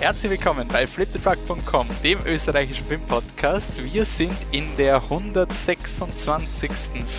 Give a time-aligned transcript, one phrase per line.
[0.00, 3.82] Herzlich willkommen bei fliptetruck.com, dem österreichischen Filmpodcast.
[3.82, 6.70] Wir sind in der 126.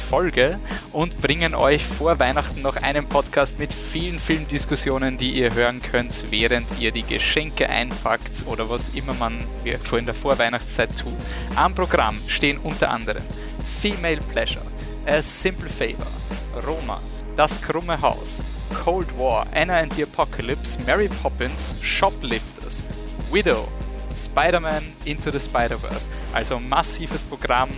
[0.09, 0.59] Folge
[0.93, 6.31] und bringen euch vor Weihnachten noch einen Podcast mit vielen Filmdiskussionen, die ihr hören könnt,
[6.31, 11.18] während ihr die Geschenke einpackt oder was immer man in der Vorweihnachtszeit tut.
[11.55, 13.23] Am Programm stehen unter anderem
[13.82, 14.66] Female Pleasure,
[15.05, 16.07] A Simple Favor,
[16.66, 17.02] Roma,
[17.36, 18.41] Das krumme Haus,
[18.86, 21.75] Cold War, Anna and the Apocalypse, Mary Poppins,
[22.70, 22.84] Shoplifters,
[23.32, 23.68] Widow,
[24.16, 26.09] Spider-Man Into the Spider-Verse.
[26.34, 27.70] Also massives Programm.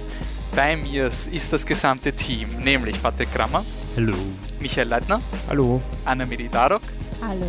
[0.55, 3.63] Bei mir ist das gesamte Team, nämlich Patrick Grammer.
[3.95, 4.15] Hallo.
[4.59, 5.21] Michael Leitner.
[5.49, 5.81] Hallo.
[6.05, 6.81] Anna Miridarok.
[7.21, 7.47] Hallo.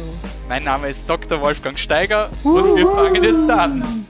[0.48, 1.40] Mein Name ist Dr.
[1.40, 4.06] Wolfgang Steiger und wir fangen jetzt an.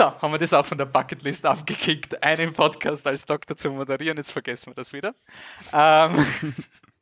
[0.00, 4.16] So, haben wir das auch von der Bucketlist abgekickt, einen Podcast als Doktor zu moderieren.
[4.16, 5.14] Jetzt vergessen wir das wieder.
[5.74, 6.24] Ähm,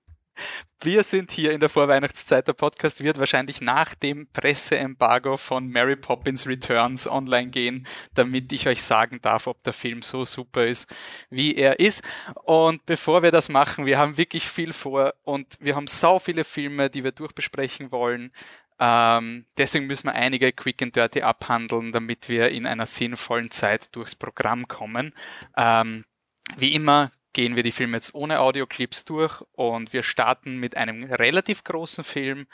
[0.83, 2.49] wir sind hier in der Vorweihnachtszeit.
[2.49, 8.67] Der Podcast wird wahrscheinlich nach dem Presseembargo von Mary Poppins Returns online gehen, damit ich
[8.67, 10.93] euch sagen darf, ob der Film so super ist,
[11.31, 12.03] wie er ist.
[12.43, 16.43] Und bevor wir das machen, wir haben wirklich viel vor und wir haben so viele
[16.43, 18.33] Filme, die wir durchbesprechen wollen.
[18.81, 23.95] Ähm, deswegen müssen wir einige Quick and Dirty abhandeln, damit wir in einer sinnvollen Zeit
[23.95, 25.13] durchs Programm kommen.
[25.57, 26.05] Ähm,
[26.57, 31.05] wie immer gehen wir die Filme jetzt ohne Audioclips durch und wir starten mit einem
[31.05, 32.47] relativ großen Film,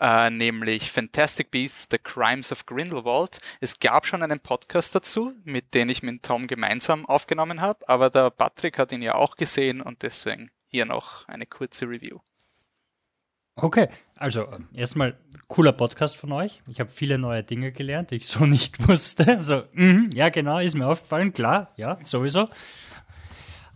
[0.00, 3.38] äh, nämlich Fantastic Beasts, The Crimes of Grindelwald.
[3.60, 8.10] Es gab schon einen Podcast dazu, mit dem ich mit Tom gemeinsam aufgenommen habe, aber
[8.10, 12.18] der Patrick hat ihn ja auch gesehen und deswegen hier noch eine kurze Review.
[13.54, 16.62] Okay, also ähm, erstmal cooler Podcast von euch.
[16.68, 19.36] Ich habe viele neue Dinge gelernt, die ich so nicht wusste.
[19.36, 22.48] Also, mm, ja, genau, ist mir aufgefallen, klar, ja, sowieso.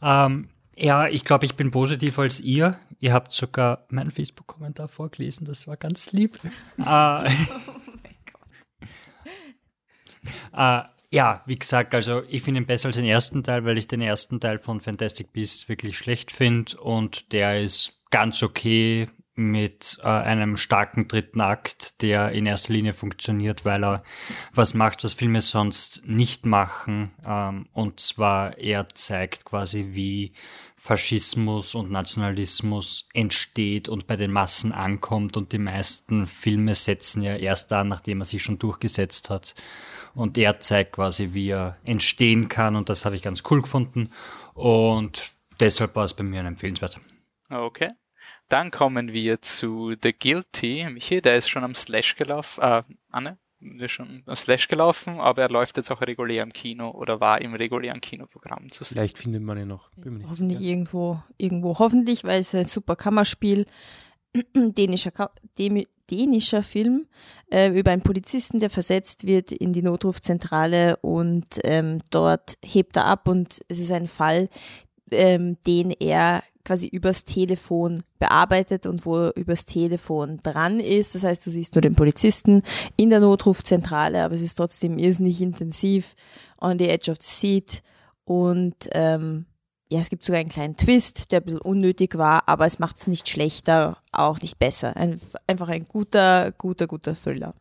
[0.01, 2.79] Ähm, ja, ich glaube, ich bin positiver als ihr.
[3.01, 6.39] Ihr habt sogar meinen Facebook-Kommentar vorgelesen, das war ganz lieb.
[6.79, 7.25] äh, oh
[10.57, 10.83] äh,
[11.13, 14.01] ja, wie gesagt, also ich finde ihn besser als den ersten Teil, weil ich den
[14.01, 20.07] ersten Teil von Fantastic Beasts wirklich schlecht finde und der ist ganz okay mit äh,
[20.07, 24.03] einem starken dritten Akt, der in erster Linie funktioniert, weil er
[24.55, 27.13] was macht, was Filme sonst nicht machen.
[27.25, 30.33] Ähm, und zwar er zeigt quasi, wie
[30.77, 35.37] Faschismus und Nationalismus entsteht und bei den Massen ankommt.
[35.37, 39.55] Und die meisten Filme setzen ja erst an, nachdem er sich schon durchgesetzt hat.
[40.15, 42.75] Und er zeigt quasi, wie er entstehen kann.
[42.75, 44.11] Und das habe ich ganz cool gefunden.
[44.55, 45.31] Und
[45.61, 46.99] deshalb war es bei mir ein empfehlenswert.
[47.51, 47.91] Okay.
[48.49, 50.87] Dann kommen wir zu The Guilty.
[50.91, 52.63] Michi, der ist schon am Slash gelaufen.
[52.63, 56.91] Äh, Anne, ist schon am Slash gelaufen, aber er läuft jetzt auch regulär im Kino
[56.91, 58.95] oder war im regulären Kinoprogramm zu sehen.
[58.95, 59.91] Vielleicht findet man ihn noch.
[60.29, 60.71] Hoffentlich sicher.
[60.71, 61.79] irgendwo, irgendwo.
[61.79, 63.67] Hoffentlich, weil es ein super Kammerspiel,
[64.55, 65.13] dänischer,
[66.11, 67.07] dänischer Film
[67.51, 73.07] äh, über einen Polizisten, der versetzt wird in die Notrufzentrale und ähm, dort hebt er
[73.07, 74.49] ab und es ist ein Fall,
[75.11, 81.15] ähm, den er quasi übers Telefon bearbeitet und wo er übers Telefon dran ist.
[81.15, 82.63] Das heißt, du siehst nur den Polizisten
[82.97, 86.15] in der Notrufzentrale, aber es ist trotzdem irrsinnig intensiv
[86.61, 87.83] on the edge of the seat.
[88.25, 89.47] Und ähm,
[89.89, 92.97] ja, es gibt sogar einen kleinen Twist, der ein bisschen unnötig war, aber es macht
[92.97, 94.97] es nicht schlechter, auch nicht besser.
[94.97, 97.55] Ein, einfach ein guter, guter, guter Thriller.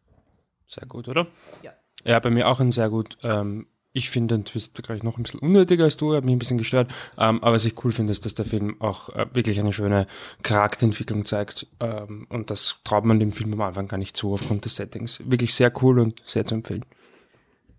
[0.67, 1.28] Sehr gut, oder?
[1.61, 1.72] Ja.
[2.03, 3.17] Ja, bei mir auch ein sehr gut.
[3.23, 6.39] Ähm, ich finde den Twist gleich noch ein bisschen unnötiger als du, hat mich ein
[6.39, 6.94] bisschen gestört.
[7.17, 10.06] Ähm, aber was ich cool finde, ist, dass der Film auch äh, wirklich eine schöne
[10.44, 11.67] Charakterentwicklung zeigt.
[11.79, 15.22] Ähm, und das traut man dem Film am Anfang gar nicht zu aufgrund des Settings.
[15.23, 16.84] Wirklich sehr cool und sehr zu empfehlen.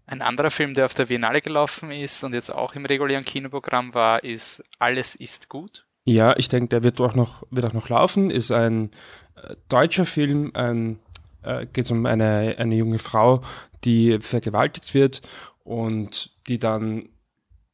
[0.07, 3.93] Ein anderer Film, der auf der Biennale gelaufen ist und jetzt auch im regulären Kinoprogramm
[3.93, 5.85] war, ist Alles ist gut.
[6.07, 8.31] Ja, ich denke, der wird auch noch, wird auch noch laufen.
[8.31, 8.91] Ist ein
[9.35, 10.99] äh, deutscher Film, ein,
[11.43, 13.43] äh, geht um eine, eine junge Frau,
[13.85, 15.21] die vergewaltigt wird
[15.67, 17.09] und die dann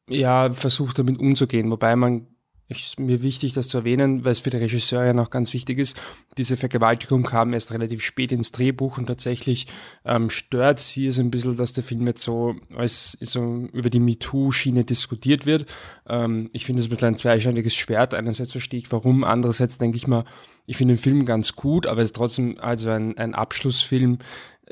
[0.08, 2.26] ja versucht damit umzugehen, wobei man
[2.68, 5.78] ist mir wichtig, das zu erwähnen, weil es für den Regisseur ja noch ganz wichtig
[5.78, 6.00] ist.
[6.38, 9.66] Diese Vergewaltigung kam erst relativ spät ins Drehbuch und tatsächlich
[10.06, 14.00] ähm, stört sie es ein bisschen, dass der Film jetzt so als so über die
[14.00, 15.66] MeToo-Schiene diskutiert wird.
[16.08, 18.14] Ähm, ich finde es ein bisschen ein zweischneidiges Schwert.
[18.14, 20.24] Einerseits verstehe ich warum, andererseits denke ich mal,
[20.64, 24.18] ich finde den Film ganz gut, aber es ist trotzdem also ein, ein Abschlussfilm,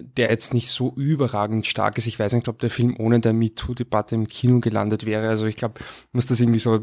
[0.03, 2.07] der jetzt nicht so überragend stark ist.
[2.07, 5.29] Ich weiß nicht, ob der Film ohne der MeToo-Debatte im Kino gelandet wäre.
[5.29, 5.81] Also ich glaube,
[6.13, 6.81] muss das irgendwie so,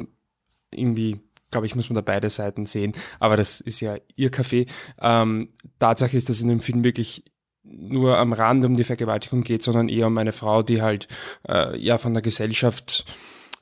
[0.72, 1.20] irgendwie,
[1.52, 2.94] glaube ich, muss man da beide Seiten sehen.
[3.20, 4.66] Aber das ist ja ihr Kaffee.
[5.02, 5.50] Ähm,
[5.80, 7.24] Tatsache ist, dass in dem Film wirklich
[7.64, 11.08] nur am Rand um die Vergewaltigung geht, sondern eher um eine Frau, die halt
[11.48, 13.06] äh, ja von der Gesellschaft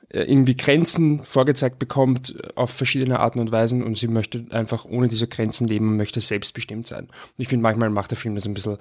[0.08, 5.08] äh, irgendwie Grenzen vorgezeigt bekommt auf verschiedene Arten und Weisen und sie möchte einfach ohne
[5.08, 7.08] diese Grenzen leben und möchte selbstbestimmt sein.
[7.36, 8.78] Ich finde, manchmal macht der Film das ein bisschen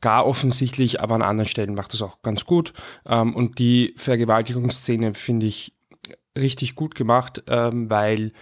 [0.00, 2.72] gar offensichtlich, aber an anderen Stellen macht das auch ganz gut.
[3.06, 5.72] Ähm, und die Vergewaltigungsszene finde ich
[6.38, 8.32] richtig gut gemacht, ähm, weil,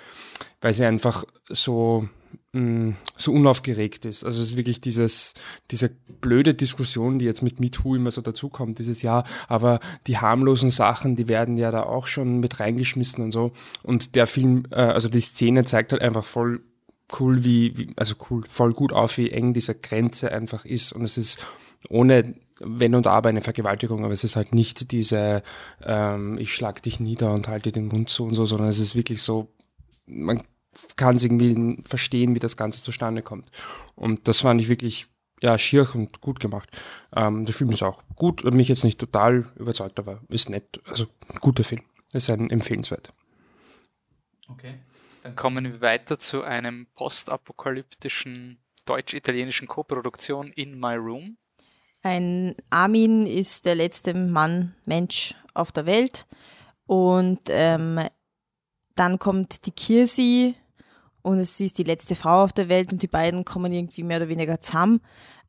[0.61, 2.09] weil sie einfach so
[2.55, 4.25] mh, so unaufgeregt ist.
[4.25, 5.35] Also es ist wirklich dieses,
[5.71, 5.91] diese
[6.21, 11.17] blöde Diskussion, die jetzt mit MeToo immer so dazukommt, dieses Jahr, aber die harmlosen Sachen,
[11.17, 13.53] die werden ja da auch schon mit reingeschmissen und so.
[13.83, 16.63] Und der Film, äh, also die Szene zeigt halt einfach voll
[17.19, 20.93] cool, wie, wie, also cool, voll gut auf, wie eng diese Grenze einfach ist.
[20.93, 21.45] Und es ist
[21.89, 25.43] ohne wenn und aber eine Vergewaltigung, aber es ist halt nicht diese,
[25.83, 28.95] ähm, ich schlag dich nieder und halte den Mund zu und so, sondern es ist
[28.95, 29.49] wirklich so,
[30.07, 30.41] man
[30.97, 33.51] kann es irgendwie verstehen, wie das Ganze zustande kommt.
[33.97, 35.07] Und das fand ich wirklich
[35.43, 36.71] ja, schier und gut gemacht.
[37.15, 40.81] Ähm, der Film ist auch gut, mich jetzt nicht total überzeugt, aber ist nett.
[40.87, 41.07] Also
[41.41, 41.83] guter Film.
[42.13, 43.13] Ist ein empfehlenswert.
[44.49, 44.79] Okay.
[45.25, 51.39] Dann kommen wir weiter zu einem postapokalyptischen deutsch-italienischen Koproduktion In My Room.
[52.03, 56.27] Ein Armin ist der letzte Mann, Mensch auf der Welt.
[56.85, 58.01] Und ähm,
[58.97, 60.57] dann kommt die Kirsi,
[61.23, 64.19] und sie ist die letzte Frau auf der Welt und die beiden kommen irgendwie mehr
[64.19, 65.01] oder weniger zusammen.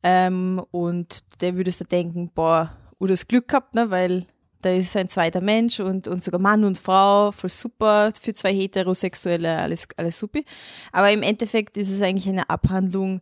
[0.03, 4.25] Ähm, und der würdest du denken, boah, oder das Glück gehabt, ne, weil
[4.65, 8.53] da ist ein zweiter Mensch und, und sogar Mann und Frau, voll super, für zwei
[8.53, 10.39] Heterosexuelle, alles, alles super.
[10.91, 13.21] Aber im Endeffekt ist es eigentlich eine Abhandlung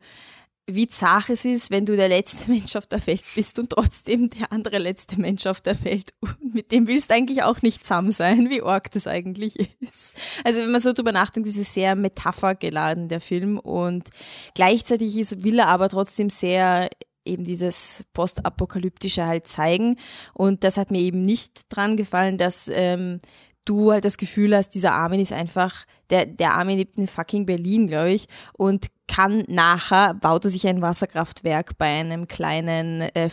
[0.65, 4.29] wie zart es ist, wenn du der letzte Mensch auf der Welt bist und trotzdem
[4.29, 6.11] der andere letzte Mensch auf der Welt.
[6.21, 9.59] Und mit dem willst du eigentlich auch nicht zusammen sein, wie arg das eigentlich
[9.91, 10.15] ist.
[10.43, 13.59] Also wenn man so drüber nachdenkt, ist es sehr metaphergeladen, der Film.
[13.59, 14.09] Und
[14.55, 16.89] gleichzeitig ist, will er aber trotzdem sehr
[17.25, 19.97] eben dieses Postapokalyptische halt zeigen.
[20.33, 23.19] Und das hat mir eben nicht dran gefallen, dass ähm,
[23.65, 27.45] du halt das Gefühl hast, dieser Armin ist einfach, der, der Armin lebt in fucking
[27.45, 33.29] Berlin, glaube ich, und kann nachher, baut er sich ein Wasserkraftwerk bei einem kleinen, äh,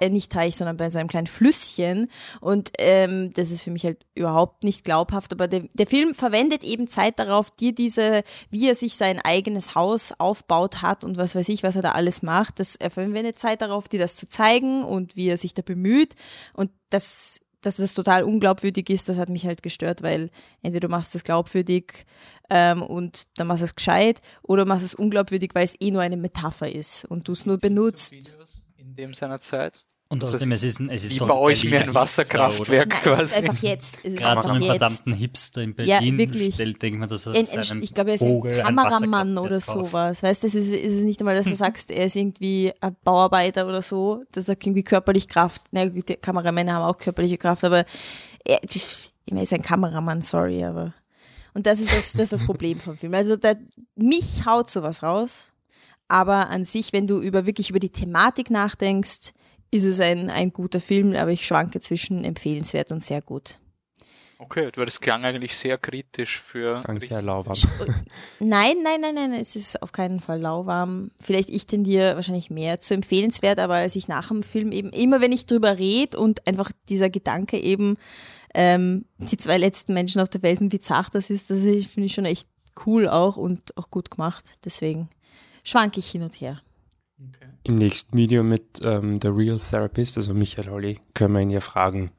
[0.00, 2.10] äh, nicht Teich, sondern bei so einem kleinen Flüsschen.
[2.40, 5.32] Und ähm, das ist für mich halt überhaupt nicht glaubhaft.
[5.32, 9.74] Aber der, der Film verwendet eben Zeit darauf, dir diese, wie er sich sein eigenes
[9.74, 12.58] Haus aufbaut hat und was weiß ich, was er da alles macht.
[12.58, 16.14] Das, er verwendet Zeit darauf, dir das zu zeigen und wie er sich da bemüht.
[16.54, 20.30] Und das dass das total unglaubwürdig ist, das hat mich halt gestört, weil
[20.62, 22.06] entweder du machst es glaubwürdig
[22.50, 26.02] ähm, und dann machst du es gescheit oder machst es unglaubwürdig, weil es eh nur
[26.02, 28.12] eine Metapher ist und du es nur benutzt.
[28.76, 29.84] In dem seiner Zeit.
[30.14, 33.22] Und außerdem, es ist, es ist Wie baue ich mir ein Wasserkraftwerk Nein, quasi?
[33.22, 33.98] Es ist einfach jetzt.
[34.02, 34.70] Es ist Gerade so einen jetzt.
[34.70, 36.54] verdammten Hipster in Ja, Berlin wirklich.
[36.54, 38.76] stellt, denkt man, dass er Ein, seinem ein, ich glaube, er ist Vogel ein ein
[38.76, 39.90] Kameramann oder Wasserkraftwerk kauft.
[39.90, 40.22] sowas.
[40.22, 42.96] Weißt du, es ist, ist es nicht einmal, dass du sagst, er ist irgendwie ein
[43.04, 44.22] Bauarbeiter oder so.
[44.32, 45.62] Das sagt irgendwie körperlich Kraft.
[45.72, 47.84] Na gut, die Kameramänner haben auch körperliche Kraft, aber
[48.44, 50.92] er, er ist ein Kameramann, sorry, aber.
[51.54, 53.14] Und das ist das, das, ist das Problem vom Film.
[53.14, 53.54] Also da,
[53.96, 55.52] mich haut sowas raus,
[56.08, 59.32] aber an sich, wenn du über wirklich über die Thematik nachdenkst,
[59.70, 63.58] ist es ein, ein guter Film, aber ich schwanke zwischen empfehlenswert und sehr gut.
[64.38, 66.82] Okay, du das klang eigentlich sehr kritisch für.
[66.82, 67.56] Klang sehr lauwarm.
[68.40, 71.10] Nein, nein, nein, nein, es ist auf keinen Fall lauwarm.
[71.20, 75.20] Vielleicht ich tendiere wahrscheinlich mehr zu empfehlenswert, aber als ich nach dem Film eben, immer
[75.20, 77.96] wenn ich drüber rede und einfach dieser Gedanke eben,
[78.54, 82.04] ähm, die zwei letzten Menschen auf der Welt und wie zart das ist, das finde
[82.04, 82.48] ich schon echt
[82.86, 84.58] cool auch und auch gut gemacht.
[84.64, 85.08] Deswegen
[85.62, 86.58] schwanke ich hin und her.
[87.18, 87.48] Okay.
[87.62, 91.60] Im nächsten Video mit ähm, The Real Therapist, also Michael Holly, können wir ihn ja
[91.60, 92.10] fragen,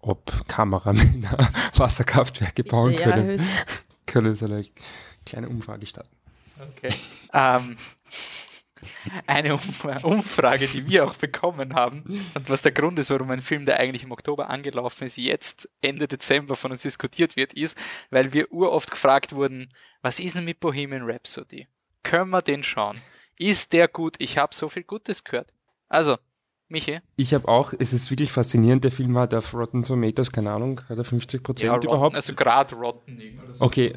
[0.00, 3.42] ob Kameramänner Wasserkraftwerke bauen Ja, können.
[4.06, 4.64] können so eine
[5.24, 6.14] kleine Umfrage starten.
[6.76, 6.94] Okay.
[7.32, 7.76] ähm,
[9.26, 9.60] eine um
[10.02, 13.80] Umfrage, die wir auch bekommen haben und was der Grund ist, warum ein Film, der
[13.80, 17.76] eigentlich im Oktober angelaufen ist, jetzt Ende Dezember von uns diskutiert wird, ist,
[18.10, 19.72] weil wir uroft gefragt wurden,
[20.02, 21.66] was ist denn mit Bohemian Rhapsody?
[22.02, 22.98] Können wir den schauen?
[23.38, 24.16] Ist der gut?
[24.18, 25.52] Ich habe so viel Gutes gehört.
[25.88, 26.16] Also,
[26.68, 27.00] Michi?
[27.16, 30.80] Ich habe auch, es ist wirklich faszinierend, der Film hat auf Rotten Tomatoes, keine Ahnung,
[30.88, 32.16] hat er 50 Prozent Rotten, überhaupt?
[32.16, 33.18] Also gerade Rotten.
[33.50, 33.64] So.
[33.66, 33.94] Okay.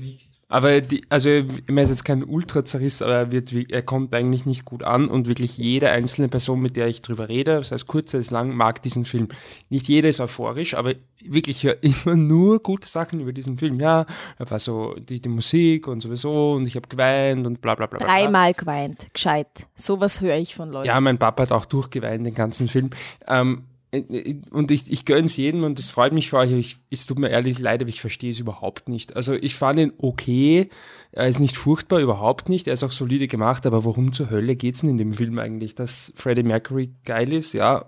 [0.49, 4.15] Aber die, also ich meine, es ist jetzt kein Ultra-Zerriss, aber er, wird, er kommt
[4.15, 7.75] eigentlich nicht gut an und wirklich jede einzelne Person, mit der ich drüber rede, sei
[7.75, 9.27] es kurz, sei es lang, mag diesen Film.
[9.69, 13.79] Nicht jeder ist euphorisch, aber wirklich ich höre immer nur gute Sachen über diesen Film.
[13.81, 14.05] Ja,
[14.39, 17.87] da war so die, die Musik und sowieso und ich habe geweint und bla bla
[17.87, 17.97] bla.
[17.97, 18.07] bla.
[18.07, 19.67] Dreimal geweint, gescheit.
[19.75, 20.87] Sowas höre ich von Leuten.
[20.87, 22.91] Ja, mein Papa hat auch durchgeweint, den ganzen Film.
[23.27, 26.51] Ähm, äh, und ich, ich gönn's jedem und das freut mich für euch.
[26.51, 29.15] Ich, es tut mir ehrlich leid, aber ich verstehe es überhaupt nicht.
[29.15, 30.69] Also ich fand ihn okay.
[31.13, 32.67] Er ist nicht furchtbar, überhaupt nicht.
[32.67, 35.73] Er ist auch solide gemacht, aber warum zur Hölle geht's denn in dem Film eigentlich?
[35.73, 37.85] Dass Freddie Mercury geil ist, ja,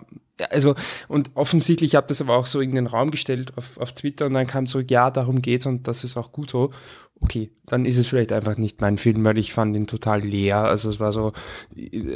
[0.48, 0.74] also,
[1.08, 4.26] und offensichtlich, ich habe das aber auch so in den Raum gestellt auf, auf Twitter
[4.26, 6.70] und dann kam zurück, ja, darum geht's und das ist auch gut so.
[7.22, 10.58] Okay, dann ist es vielleicht einfach nicht mein Film, weil ich fand ihn total leer.
[10.58, 11.32] Also es war so,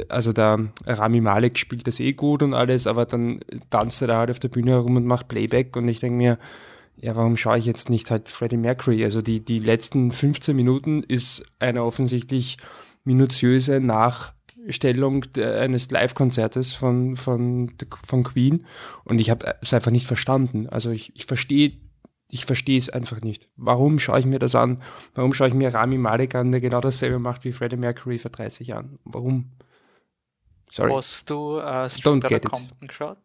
[0.09, 4.17] also der Rami Malek spielt das eh gut und alles, aber dann tanzt er da
[4.17, 6.39] halt auf der Bühne herum und macht Playback und ich denke mir,
[6.97, 9.03] ja, warum schaue ich jetzt nicht halt Freddie Mercury?
[9.03, 12.57] Also die, die letzten 15 Minuten ist eine offensichtlich
[13.03, 18.65] minutiöse Nachstellung eines Live-Konzertes von, von, von Queen
[19.03, 20.67] und ich habe es einfach nicht verstanden.
[20.67, 21.73] Also ich, ich verstehe
[22.27, 23.47] ich verstehe es einfach nicht.
[23.55, 24.81] Warum schaue ich mir das an?
[25.13, 28.31] Warum schaue ich mir Rami Malek an, der genau dasselbe macht wie Freddie Mercury vor
[28.31, 28.99] 30 Jahren?
[29.03, 29.51] Warum?
[30.71, 30.91] Sorry.
[30.91, 33.17] Hast du äh, Don't get Compton geschaut?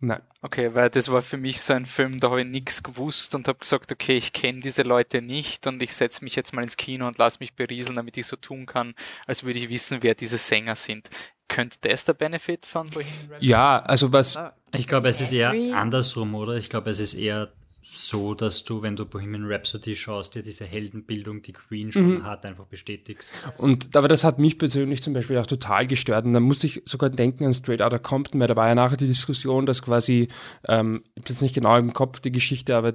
[0.00, 0.20] Nein.
[0.42, 3.48] Okay, weil das war für mich so ein Film, da habe ich nichts gewusst und
[3.48, 6.76] habe gesagt, okay, ich kenne diese Leute nicht und ich setze mich jetzt mal ins
[6.76, 8.94] Kino und lasse mich berieseln, damit ich so tun kann,
[9.26, 11.08] als würde ich wissen, wer diese Sänger sind.
[11.48, 13.46] Könnte das der Benefit von Bohemian Rhapsody?
[13.46, 14.38] Ja, also was...
[14.74, 16.54] Ich glaube, es ist eher andersrum, oder?
[16.54, 17.52] Ich glaube, es ist eher
[17.96, 22.24] so, dass du, wenn du Bohemian Rhapsody schaust, dir diese Heldenbildung, die Queen schon mhm.
[22.24, 23.48] hat, einfach bestätigst.
[23.56, 26.24] Und aber das hat mich persönlich zum Beispiel auch total gestört.
[26.24, 28.96] Und da musste ich sogar denken an Straight Outta Compton, weil da war ja nachher
[28.96, 30.28] die Diskussion, dass quasi,
[30.66, 32.94] ähm, ich habe jetzt nicht genau im Kopf die Geschichte, aber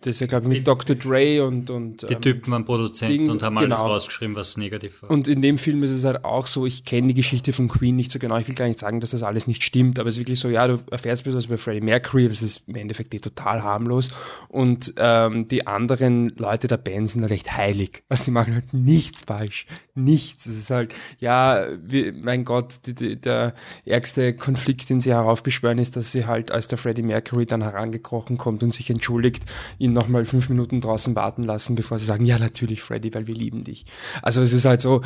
[0.00, 0.96] das ist ja, glaube ich, mit Dr.
[0.96, 1.70] Dre und.
[1.70, 3.66] und die ähm, Typen waren Produzenten Ding, und haben genau.
[3.66, 5.10] alles rausgeschrieben, was negativ war.
[5.10, 7.96] Und in dem Film ist es halt auch so, ich kenne die Geschichte von Queen
[7.96, 8.36] nicht so genau.
[8.38, 10.48] Ich will gar nicht sagen, dass das alles nicht stimmt, aber es ist wirklich so,
[10.48, 14.12] ja, du erfährst etwas bei Freddie Mercury, das ist im Endeffekt eh total harmlos.
[14.48, 18.02] Und ähm, die anderen Leute der Band sind recht heilig.
[18.08, 19.66] Also die machen halt nichts falsch.
[19.94, 20.46] Nichts.
[20.46, 23.52] Es ist halt, ja, wie, mein Gott, die, die, der
[23.84, 28.38] ärgste Konflikt, den sie heraufbeschwören, ist, dass sie halt, als der Freddie Mercury dann herangekrochen
[28.38, 29.44] kommt und sich entschuldigt,
[29.78, 33.34] ihn nochmal fünf Minuten draußen warten lassen, bevor sie sagen, ja, natürlich, Freddy, weil wir
[33.34, 33.86] lieben dich.
[34.22, 35.02] Also es ist halt so,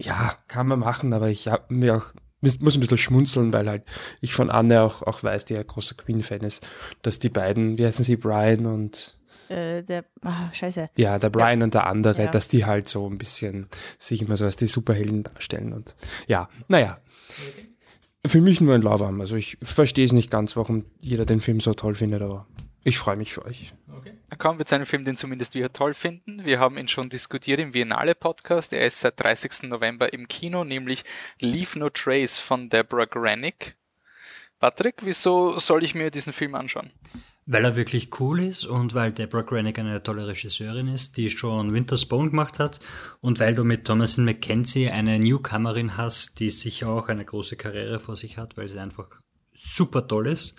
[0.00, 2.12] ja, kann man machen, aber ich habe mir auch
[2.60, 3.84] muss ein bisschen schmunzeln, weil halt
[4.20, 6.68] ich von Anne auch, auch weiß, die ja großer Queen-Fan ist,
[7.02, 9.16] dass die beiden, wie heißen sie, Brian und
[9.48, 10.90] äh, der, ah, scheiße.
[10.96, 11.64] Ja, der Brian ja.
[11.64, 12.30] und der andere, ja.
[12.30, 15.94] dass die halt so ein bisschen sich immer so als die Superhelden darstellen und
[16.26, 16.98] ja, naja.
[18.24, 19.20] Für mich nur ein Lauwarm.
[19.20, 22.46] Also ich verstehe es nicht ganz, warum jeder den Film so toll findet, aber
[22.84, 23.72] ich freue mich für euch.
[23.96, 24.14] Okay.
[24.28, 26.44] Dann kommen wir zu einem Film, den zumindest wir toll finden.
[26.44, 28.72] Wir haben ihn schon diskutiert im Biennale Podcast.
[28.72, 29.64] Er ist seit 30.
[29.64, 31.04] November im Kino, nämlich
[31.40, 33.76] Leave No Trace von Deborah Granick.
[34.58, 36.90] Patrick, wieso soll ich mir diesen Film anschauen?
[37.46, 41.72] Weil er wirklich cool ist und weil Deborah Granick eine tolle Regisseurin ist, die schon
[41.72, 42.80] Winter's Bone gemacht hat
[43.20, 47.98] und weil du mit Thomasin McKenzie eine Newcomerin hast, die sicher auch eine große Karriere
[47.98, 49.20] vor sich hat, weil sie einfach
[49.54, 50.56] super toll ist.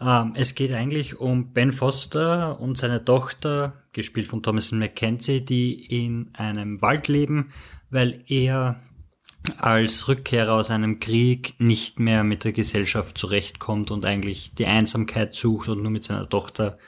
[0.00, 5.84] Ähm, es geht eigentlich um Ben Foster und seine Tochter, gespielt von Thomas McKenzie, die
[5.84, 7.50] in einem Wald leben,
[7.90, 8.80] weil er
[9.58, 15.34] als Rückkehrer aus einem Krieg nicht mehr mit der Gesellschaft zurechtkommt und eigentlich die Einsamkeit
[15.34, 16.78] sucht und nur mit seiner Tochter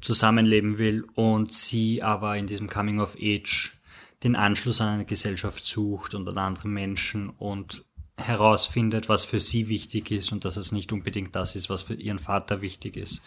[0.00, 3.74] zusammenleben will und sie aber in diesem Coming of Age
[4.22, 7.84] den Anschluss an eine Gesellschaft sucht und an andere Menschen und
[8.18, 11.94] herausfindet, was für sie wichtig ist und dass es nicht unbedingt das ist, was für
[11.94, 13.22] ihren Vater wichtig ist.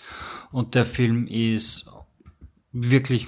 [0.51, 1.89] Und der Film ist
[2.71, 3.27] wirklich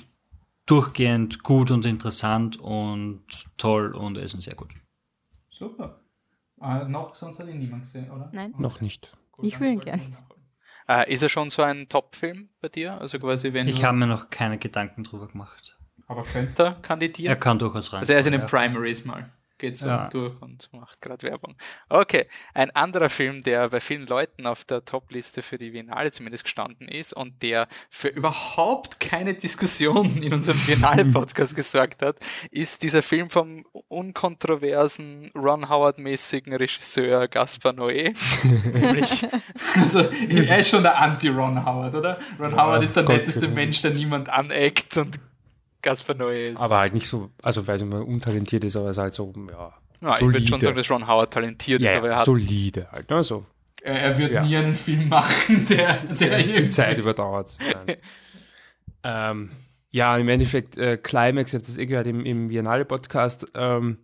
[0.65, 3.23] durchgehend gut und interessant und
[3.57, 4.69] toll und er ist sehr gut.
[5.49, 6.01] Super.
[6.61, 8.29] Äh, noch sonst hat ihn niemand gesehen, oder?
[8.33, 8.53] Nein.
[8.57, 9.15] Noch nicht.
[9.31, 10.01] Gut, ich will ihn gerne.
[10.87, 12.99] Äh, ist er schon so ein Top-Film bei dir?
[12.99, 15.77] Also quasi, wenn ich habe mir noch keine Gedanken drüber gemacht.
[16.07, 17.29] Aber könnte er kandidieren?
[17.29, 17.99] Er kann durchaus rein.
[17.99, 19.29] Also er ist in den Primaries mal
[19.63, 20.09] geht so ja.
[20.09, 21.55] durch und macht gerade Werbung.
[21.87, 26.43] Okay, ein anderer Film, der bei vielen Leuten auf der Top-Liste für die Biennale zumindest
[26.43, 32.17] gestanden ist und der für überhaupt keine Diskussion in unserem Biennale-Podcast gesorgt hat,
[32.51, 38.13] ist dieser Film vom unkontroversen, Ron Howard-mäßigen Regisseur Gaspar Noé.
[38.73, 39.25] Nämlich,
[39.81, 42.19] also er ist schon der Anti-Ron Howard, oder?
[42.37, 45.19] Ron ja, Howard ist der Gott netteste Mensch, der niemand aneckt und
[45.83, 46.59] Gaspar Noé ist.
[46.59, 49.31] Aber halt nicht so, also weil er immer untalentiert ist, aber er ist halt so,
[49.51, 49.73] ja.
[50.01, 52.25] ja ich würde schon sagen, dass Ron Howard talentiert ja, ist, aber er hat.
[52.25, 53.23] Solide halt, ne?
[53.23, 53.45] So.
[53.83, 54.43] Er, er wird ja.
[54.43, 57.55] nie einen Film machen, der, der die Zeit überdauert.
[59.03, 59.51] ähm,
[59.91, 63.51] ja, im Endeffekt, äh, Climax, ich habe das eh gehört im, im Biennale-Podcast.
[63.53, 63.99] Ähm,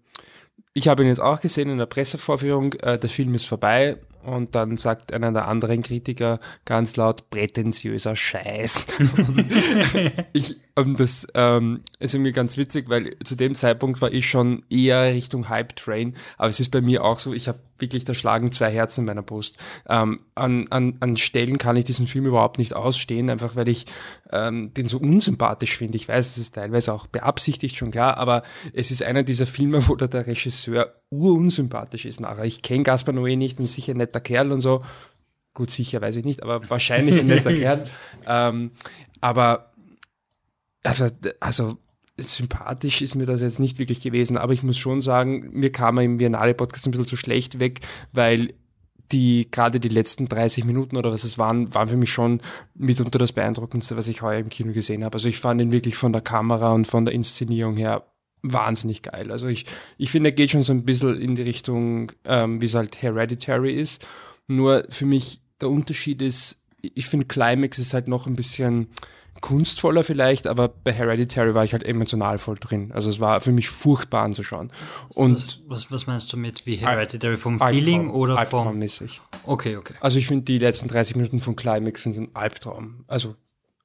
[0.74, 2.74] ich habe ihn jetzt auch gesehen in der Pressevorführung.
[2.74, 3.98] Äh, der Film ist vorbei
[4.30, 8.88] und dann sagt einer der anderen Kritiker ganz laut prätentiöser Scheiß.
[10.34, 14.64] ich, und das ähm, ist irgendwie ganz witzig, weil zu dem Zeitpunkt war ich schon
[14.70, 18.14] eher Richtung Hype Train, aber es ist bei mir auch so, ich habe wirklich, da
[18.14, 19.58] schlagen zwei Herzen in meiner Brust.
[19.88, 23.86] Ähm, an, an, an Stellen kann ich diesen Film überhaupt nicht ausstehen, einfach weil ich
[24.32, 25.96] ähm, den so unsympathisch finde.
[25.96, 28.44] Ich weiß, es ist teilweise auch beabsichtigt, schon klar, aber
[28.74, 32.46] es ist einer dieser Filme, wo der Regisseur urunsympathisch ist nachher.
[32.46, 34.84] Ich kenne Gaspar Noé nicht, ein sicher netter Kerl und so,
[35.54, 37.86] gut, sicher weiß ich nicht, aber wahrscheinlich ein netter Kerl.
[38.28, 38.72] Ähm,
[39.22, 39.74] aber
[40.84, 41.08] also,
[41.39, 41.78] also
[42.18, 45.98] sympathisch ist mir das jetzt nicht wirklich gewesen, aber ich muss schon sagen, mir kam
[45.98, 47.82] er im Biennale-Podcast ein bisschen zu schlecht weg,
[48.13, 48.54] weil
[49.12, 52.42] die gerade die letzten 30 Minuten oder was es waren, waren für mich schon
[52.75, 55.16] mitunter das beeindruckendste, was ich heuer im Kino gesehen habe.
[55.16, 58.06] Also ich fand ihn wirklich von der Kamera und von der Inszenierung her
[58.41, 59.31] wahnsinnig geil.
[59.31, 59.65] Also ich,
[59.98, 63.01] ich finde, er geht schon so ein bisschen in die Richtung, ähm, wie es halt
[63.01, 64.05] Hereditary ist.
[64.48, 68.88] Nur für mich der Unterschied ist, ich finde Climax ist halt noch ein bisschen
[69.41, 72.91] kunstvoller vielleicht, aber bei Hereditary war ich halt emotional voll drin.
[72.93, 74.72] Also es war für mich furchtbar anzuschauen.
[75.15, 77.38] Und was, was, was meinst du mit wie Hereditary?
[77.38, 78.39] Vom Feeling Albtraum, oder vom...
[78.39, 79.22] Albtraummäßig.
[79.46, 79.93] Okay, okay.
[80.01, 83.05] Also ich finde die letzten 30 Minuten von Climax sind ein Albtraum.
[83.08, 83.36] Also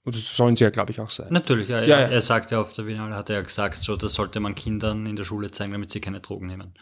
[0.04, 1.28] und das sollen sie ja, glaube ich, auch sein.
[1.30, 2.06] Natürlich, ja, Ja, ja, ja.
[2.08, 5.06] er sagt ja auf der Biennale, hat er ja gesagt, so, das sollte man Kindern
[5.06, 6.75] in der Schule zeigen, damit sie keine Drogen nehmen.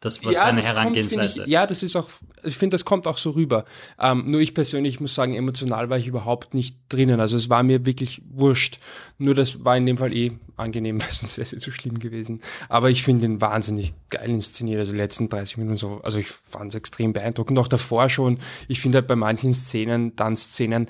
[0.00, 1.34] Das war seine das kommt, Herangehensweise.
[1.34, 2.08] find ich, ja, das ist auch,
[2.44, 3.64] ich finde, das kommt auch so rüber.
[3.98, 7.18] Ähm, nur ich persönlich muss sagen, emotional war ich überhaupt nicht drinnen.
[7.18, 8.78] Also es war mir wirklich wurscht.
[9.18, 11.98] Nur das war in dem Fall eh angenehm, weil sonst wäre es jetzt so schlimm
[11.98, 12.42] gewesen.
[12.68, 14.78] Aber ich finde ihn wahnsinnig geil inszeniert.
[14.78, 17.58] Also die letzten 30 Minuten so, also ich fand es extrem beeindruckend.
[17.58, 18.38] Auch davor schon.
[18.68, 20.88] Ich finde halt bei manchen Szenen, Tanzszenen,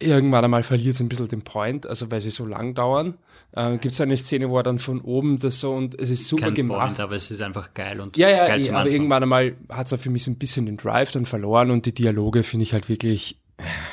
[0.00, 3.14] irgendwann einmal verliert es ein bisschen den Point, also weil sie so lang dauern.
[3.52, 6.28] Äh, Gibt es eine Szene, wo er dann von oben das so und es ist
[6.28, 6.86] super Kein gemacht.
[6.86, 9.56] Point, aber es ist einfach geil und Ja, ja, geil eh, zum aber irgendwann einmal
[9.68, 12.42] hat es auch für mich so ein bisschen den Drive dann verloren und die Dialoge
[12.42, 13.38] finde ich halt wirklich,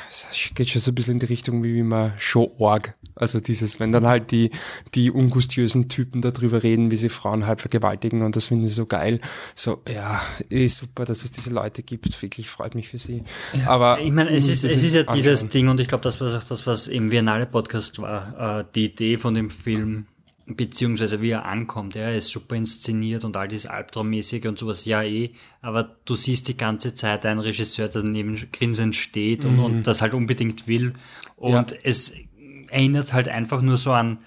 [0.08, 2.94] es geht schon so ein bisschen in die Richtung wie immer Show-Org.
[3.16, 4.50] Also dieses, wenn dann halt die,
[4.94, 8.86] die ungustiösen Typen darüber reden, wie sie Frauen halb vergewaltigen und das finden sie so
[8.86, 9.20] geil.
[9.54, 10.20] So, ja,
[10.50, 12.22] eh super, dass es diese Leute gibt.
[12.22, 13.24] Wirklich freut mich für sie.
[13.66, 15.48] Aber Ich meine, es ist, das es ist ja dieses.
[15.48, 19.16] Ding und ich glaube, das war auch das, was im Biennale-Podcast war, äh, die Idee
[19.16, 20.06] von dem Film,
[20.46, 21.96] beziehungsweise wie er ankommt.
[21.96, 25.30] Er ist super inszeniert und all dieses Albtraummäßige und sowas, ja eh,
[25.60, 30.02] aber du siehst die ganze Zeit einen Regisseur, der daneben grinsend steht und, und das
[30.02, 30.92] halt unbedingt will
[31.36, 31.78] und Ja.
[31.82, 32.12] es
[32.76, 34.18] erinnert halt einfach nur so an,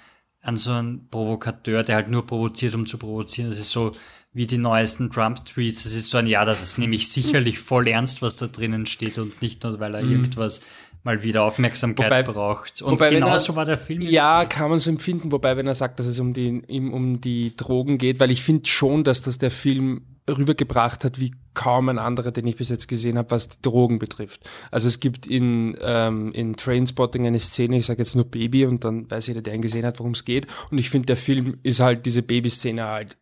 [0.41, 3.49] an so einen Provokateur, der halt nur provoziert, um zu provozieren.
[3.49, 3.91] Das ist so
[4.31, 5.83] wie die neuesten Trump-Tweets.
[5.83, 9.17] Das ist so ein, ja, das nehme ich sicherlich voll ernst, was da drinnen steht
[9.17, 10.61] und nicht nur, weil er irgendwas
[11.03, 12.81] mal wieder Aufmerksamkeit Wobei- braucht.
[12.81, 14.01] Und wobei, genauso er- war der Film.
[14.01, 17.55] Ja, kann man so empfinden, wobei, wenn er sagt, dass es um die, um die
[17.55, 21.99] Drogen geht, weil ich finde schon, dass das der Film rübergebracht hat, wie kaum ein
[21.99, 24.49] anderer, den ich bis jetzt gesehen habe, was die Drogen betrifft.
[24.71, 28.83] Also es gibt in, ähm, in Trainspotting eine Szene, ich sage jetzt nur Baby und
[28.83, 30.47] dann weiß jeder, der ihn gesehen hat, worum es geht.
[30.71, 33.17] Und ich finde, der Film ist halt diese Babyszene halt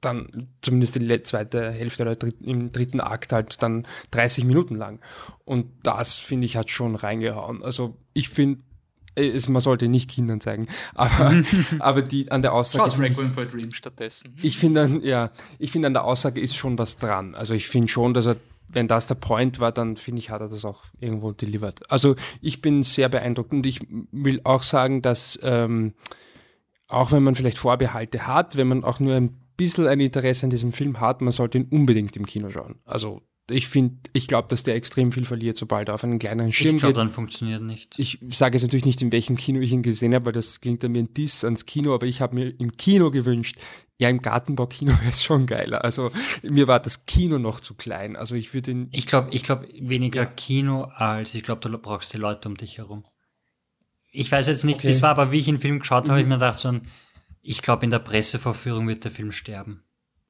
[0.00, 5.00] dann zumindest die le- zweite Hälfte oder im dritten Akt halt dann 30 Minuten lang.
[5.44, 7.62] Und das, finde ich, hat schon reingehauen.
[7.62, 8.62] Also ich finde,
[9.14, 11.34] es- man sollte nicht Kindern zeigen, aber,
[11.78, 12.90] aber die an der Aussage.
[12.90, 14.34] Schaut Requiem for a Dream stattdessen.
[14.42, 17.34] Ich finde, an- ja, ich finde an der Aussage ist schon was dran.
[17.34, 18.36] Also ich finde schon, dass er,
[18.68, 21.80] wenn das der Point war, dann finde ich, hat er das auch irgendwo delivered.
[21.90, 25.92] Also ich bin sehr beeindruckt und ich will auch sagen, dass ähm,
[26.88, 30.50] auch wenn man vielleicht Vorbehalte hat, wenn man auch nur ein bisschen ein Interesse an
[30.50, 32.76] diesem Film hat, man sollte ihn unbedingt im Kino schauen.
[32.84, 36.50] Also ich finde, ich glaube, dass der extrem viel verliert, sobald er auf einen kleineren
[36.52, 36.98] Schirm ich glaube, geht.
[37.00, 37.98] dann funktioniert nicht.
[37.98, 40.82] Ich sage jetzt natürlich nicht, in welchem Kino ich ihn gesehen habe, weil das klingt
[40.82, 43.58] dann wie ein Diss ans Kino, aber ich habe mir im Kino gewünscht,
[43.98, 45.84] ja, im Gartenbaukino wäre es schon geiler.
[45.84, 46.10] Also
[46.42, 48.16] mir war das Kino noch zu klein.
[48.16, 48.88] Also ich würde ihn.
[48.92, 52.78] Ich glaube, ich glaube weniger Kino als ich glaube, du brauchst die Leute um dich
[52.78, 53.04] herum.
[54.10, 54.88] Ich weiß jetzt nicht, Okay.
[54.88, 56.68] wie es war, aber wie ich den Film geschaut habe, habe ich mir gedacht, so
[56.68, 56.82] ein,
[57.42, 59.82] ich glaube, in der Pressevorführung wird der Film sterben.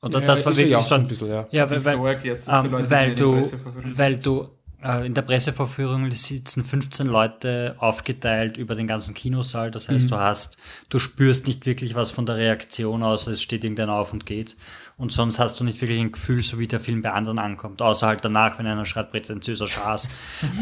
[0.04, 1.46] Und Ja, das war ist er wirklich ja auch so ein, bisschen, ja.
[1.50, 1.96] ja, weil, weil,
[2.36, 4.48] für ähm, Leute, weil du, Presseverführung- weil du
[4.82, 9.70] äh, in der Pressevorführung sitzen 15 Leute aufgeteilt über den ganzen Kinosaal.
[9.70, 10.58] Das heißt, du hast,
[10.90, 14.56] du spürst nicht wirklich was von der Reaktion, außer es steht irgendeiner auf und geht.
[14.98, 17.80] Und sonst hast du nicht wirklich ein Gefühl, so wie der Film bei anderen ankommt.
[17.80, 20.10] Außer halt danach, wenn einer schreibt, prätentiöser Schaß.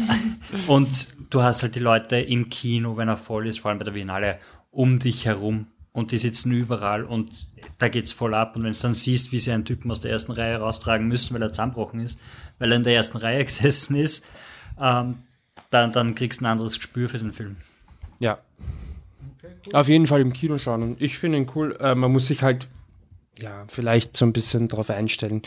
[0.67, 3.83] und du hast halt die Leute im Kino, wenn er voll ist, vor allem bei
[3.85, 4.39] der Biennale,
[4.71, 5.67] um dich herum.
[5.93, 8.55] Und die sitzen überall und da geht's voll ab.
[8.55, 11.33] Und wenn du dann siehst, wie sie einen Typen aus der ersten Reihe raustragen müssen,
[11.35, 12.19] weil er zusammenbrochen ist,
[12.57, 14.25] weil er in der ersten Reihe gesessen ist,
[14.81, 15.19] ähm,
[15.69, 17.57] dann, dann kriegst du ein anderes Gespür für den Film.
[18.19, 18.39] Ja.
[19.71, 20.81] Auf jeden Fall im Kino schauen.
[20.81, 21.77] Und ich finde ihn cool.
[21.79, 22.67] Äh, man muss sich halt
[23.39, 25.41] ja, vielleicht so ein bisschen darauf einstellen,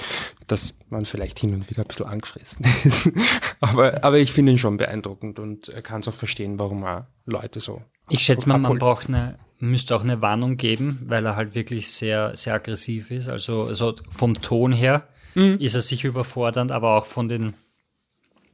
[0.47, 3.13] dass man vielleicht hin und wieder ein bisschen angefressen ist.
[3.61, 7.09] aber, aber ich finde ihn schon beeindruckend und er kann es auch verstehen, warum er
[7.27, 7.83] Leute so.
[8.09, 11.90] Ich schätze mal, man braucht eine, müsste auch eine Warnung geben, weil er halt wirklich
[11.90, 13.29] sehr, sehr aggressiv ist.
[13.29, 17.53] Also, also vom Ton her ist er sicher überfordernd, aber auch von den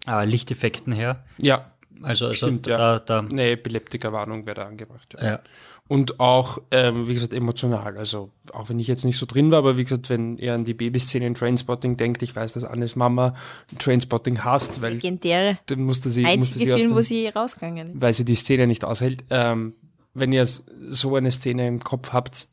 [0.09, 1.25] äh, Lichteffekten her.
[1.41, 2.99] Ja, Also, also Stimmt, da, ja.
[2.99, 5.15] da, Eine Epileptikerwarnung wäre da angebracht.
[5.21, 5.25] Ja.
[5.25, 5.41] ja.
[5.89, 7.99] Und auch, ähm, wie gesagt, emotional.
[7.99, 10.65] Also, auch wenn ich jetzt nicht so drin war, aber wie gesagt, wenn er an
[10.65, 13.35] die Babyszene in Trainspotting denkt, ich weiß, dass Annes Mama
[13.79, 15.59] Trainspotting hasst, weil Legendäre.
[15.67, 18.01] dann musste sie, musste Einzige sie aus Film, dem, wo sie rausgegangen ist.
[18.01, 19.25] weil sie die Szene nicht aushält.
[19.31, 19.75] Ähm,
[20.15, 22.49] wenn ihr so eine Szene im Kopf habt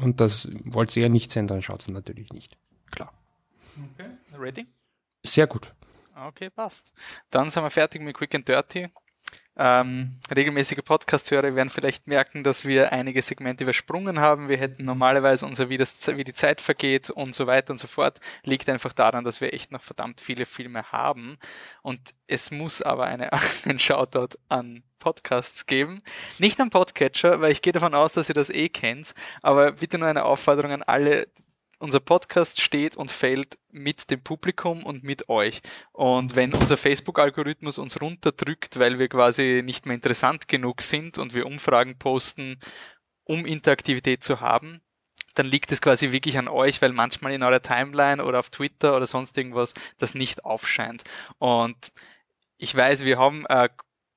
[0.00, 2.56] und das wollt ihr ja nicht sehen, dann schaut es natürlich nicht.
[2.90, 3.12] Klar.
[3.94, 4.66] Okay, ready?
[5.24, 5.74] Sehr gut.
[6.14, 6.92] Okay, passt.
[7.30, 8.88] Dann sind wir fertig mit Quick and Dirty.
[9.56, 14.48] Ähm, regelmäßige Podcast-Hörer werden vielleicht merken, dass wir einige Segmente übersprungen haben.
[14.48, 17.88] Wir hätten normalerweise unser, wie, das, wie die Zeit vergeht und so weiter und so
[17.88, 18.20] fort.
[18.44, 21.36] Liegt einfach daran, dass wir echt noch verdammt viele Filme haben.
[21.82, 23.30] Und es muss aber eine,
[23.64, 26.02] einen Shoutout an Podcasts geben.
[26.38, 29.14] Nicht am Podcatcher, weil ich gehe davon aus, dass ihr das eh kennt.
[29.42, 31.26] Aber bitte nur eine Aufforderung an alle,
[31.80, 35.62] unser Podcast steht und fällt mit dem Publikum und mit euch.
[35.92, 41.34] Und wenn unser Facebook-Algorithmus uns runterdrückt, weil wir quasi nicht mehr interessant genug sind und
[41.34, 42.58] wir Umfragen posten,
[43.24, 44.82] um Interaktivität zu haben,
[45.34, 48.94] dann liegt es quasi wirklich an euch, weil manchmal in eurer Timeline oder auf Twitter
[48.94, 51.04] oder sonst irgendwas das nicht aufscheint.
[51.38, 51.92] Und
[52.58, 53.70] ich weiß, wir haben äh,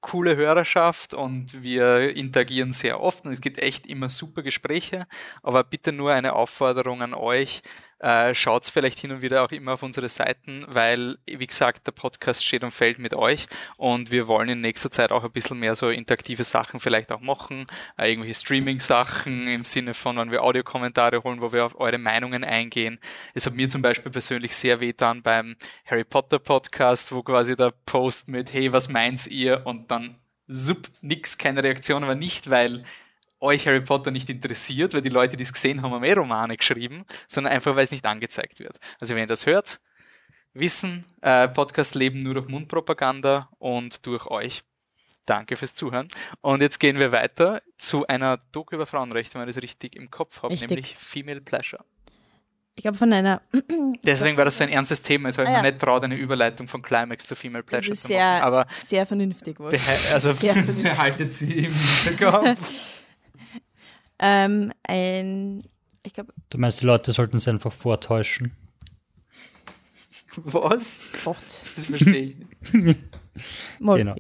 [0.04, 5.08] coole Hörerschaft und wir interagieren sehr oft und es gibt echt immer super Gespräche,
[5.42, 7.64] aber bitte nur eine Aufforderung an euch,
[8.04, 11.94] äh, schaut vielleicht hin und wieder auch immer auf unsere Seiten, weil, wie gesagt, der
[11.94, 15.58] Podcast steht und fällt mit euch und wir wollen in nächster Zeit auch ein bisschen
[15.60, 17.66] mehr so interaktive Sachen vielleicht auch machen,
[17.98, 22.44] äh, irgendwelche Streaming-Sachen im Sinne von, wenn wir Audiokommentare holen, wo wir auf eure Meinungen
[22.44, 23.00] eingehen.
[23.34, 27.74] Es hat mir zum Beispiel persönlich sehr wehtan beim Harry Potter Podcast, wo quasi der
[27.86, 29.66] Post mit, hey, was meint ihr?
[29.66, 32.84] Und dann sup, nix, keine Reaktion, aber nicht, weil
[33.44, 36.58] euch Harry Potter nicht interessiert, weil die Leute, die es gesehen haben, haben eh Romane
[36.58, 38.78] geschrieben, sondern einfach, weil es nicht angezeigt wird.
[39.00, 39.80] Also wenn ihr das hört,
[40.54, 44.64] wissen, äh, Podcast leben nur durch Mundpropaganda und durch euch.
[45.26, 46.08] Danke fürs Zuhören.
[46.42, 50.12] Und jetzt gehen wir weiter zu einer Doku über Frauenrechte, wenn ich das richtig im
[50.12, 50.70] Kopf habe, Richtig.
[50.70, 51.84] nämlich Female Pleasure.
[52.76, 53.42] Ich glaube, von einer.
[54.04, 56.16] Deswegen war das so ein ernstes Thema, es habe ich Ah, mir nicht traut, eine
[56.16, 58.44] Überleitung von Climax zu Female Das Pleasure ist zu sehr, machen.
[58.44, 59.60] Aber sehr vernünftig.
[59.60, 59.72] wohl.
[60.14, 60.84] also Sehr vernünftig.
[60.84, 63.00] behaltet sie im Hinterkopf.
[64.20, 65.64] Ähm, ein,
[66.04, 68.56] ich glaube, Du meinst, die Leute sollten es einfach vortäuschen.
[70.36, 71.02] Was?
[71.24, 72.36] Gott, Das verstehe
[72.72, 73.00] ich nicht.
[73.80, 74.16] Genau.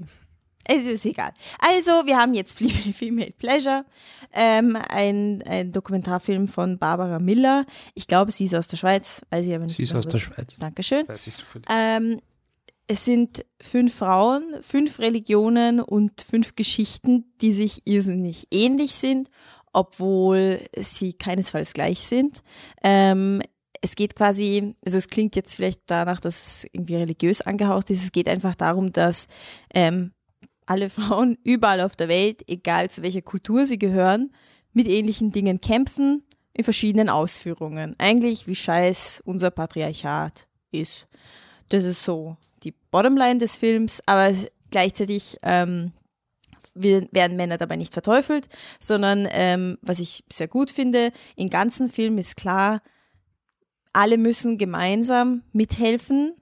[0.65, 1.33] Es ist egal.
[1.59, 3.85] Also, wir haben jetzt Female, Female Pleasure,
[4.31, 7.65] ähm, ein, ein Dokumentarfilm von Barbara Miller.
[7.93, 9.77] Ich glaube, sie ist aus der Schweiz, weiß ich aber nicht.
[9.77, 10.55] Sie ist genau, aus der Schweiz.
[10.57, 11.07] Dankeschön.
[11.07, 11.67] Weiß ich zufällig.
[11.69, 12.19] Ähm,
[12.87, 19.29] es sind fünf Frauen, fünf Religionen und fünf Geschichten, die sich irrsinnig ähnlich sind,
[19.73, 22.41] obwohl sie keinesfalls gleich sind.
[22.83, 23.41] Ähm,
[23.81, 28.01] es geht quasi, also es klingt jetzt vielleicht danach, dass es irgendwie religiös angehaucht ist.
[28.01, 29.27] Es geht einfach darum, dass
[29.73, 30.13] ähm,
[30.65, 34.31] alle Frauen überall auf der Welt, egal zu welcher Kultur sie gehören,
[34.71, 37.95] mit ähnlichen Dingen kämpfen, in verschiedenen Ausführungen.
[37.97, 41.07] Eigentlich wie scheiß unser Patriarchat ist.
[41.69, 44.33] Das ist so die Bottomline des Films, aber
[44.69, 45.91] gleichzeitig ähm,
[46.75, 48.47] werden Männer dabei nicht verteufelt,
[48.79, 52.81] sondern ähm, was ich sehr gut finde, im ganzen Film ist klar,
[53.93, 56.33] alle müssen gemeinsam mithelfen,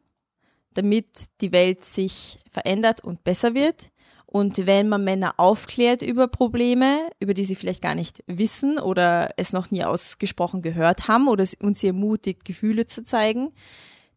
[0.74, 3.92] damit die Welt sich verändert und besser wird.
[4.26, 9.30] Und wenn man Männer aufklärt über Probleme, über die sie vielleicht gar nicht wissen oder
[9.36, 13.52] es noch nie ausgesprochen gehört haben oder und sie ermutigt, Gefühle zu zeigen,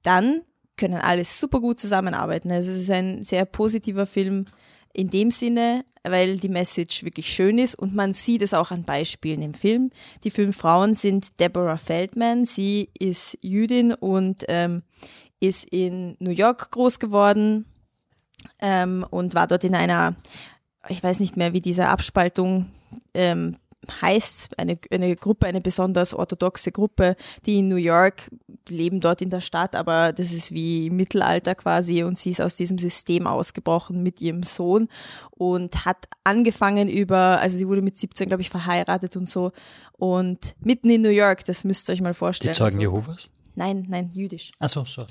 [0.04, 0.42] dann
[0.76, 2.52] können alle super gut zusammenarbeiten.
[2.52, 4.44] Also es ist ein sehr positiver Film
[4.94, 8.84] in dem Sinne, weil die Message wirklich schön ist und man sieht es auch an
[8.84, 9.90] Beispielen im Film.
[10.22, 14.82] Die fünf Frauen sind Deborah Feldman, sie ist Jüdin und ähm,
[15.40, 17.66] ist in New York groß geworden
[18.60, 20.14] ähm, und war dort in einer,
[20.88, 22.66] ich weiß nicht mehr, wie diese Abspaltung
[23.12, 23.56] ähm,
[24.00, 27.16] heißt, eine, eine Gruppe, eine besonders orthodoxe Gruppe,
[27.46, 28.30] die in New York
[28.68, 32.40] leben dort in der Stadt, aber das ist wie im Mittelalter quasi und sie ist
[32.40, 34.88] aus diesem System ausgebrochen mit ihrem Sohn
[35.30, 39.52] und hat angefangen über, also sie wurde mit 17, glaube ich, verheiratet und so
[39.92, 42.54] und mitten in New York, das müsst ihr euch mal Die vorstellen.
[42.54, 43.30] Zeugen also, Jehovas?
[43.54, 44.52] Nein, nein, jüdisch.
[44.58, 45.06] Achso, so.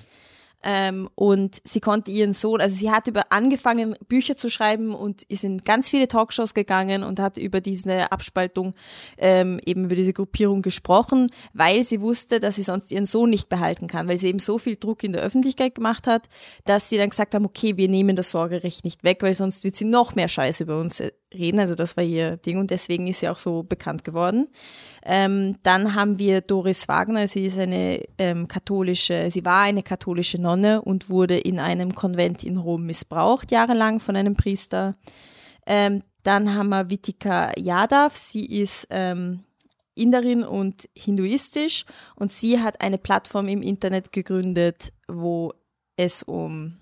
[0.63, 5.23] Ähm, und sie konnte ihren Sohn, also sie hat über angefangen, Bücher zu schreiben und
[5.23, 8.73] ist in ganz viele Talkshows gegangen und hat über diese Abspaltung,
[9.17, 13.49] ähm, eben über diese Gruppierung gesprochen, weil sie wusste, dass sie sonst ihren Sohn nicht
[13.49, 16.30] behalten kann, weil sie eben so viel Druck in der Öffentlichkeit gemacht hat,
[16.65, 19.76] dass sie dann gesagt haben, okay, wir nehmen das Sorgerecht nicht weg, weil sonst wird
[19.76, 21.59] sie noch mehr Scheiß über uns äh, reden.
[21.59, 24.47] Also das war ihr Ding und deswegen ist sie auch so bekannt geworden.
[25.05, 27.27] Ähm, dann haben wir Doris Wagner.
[27.27, 32.43] Sie ist eine ähm, katholische, sie war eine katholische Nonne und wurde in einem Konvent
[32.43, 34.95] in Rom missbraucht jahrelang von einem Priester.
[35.65, 38.15] Ähm, dann haben wir Vitika Yadav.
[38.15, 39.43] Sie ist ähm,
[39.95, 45.53] Inderin und hinduistisch und sie hat eine Plattform im Internet gegründet, wo
[45.97, 46.77] es um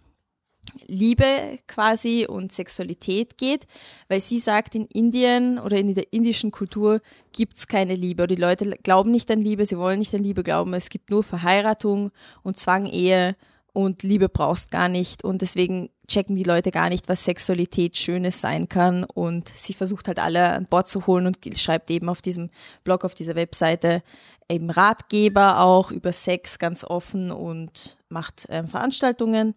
[0.88, 3.66] Liebe quasi und Sexualität geht,
[4.08, 8.28] weil sie sagt, in Indien oder in der indischen Kultur gibt es keine Liebe.
[8.28, 10.74] Die Leute glauben nicht an Liebe, sie wollen nicht an Liebe glauben.
[10.74, 12.12] Es gibt nur Verheiratung
[12.44, 13.36] und Zwang, Ehe
[13.74, 15.24] und Liebe brauchst gar nicht.
[15.24, 19.04] Und deswegen checken die Leute gar nicht, was Sexualität Schönes sein kann.
[19.04, 22.50] Und sie versucht halt alle an Bord zu holen und schreibt eben auf diesem
[22.84, 24.04] Blog, auf dieser Webseite
[24.50, 29.56] eben Ratgeber auch über Sex ganz offen und macht ähm, Veranstaltungen.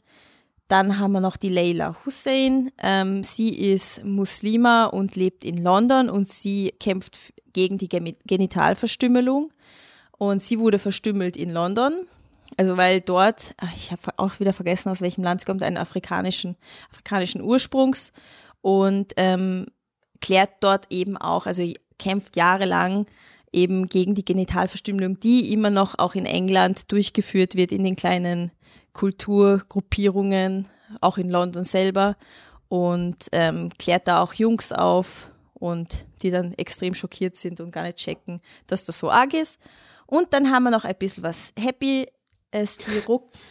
[0.68, 2.70] Dann haben wir noch die Leila Hussein.
[2.82, 9.50] Ähm, sie ist Muslima und lebt in London und sie kämpft gegen die Genitalverstümmelung.
[10.16, 12.06] Und sie wurde verstümmelt in London
[12.56, 16.56] also weil dort, ich habe auch wieder vergessen, aus welchem Land sie kommt, einen afrikanischen,
[16.90, 18.12] afrikanischen Ursprungs
[18.60, 19.66] und ähm,
[20.20, 23.06] klärt dort eben auch, also kämpft jahrelang
[23.52, 28.50] eben gegen die Genitalverstümmelung, die immer noch auch in England durchgeführt wird in den kleinen
[28.94, 30.66] Kulturgruppierungen,
[31.00, 32.16] auch in London selber
[32.68, 37.82] und ähm, klärt da auch Jungs auf und die dann extrem schockiert sind und gar
[37.82, 39.60] nicht checken, dass das so arg ist.
[40.06, 42.06] Und dann haben wir noch ein bisschen was Happy
[42.52, 42.98] ist die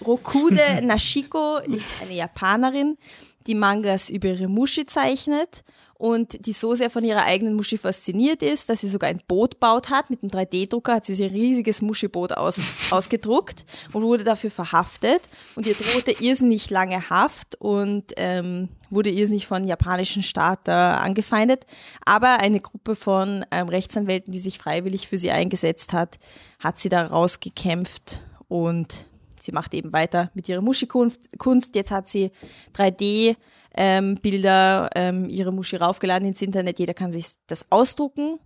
[0.06, 2.97] Rokude Nashiko, ist eine Japanerin,
[3.45, 5.63] die Mangas über ihre Mushi zeichnet
[6.04, 9.62] und die so sehr von ihrer eigenen Mushi fasziniert ist, dass sie sogar ein Boot
[9.62, 10.10] baut hat.
[10.10, 12.60] Mit einem 3D-Drucker hat sie ein riesiges Mushi-Boot aus,
[12.92, 13.63] ausgedruckt
[13.94, 15.22] und wurde dafür verhaftet.
[15.56, 21.66] Und ihr drohte irrsinnig lange Haft und ähm, wurde irrsinnig von japanischen Staat äh, angefeindet.
[22.04, 26.20] Aber eine Gruppe von ähm, Rechtsanwälten, die sich freiwillig für sie eingesetzt hat,
[26.60, 29.06] hat sie da rausgekämpft und
[29.39, 31.76] sie macht eben weiter mit ihrer Muschi-Kunst.
[31.76, 32.32] Jetzt hat sie
[32.76, 33.38] 3D
[33.76, 36.80] ähm, Bilder, ähm, ihre Muschi raufgeladen ins Internet.
[36.80, 38.40] Jeder kann sich das ausdrucken.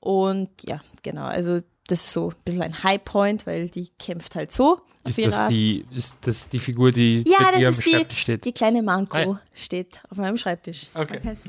[0.00, 4.52] Und ja, genau, also das ist so ein bisschen ein Highpoint, weil die kämpft halt
[4.52, 4.80] so.
[5.04, 8.44] Ist das, die, ist das die Figur, die ja, bei dir am Schreibtisch steht?
[8.44, 9.36] Die kleine Manko Hi.
[9.54, 10.88] steht auf meinem Schreibtisch.
[10.94, 11.20] Okay.
[11.24, 11.40] Also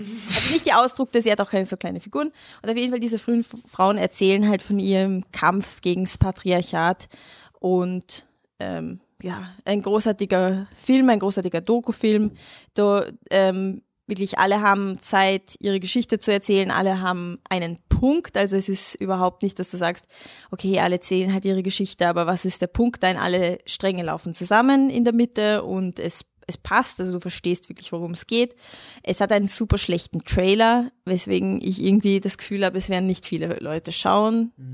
[0.53, 2.31] nicht die Ausdruckte, sie hat auch keine so kleine Figuren.
[2.61, 7.09] Und auf jeden Fall, diese frühen Frauen erzählen halt von ihrem Kampf gegen das Patriarchat
[7.59, 8.27] und
[8.59, 12.31] ähm, ja, ein großartiger Film, ein großartiger Doku-Film.
[12.73, 18.37] Da ähm, wirklich alle haben Zeit, ihre Geschichte zu erzählen, alle haben einen Punkt.
[18.37, 20.07] Also es ist überhaupt nicht, dass du sagst,
[20.51, 23.03] okay, alle erzählen halt ihre Geschichte, aber was ist der Punkt?
[23.03, 27.69] Dein alle Stränge laufen zusammen in der Mitte und es es passt, also du verstehst
[27.69, 28.55] wirklich, worum es geht.
[29.03, 33.25] Es hat einen super schlechten Trailer, weswegen ich irgendwie das Gefühl habe, es werden nicht
[33.25, 34.53] viele Leute schauen.
[34.55, 34.71] Mhm.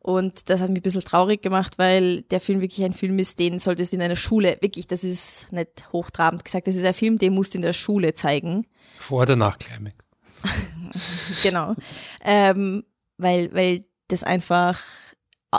[0.00, 3.38] Und das hat mich ein bisschen traurig gemacht, weil der Film wirklich ein Film ist,
[3.38, 6.92] den solltest du in einer Schule, wirklich, das ist nicht hochtrabend gesagt, das ist ein
[6.92, 8.66] Film, den musst du in der Schule zeigen.
[8.98, 9.96] Vor oder nach Climax.
[11.42, 11.74] genau.
[12.22, 12.84] Ähm,
[13.16, 14.78] weil, weil das einfach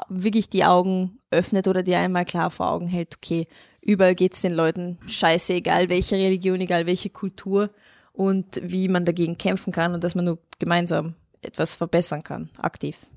[0.10, 3.48] wirklich die Augen öffnet oder dir einmal klar vor Augen hält, okay,
[3.86, 7.70] überall geht es den Leuten scheiße, egal welche Religion, egal welche Kultur
[8.12, 13.08] und wie man dagegen kämpfen kann und dass man nur gemeinsam etwas verbessern kann, aktiv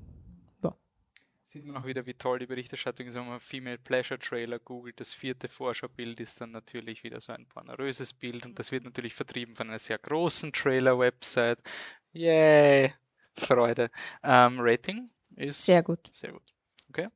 [1.49, 3.15] sieht man auch wieder, wie toll die Berichterstattung ist.
[3.15, 7.47] Wenn man Female Pleasure Trailer googelt, das vierte Vorschaubild ist dann natürlich wieder so ein
[7.47, 11.61] pornöröses Bild und das wird natürlich vertrieben von einer sehr großen Trailer-Website.
[12.11, 12.93] Yay!
[13.35, 13.89] Freude.
[14.23, 16.07] Ähm, Rating ist sehr gut.
[16.11, 16.43] Sehr gut.
[16.89, 17.07] Okay.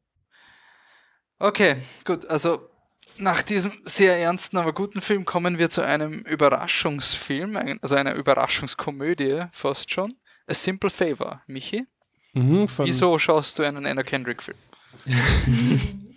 [1.38, 2.26] Okay, gut.
[2.26, 2.70] Also
[3.18, 9.44] nach diesem sehr ernsten, aber guten Film kommen wir zu einem Überraschungsfilm, also einer Überraschungskomödie
[9.52, 10.16] fast schon.
[10.48, 11.42] A Simple Favor.
[11.48, 11.86] Michi?
[12.34, 14.58] Mhm, Wieso schaust du einen Anna Kendrick-Film?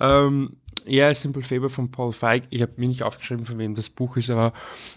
[0.00, 2.44] ähm, ja, Simple Favor von Paul Feig.
[2.50, 4.52] Ich habe mir nicht aufgeschrieben, von wem das Buch ist, aber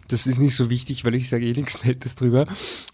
[0.07, 2.45] das ist nicht so wichtig, weil ich sage eh nichts Nettes drüber.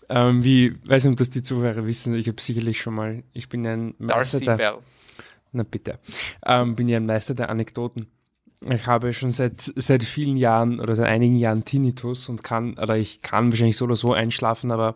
[0.09, 3.47] Ähm, wie, weiß nicht, ob das die Zuhörer wissen, ich habe sicherlich schon mal, ich
[3.47, 4.55] bin ein Meister Darcy der...
[4.57, 4.77] Bell.
[5.53, 5.99] Na bitte.
[6.45, 8.07] Ähm, bin ja ein Meister der Anekdoten.
[8.69, 12.95] Ich habe schon seit, seit vielen Jahren oder seit einigen Jahren Tinnitus und kann, oder
[12.95, 14.95] ich kann wahrscheinlich so oder so einschlafen, aber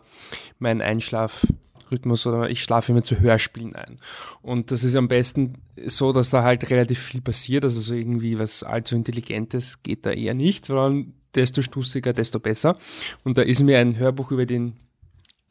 [0.60, 1.46] mein Einschlaf
[1.90, 3.96] Rhythmus oder ich schlafe immer zu Hörspielen ein.
[4.42, 8.38] Und das ist am besten so, dass da halt relativ viel passiert, also so irgendwie
[8.38, 12.76] was allzu Intelligentes geht da eher nicht, sondern desto stussiger, desto besser.
[13.24, 14.74] Und da ist mir ein Hörbuch über den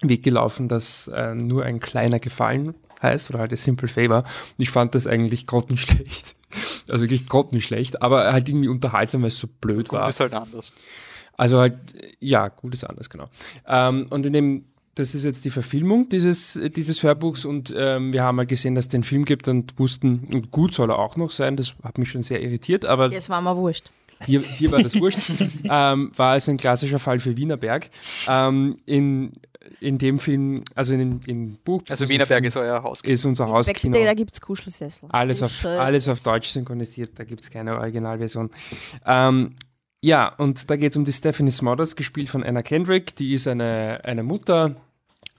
[0.01, 4.19] Weg gelaufen, das äh, nur ein kleiner Gefallen heißt, oder halt ein Simple Favor.
[4.23, 6.35] Und ich fand das eigentlich grottenschlecht.
[6.89, 10.09] Also wirklich grottenschlecht, aber halt irgendwie unterhaltsam, weil es so blöd war.
[10.09, 10.73] Ist halt anders.
[11.37, 11.75] Also halt,
[12.19, 13.29] ja, gut ist anders, genau.
[13.67, 14.65] Ähm, und in dem,
[14.95, 18.85] das ist jetzt die Verfilmung dieses, dieses Hörbuchs und ähm, wir haben mal gesehen, dass
[18.85, 21.97] es den Film gibt und wussten, und gut soll er auch noch sein, das hat
[21.97, 23.91] mich schon sehr irritiert, aber Das war mir wurscht.
[24.25, 25.19] hier, hier war das wurscht,
[25.69, 27.89] ähm, war also ein klassischer Fall für Wienerberg.
[28.29, 29.33] Ähm, in,
[29.79, 33.01] in dem Film, also in dem im Buch, Also Wienerberg ist euer Haus.
[33.01, 34.03] ist unser Hauskino.
[34.03, 35.09] da gibt es Kuschelsessel.
[35.11, 38.49] Alles auf, alles auf Deutsch synchronisiert, da gibt es keine Originalversion.
[39.05, 39.55] Ähm,
[40.01, 43.15] ja, und da geht es um die Stephanie Smothers, gespielt von Anna Kendrick.
[43.15, 44.75] Die ist eine, eine Mutter,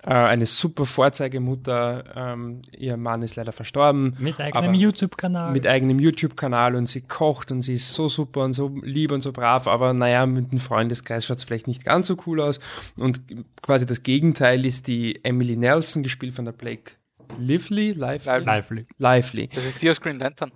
[0.05, 2.05] äh, eine super Vorzeigemutter.
[2.15, 4.17] Ähm, ihr Mann ist leider verstorben.
[4.19, 5.53] Mit eigenem YouTube-Kanal.
[5.53, 9.23] Mit eigenem YouTube-Kanal und sie kocht und sie ist so super und so lieb und
[9.23, 12.61] so brav, aber naja, mit dem Freundeskreis schaut es vielleicht nicht ganz so cool aus.
[12.99, 13.21] Und
[13.63, 16.93] quasi das Gegenteil ist die Emily Nelson, gespielt von der Blake
[17.39, 18.87] Lively, Lively, Lively.
[18.99, 19.49] Lively.
[19.53, 20.53] Das ist die aus Green Lantern.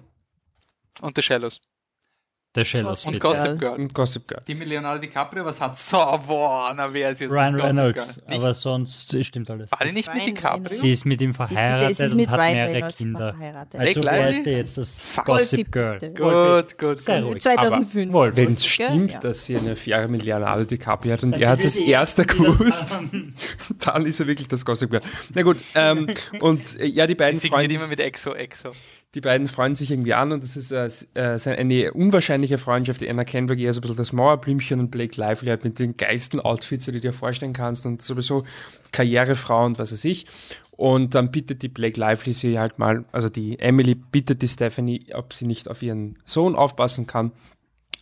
[1.01, 1.61] Und The Shallows.
[2.57, 3.07] Der Shellos.
[3.07, 3.75] Und Gossip Gossip Girl.
[3.77, 4.43] Und Gossip Girl.
[4.45, 8.15] Die mit Leonardo DiCaprio, was hat so, boah, na wer ist jetzt Ryan Reynolds.
[8.17, 8.25] Girl?
[8.29, 9.71] Nicht, Aber sonst stimmt alles.
[9.71, 10.53] war die nicht mit Ryan DiCaprio?
[10.55, 10.81] Reynolds.
[10.81, 13.35] Sie ist mit ihm Sie- verheiratet ist mit und hat Ryan mehrere Reynolds Kinder.
[13.35, 13.81] verheiratet.
[13.81, 15.25] Also wer ist der jetzt das Fuck.
[15.27, 15.93] Gossip Girl?
[15.99, 16.11] Bitte.
[16.13, 17.31] Gut, gut, Sehr gut.
[17.35, 17.41] ruhig.
[17.43, 18.13] 2005.
[18.13, 18.37] Wolf.
[18.37, 19.21] Wenn es stimmt, Ja.
[19.21, 23.33] dass sie eine Affäre mit Leonardo DiCaprio hat und Dann er hat das gewusst, haben.
[23.79, 25.03] dann ist er wirklich das Gossip Girl.
[25.35, 26.09] Na gut, ähm,
[26.41, 28.73] und äh, ja, die beiden signiert Freunde, immer mit Exo, Exo.
[29.15, 33.01] Die beiden freuen sich irgendwie an und das ist äh, äh, eine unwahrscheinliche Freundschaft.
[33.01, 35.97] Die Anna Kendrick eher so ein bisschen das Mauerblümchen und Blake Lively halt mit den
[35.97, 38.45] geilsten Outfits, die du dir vorstellen kannst und sowieso
[38.93, 40.27] Karrierefrau und was weiß ich.
[40.71, 45.07] Und dann bittet die Blake Lively sie halt mal, also die Emily bittet die Stephanie,
[45.13, 47.33] ob sie nicht auf ihren Sohn aufpassen kann.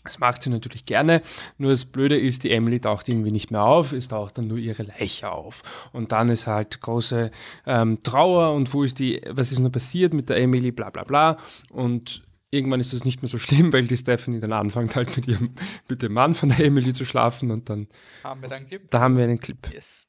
[0.09, 1.21] Das macht sie natürlich gerne.
[1.59, 4.57] Nur das Blöde ist, die Emily taucht irgendwie nicht mehr auf, es taucht dann nur
[4.57, 5.63] ihre Leiche auf.
[5.93, 7.31] Und dann ist halt große
[7.67, 11.05] ähm, Trauer und wo ist die, was ist nur passiert mit der Emily, bla bla
[11.05, 11.37] bla.
[11.71, 15.29] Und irgendwann ist das nicht mehr so schlimm, weil die Stephanie dann anfängt halt mit
[15.29, 15.51] ihrem,
[15.91, 17.87] mit dem Mann von der Emily zu schlafen und dann,
[18.25, 18.95] Haben wir dann gibt?
[18.95, 19.59] da haben wir einen Clip.
[19.71, 20.09] Yes.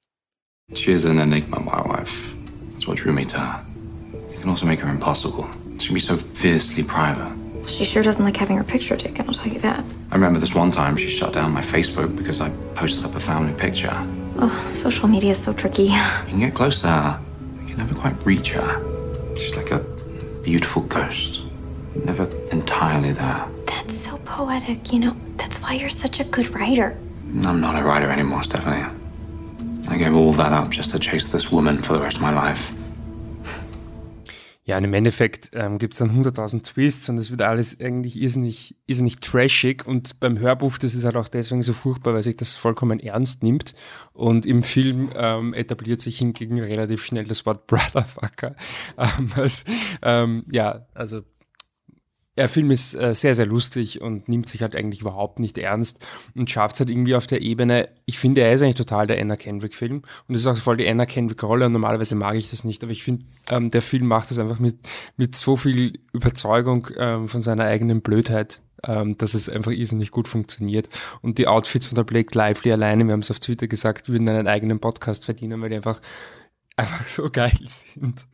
[0.73, 2.33] She is an enigma, my wife.
[2.71, 3.65] That's what drew me to her.
[4.31, 5.45] You can also make her impossible.
[5.77, 7.27] She can be so fiercely private.
[7.69, 9.83] She sure doesn't like having her picture taken, I'll tell you that.
[10.11, 13.19] I remember this one time she shut down my Facebook because I posted up a
[13.19, 13.93] family picture.
[14.37, 15.83] Oh, social media is so tricky.
[15.83, 17.19] You can get close to her,
[17.61, 19.35] you can never quite reach her.
[19.37, 19.79] She's like a
[20.43, 21.41] beautiful ghost,
[22.03, 23.47] never entirely there.
[23.65, 25.15] That's so poetic, you know.
[25.37, 26.97] That's why you're such a good writer.
[27.45, 28.85] I'm not a writer anymore, Stephanie.
[29.87, 32.33] I gave all that up just to chase this woman for the rest of my
[32.33, 32.73] life.
[34.69, 38.21] Ja, und im Endeffekt ähm, gibt es dann 100.000 Twists und es wird alles eigentlich
[38.21, 42.37] irrsinnig, irrsinnig trashig und beim Hörbuch, das ist halt auch deswegen so furchtbar, weil sich
[42.37, 43.73] das vollkommen ernst nimmt
[44.13, 48.55] und im Film ähm, etabliert sich hingegen relativ schnell das Wort Brotherfucker.
[48.95, 49.65] Ähm, was,
[50.03, 51.23] ähm, ja, also
[52.39, 56.05] der Film ist äh, sehr, sehr lustig und nimmt sich halt eigentlich überhaupt nicht ernst
[56.35, 57.89] und schafft es halt irgendwie auf der Ebene.
[58.05, 60.87] Ich finde, er ist eigentlich total der Anna Kendrick-Film und das ist auch voll die
[60.87, 64.31] Anna Kendrick-Rolle und normalerweise mag ich das nicht, aber ich finde, ähm, der Film macht
[64.31, 64.77] das einfach mit,
[65.17, 70.29] mit so viel Überzeugung ähm, von seiner eigenen Blödheit, ähm, dass es einfach irrsinnig gut
[70.29, 70.87] funktioniert.
[71.21, 74.29] Und die Outfits von der Blake Lively alleine, wir haben es auf Twitter gesagt, würden
[74.29, 75.99] einen eigenen Podcast verdienen, weil die einfach
[76.77, 78.27] einfach so geil sind.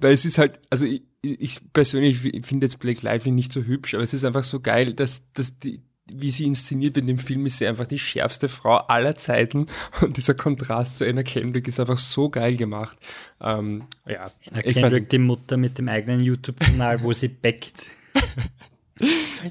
[0.00, 3.94] Weil es ist halt, also ich, ich persönlich finde jetzt Blake Lively nicht so hübsch,
[3.94, 7.18] aber es ist einfach so geil, dass, dass die, wie sie inszeniert wird in dem
[7.18, 9.66] Film, ist sie einfach die schärfste Frau aller Zeiten
[10.00, 12.96] und dieser Kontrast zu Anna Kendrick ist einfach so geil gemacht.
[13.40, 17.88] Ähm, ja, Anna ich Kendrick, fand, die Mutter mit dem eigenen YouTube-Kanal, wo sie backt.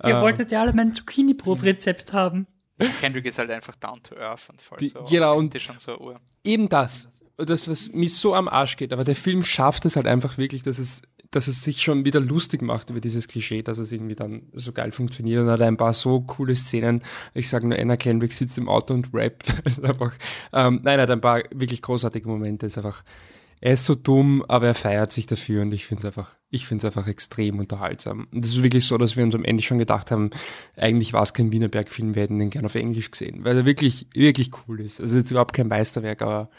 [0.04, 2.48] Ihr wolltet ja alle mein Zucchini-Brot-Rezept haben.
[3.00, 5.04] Kendrick ist halt einfach down to earth und voll Die- so.
[5.10, 6.20] genau, und- so Uhr.
[6.44, 10.06] eben das, das, was mir so am Arsch geht, aber der Film schafft es halt
[10.06, 13.78] einfach wirklich, dass es, dass es sich schon wieder lustig macht über dieses Klischee, dass
[13.78, 17.04] es irgendwie dann so geil funktioniert und hat ein paar so coole Szenen.
[17.34, 19.54] Ich sage nur, Anna Kendrick sitzt im Auto und rappt.
[19.66, 20.14] Ist einfach,
[20.54, 22.66] ähm, nein, er hat ein paar wirklich großartige Momente.
[22.66, 23.04] Ist einfach,
[23.60, 26.68] er ist so dumm, aber er feiert sich dafür und ich finde es einfach, ich
[26.68, 28.28] finde es einfach extrem unterhaltsam.
[28.32, 30.30] Und es ist wirklich so, dass wir uns am Ende schon gedacht haben,
[30.76, 34.08] eigentlich war es kein Wienerberg-Film, wir hätten den gern auf Englisch gesehen, weil er wirklich,
[34.14, 35.02] wirklich cool ist.
[35.02, 36.50] Also jetzt überhaupt kein Meisterwerk, aber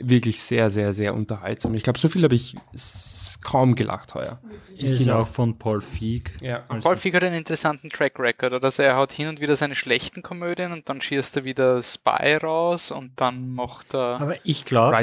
[0.00, 1.74] wirklich sehr, sehr, sehr unterhaltsam.
[1.74, 4.40] Ich glaube, so viel habe ich s- kaum gelacht heuer.
[4.76, 5.16] Ist Kino.
[5.22, 6.32] auch von Paul Feig.
[6.40, 6.64] Ja.
[6.68, 8.64] Also, Paul Feig hat einen interessanten Track Record, oder?
[8.64, 12.36] Also er hat hin und wieder seine schlechten Komödien und dann schießt er wieder Spy
[12.40, 14.20] raus und dann macht er.
[14.20, 14.96] aber ich glaube,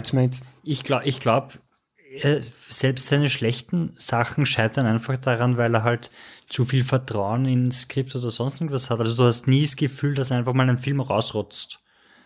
[0.63, 1.53] ich glaube, ich glaube,
[2.69, 6.11] selbst seine schlechten Sachen scheitern einfach daran, weil er halt
[6.47, 8.99] zu viel Vertrauen ins Skript oder sonst irgendwas hat.
[8.99, 11.79] Also du hast nie das Gefühl, dass er einfach mal einen Film rausrotzt.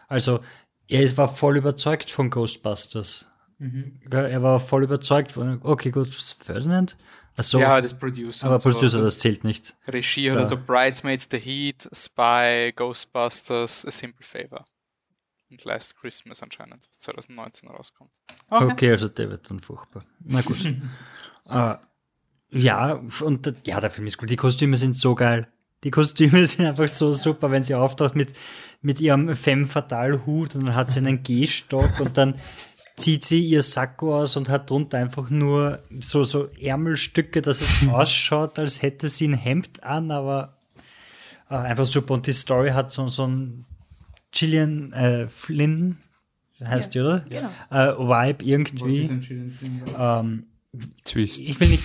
[0.08, 0.42] Also
[0.90, 3.28] er war voll überzeugt von Ghostbusters.
[4.12, 6.98] Ja, er war voll überzeugt von, okay, gut, Ferdinand.
[7.36, 8.48] Achso, Ja, das Producer.
[8.48, 8.70] aber so.
[8.72, 9.76] Producer, das zählt nicht.
[9.88, 14.64] Regie oder so Bridesmaids, The Heat, Spy, Ghostbusters, A Simple Favor.
[15.50, 18.12] Und Last Christmas anscheinend, was 2019 rauskommt.
[18.50, 20.04] Okay, also der wird dann furchtbar.
[20.20, 20.64] Na gut.
[21.50, 21.76] äh,
[22.52, 24.30] ja, und der- ja, der Film ist gut.
[24.30, 25.48] Die Kostüme sind so geil.
[25.84, 28.34] Die Kostüme sind einfach so super, wenn sie auftaucht mit,
[28.82, 32.36] mit ihrem Femme Fatale Hut und dann hat sie einen Gehstock und dann
[32.96, 37.88] zieht sie ihr Sakko aus und hat drunter einfach nur so, so Ärmelstücke, dass es
[37.90, 40.58] ausschaut, als hätte sie ein Hemd an, aber
[41.50, 42.16] äh, einfach super.
[42.16, 43.66] Und die Story hat so, so ein
[44.32, 45.98] Gillian äh, Flynn,
[46.64, 47.26] heißt die, oder?
[47.30, 47.50] Genau.
[47.72, 49.10] Äh, Vibe irgendwie.
[49.98, 50.46] Ähm,
[51.06, 51.40] Twist.
[51.40, 51.84] ich will nicht.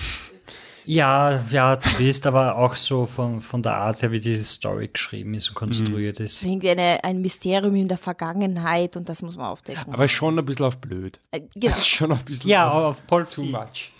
[0.85, 5.33] Ja, ja, Twist, aber auch so von, von der Art her, wie die Story geschrieben
[5.33, 6.43] ist und konstruiert ist.
[6.43, 9.93] Irgendwie eine, ein Mysterium in der Vergangenheit und das muss man aufdecken.
[9.93, 11.19] Aber schon ein bisschen auf blöd.
[11.31, 11.67] äh, genau.
[11.67, 13.51] ist schon ein bisschen Ja, auf auf Paul too Feig.
[13.51, 13.91] much.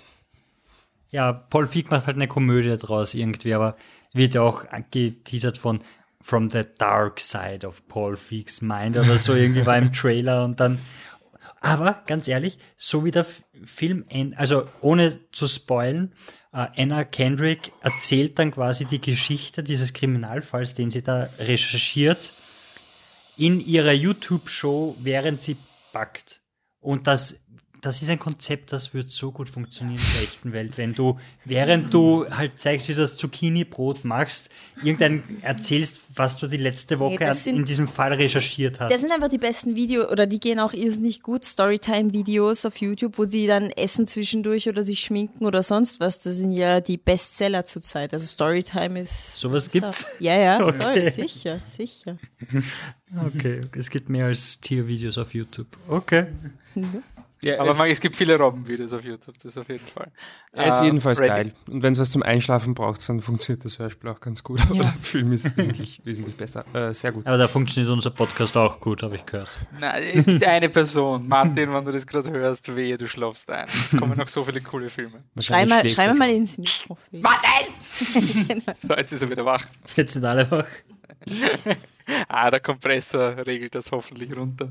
[1.11, 3.75] Ja, Paul Feig macht halt eine Komödie draus irgendwie, aber
[4.13, 5.79] wird ja auch geteasert von
[6.21, 10.59] From the Dark Side of Paul Feigs Mind oder so irgendwie war im Trailer und
[10.59, 10.79] dann.
[11.61, 13.25] Aber ganz ehrlich, so wie der
[13.63, 16.13] Film, end- also ohne zu spoilen,
[16.55, 22.33] Anna Kendrick erzählt dann quasi die Geschichte dieses Kriminalfalls, den sie da recherchiert,
[23.35, 25.57] in ihrer YouTube-Show, während sie
[25.91, 26.41] backt.
[26.79, 27.41] Und das,
[27.85, 31.19] das ist ein Konzept, das wird so gut funktionieren in der echten Welt, wenn du,
[31.45, 34.49] während du halt zeigst, wie du das Zucchini-Brot machst,
[34.83, 38.91] irgendein erzählst, was du die letzte Woche an- sind- in diesem Fall recherchiert hast.
[38.91, 43.17] Das sind einfach die besten Videos, oder die gehen auch irrsinnig gut, Storytime-Videos auf YouTube,
[43.17, 46.19] wo die dann essen zwischendurch oder sich schminken oder sonst was.
[46.19, 48.13] Das sind ja die Bestseller zurzeit.
[48.13, 49.37] Also Storytime ist.
[49.37, 50.05] Sowas gibt's?
[50.19, 50.23] da.
[50.25, 50.71] Ja, ja, Okay.
[50.81, 52.17] Story, sicher, sicher.
[53.27, 55.67] okay, es gibt mehr als Tiervideos auf YouTube.
[55.87, 56.25] Okay.
[57.45, 60.07] Ja, Aber es, man, es gibt viele Robben-Videos auf YouTube, das auf jeden Fall.
[60.51, 61.29] er ist Äh, jedenfalls Ready.
[61.29, 61.53] geil.
[61.69, 64.61] Und wenn es was zum Einschlafen braucht, dann funktioniert das Hörspiel auch ganz gut.
[64.61, 64.81] Aber Ja.
[64.81, 66.65] der Film ist wesentlich, wesentlich besser.
[66.73, 67.27] Äh, sehr gut.
[67.27, 69.49] Aber da funktioniert unser Podcast auch gut, habe ich gehört.
[69.79, 71.27] Nein, es gibt eine Person.
[71.27, 73.65] Martin, wenn du das gerade hörst, wehe, du schlafst ein.
[73.67, 75.23] Es kommen noch so viele coole Filme.
[75.39, 77.21] Schrei Wahrscheinlich mal, schrei mal ins Mikrofon.
[78.81, 79.63] So, jetzt ist er wieder wach.
[79.95, 80.65] Jetzt sind alle wach.
[82.27, 84.69] Ah, der Kompressor regelt das hoffentlich runter.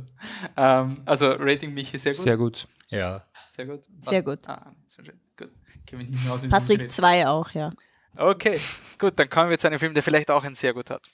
[0.56, 2.22] Ähm, also, Rating Michi sehr gut.
[2.22, 2.68] Sehr gut.
[2.90, 3.24] Ja.
[3.50, 3.82] Sehr gut.
[3.98, 4.48] Sehr gut.
[4.48, 5.04] Ah, sehr.
[5.36, 5.50] Gut.
[5.86, 7.70] Kevin hinaus in Patrick den 2 auch, ja.
[8.16, 8.60] Okay,
[8.98, 11.10] gut, dann kommen wir zu einem Film, der vielleicht auch ein sehr gut hat.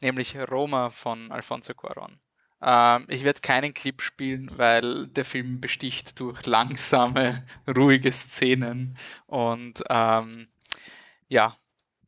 [0.00, 2.18] Nämlich Roma von Alfonso Cuarón.
[2.60, 7.44] Ähm, ich werde keinen Clip spielen, weil der Film besticht durch langsame,
[7.76, 8.96] ruhige Szenen.
[9.26, 10.48] Und ähm,
[11.28, 11.56] ja,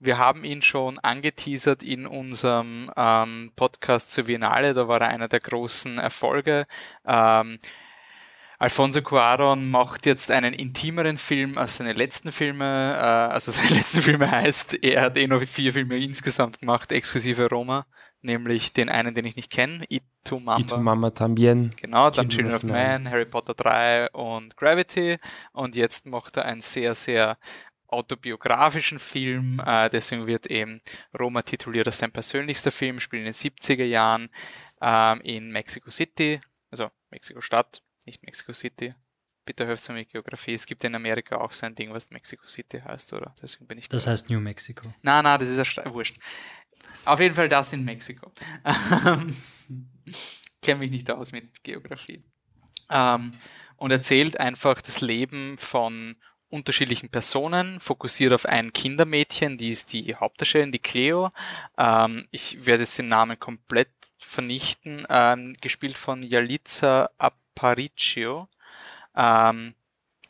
[0.01, 4.75] wir haben ihn schon angeteasert in unserem ähm, Podcast zur Biennale.
[4.75, 6.67] Da war er einer der großen Erfolge.
[7.07, 7.59] Ähm,
[8.59, 12.95] Alfonso Cuarón macht jetzt einen intimeren Film als seine letzten Filme.
[12.97, 17.49] Äh, also seine letzten Filme heißt, er hat eh noch vier Filme insgesamt gemacht, exklusive
[17.49, 17.87] Roma.
[18.23, 20.61] Nämlich den einen, den ich nicht kenne, Itu Mamba.
[20.61, 21.75] Ito Mama Tambien.
[21.77, 25.19] Genau, dann Children of of Man, Harry Potter 3 und Gravity.
[25.53, 27.37] Und jetzt macht er einen sehr, sehr
[27.89, 29.61] autobiografischen Film.
[29.65, 30.81] Äh, deswegen wird eben
[31.19, 34.29] Roma tituliert als sein persönlichster Film, spielt in den 70er Jahren
[34.81, 38.95] ähm, in Mexico City, also Mexiko-Stadt, nicht Mexico City.
[39.47, 40.55] Bitte helft mir mit Geografie.
[40.55, 43.35] Es gibt in Amerika auch so ein Ding, was Mexico City heißt, oder?
[43.43, 44.95] Deswegen bin ich Das heißt New Mexico.
[45.03, 46.17] na, na, das ist ja wurscht.
[47.05, 48.33] Auf jeden Fall das in Mexiko.
[50.63, 52.25] Kenne mich nicht aus mit Geografie.
[52.91, 53.33] Ähm,
[53.77, 56.17] und erzählt einfach das Leben von
[56.55, 61.33] unterschiedlichen Personen, fokussiert auf ein Kindermädchen, die ist die Hauptdarstellerin, die Cleo.
[61.77, 65.07] Ähm, ich werde jetzt den Namen komplett vernichten.
[65.11, 68.49] Ähm, gespielt von Yalitza Aparicio.
[69.17, 69.75] Ähm,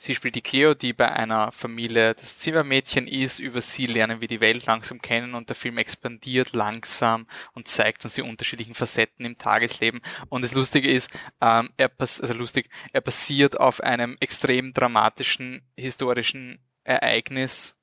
[0.05, 3.38] Sie spielt die Cleo, die bei einer Familie das Zimmermädchen ist.
[3.38, 8.05] Über sie lernen wir die Welt langsam kennen und der Film expandiert langsam und zeigt
[8.05, 10.02] uns die unterschiedlichen Facetten im Tagesleben.
[10.28, 16.62] Und das Lustige ist, ähm, er, also lustig, er basiert auf einem extrem dramatischen historischen
[16.82, 17.78] Ereignis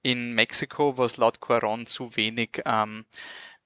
[0.00, 3.04] in Mexiko, was laut Cuarón zu wenig ähm,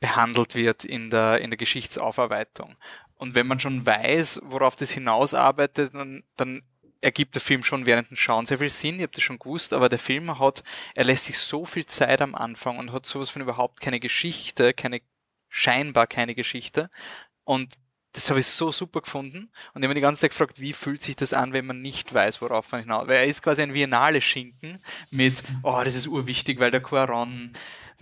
[0.00, 2.74] behandelt wird in der, in der Geschichtsaufarbeitung.
[3.14, 6.64] Und wenn man schon weiß, worauf das hinausarbeitet, dann, dann
[7.04, 8.96] ergibt der Film schon während dem Schauen sehr viel Sinn.
[8.96, 12.22] Ich habe das schon gewusst, aber der Film hat, er lässt sich so viel Zeit
[12.22, 15.00] am Anfang und hat sowas von überhaupt keine Geschichte, keine,
[15.48, 16.90] scheinbar keine Geschichte.
[17.44, 17.74] Und
[18.14, 19.50] das habe ich so super gefunden.
[19.74, 22.14] Und ich habe die ganze Zeit gefragt, wie fühlt sich das an, wenn man nicht
[22.14, 23.08] weiß, worauf man hinaus.
[23.08, 27.50] Weil er ist quasi ein Viennale-Schinken mit, oh, das ist urwichtig, weil der Quaron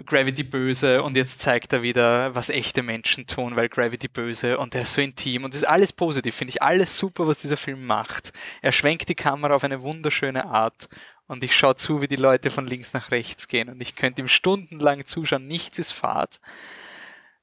[0.07, 4.75] Gravity böse und jetzt zeigt er wieder, was echte Menschen tun, weil Gravity böse und
[4.75, 7.59] er ist so intim und das ist alles positiv, finde ich alles super, was dieser
[7.59, 8.33] Film macht.
[8.63, 10.89] Er schwenkt die Kamera auf eine wunderschöne Art
[11.27, 14.23] und ich schaue zu, wie die Leute von links nach rechts gehen und ich könnte
[14.23, 16.41] ihm stundenlang zuschauen, nichts ist Fahrt.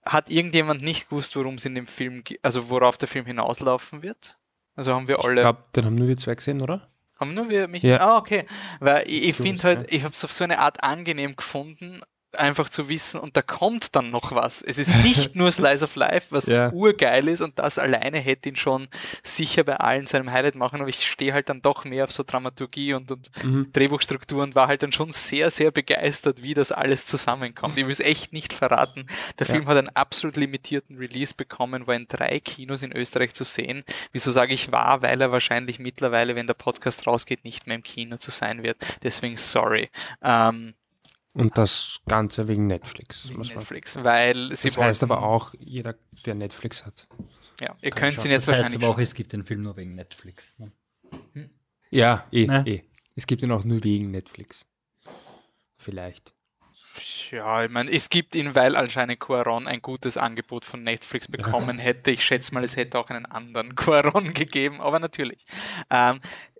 [0.09, 4.37] Hat irgendjemand nicht gewusst, worum es in dem Film, also worauf der Film hinauslaufen wird?
[4.75, 5.35] Also haben wir alle.
[5.35, 6.89] Ich glaube, den haben nur wir zwei gesehen, oder?
[7.19, 7.83] Haben nur wir mich.
[7.83, 7.99] Ja.
[7.99, 8.45] Ah, okay.
[8.79, 12.01] Weil ich, ich finde halt, ich habe es auf so eine Art angenehm gefunden,
[12.37, 14.61] einfach zu wissen, und da kommt dann noch was.
[14.61, 16.71] Es ist nicht nur Slice of Life, was ja.
[16.71, 18.87] urgeil ist, und das alleine hätte ihn schon
[19.23, 22.23] sicher bei allen seinem Highlight machen, aber ich stehe halt dann doch mehr auf so
[22.23, 23.71] Dramaturgie und, und mhm.
[23.73, 27.77] Drehbuchstruktur und war halt dann schon sehr, sehr begeistert, wie das alles zusammenkommt.
[27.77, 29.05] Ich will es echt nicht verraten.
[29.39, 29.53] Der ja.
[29.53, 33.83] Film hat einen absolut limitierten Release bekommen, war in drei Kinos in Österreich zu sehen.
[34.11, 35.01] Wieso sage ich war?
[35.01, 38.77] Weil er wahrscheinlich mittlerweile, wenn der Podcast rausgeht, nicht mehr im Kino zu sein wird.
[39.03, 39.89] Deswegen sorry.
[40.21, 40.73] Ähm,
[41.33, 43.29] und das Ganze wegen Netflix.
[43.29, 47.07] Wegen Netflix, weil sie Das heißt aber auch, jeder, der Netflix hat.
[47.61, 49.95] Ja, ihr könnt ihn jetzt das heißt aber auch, es gibt den Film nur wegen
[49.95, 50.57] Netflix.
[50.59, 50.71] Ne?
[51.33, 51.49] Hm?
[51.91, 52.63] Ja, eh, ne?
[52.65, 52.83] eh.
[53.15, 54.65] Es gibt ihn auch nur wegen Netflix.
[55.77, 56.33] Vielleicht.
[57.31, 61.79] Ja, ich meine, es gibt ihn, weil anscheinend Quaron ein gutes Angebot von Netflix bekommen
[61.79, 62.11] hätte.
[62.11, 65.45] Ich schätze mal, es hätte auch einen anderen Quaron gegeben, aber natürlich.
[65.89, 66.19] Ähm,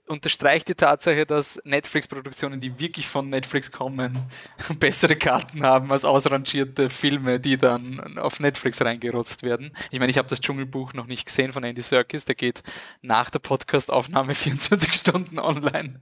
[0.10, 4.20] unterstreicht die Tatsache, dass Netflix-Produktionen, die wirklich von Netflix kommen,
[4.80, 9.72] bessere Karten haben als ausrangierte Filme, die dann auf Netflix reingerotzt werden.
[9.92, 12.64] Ich meine, ich habe das Dschungelbuch noch nicht gesehen von Andy Serkis, der geht
[13.02, 16.02] nach der Podcast-Aufnahme 24 Stunden online.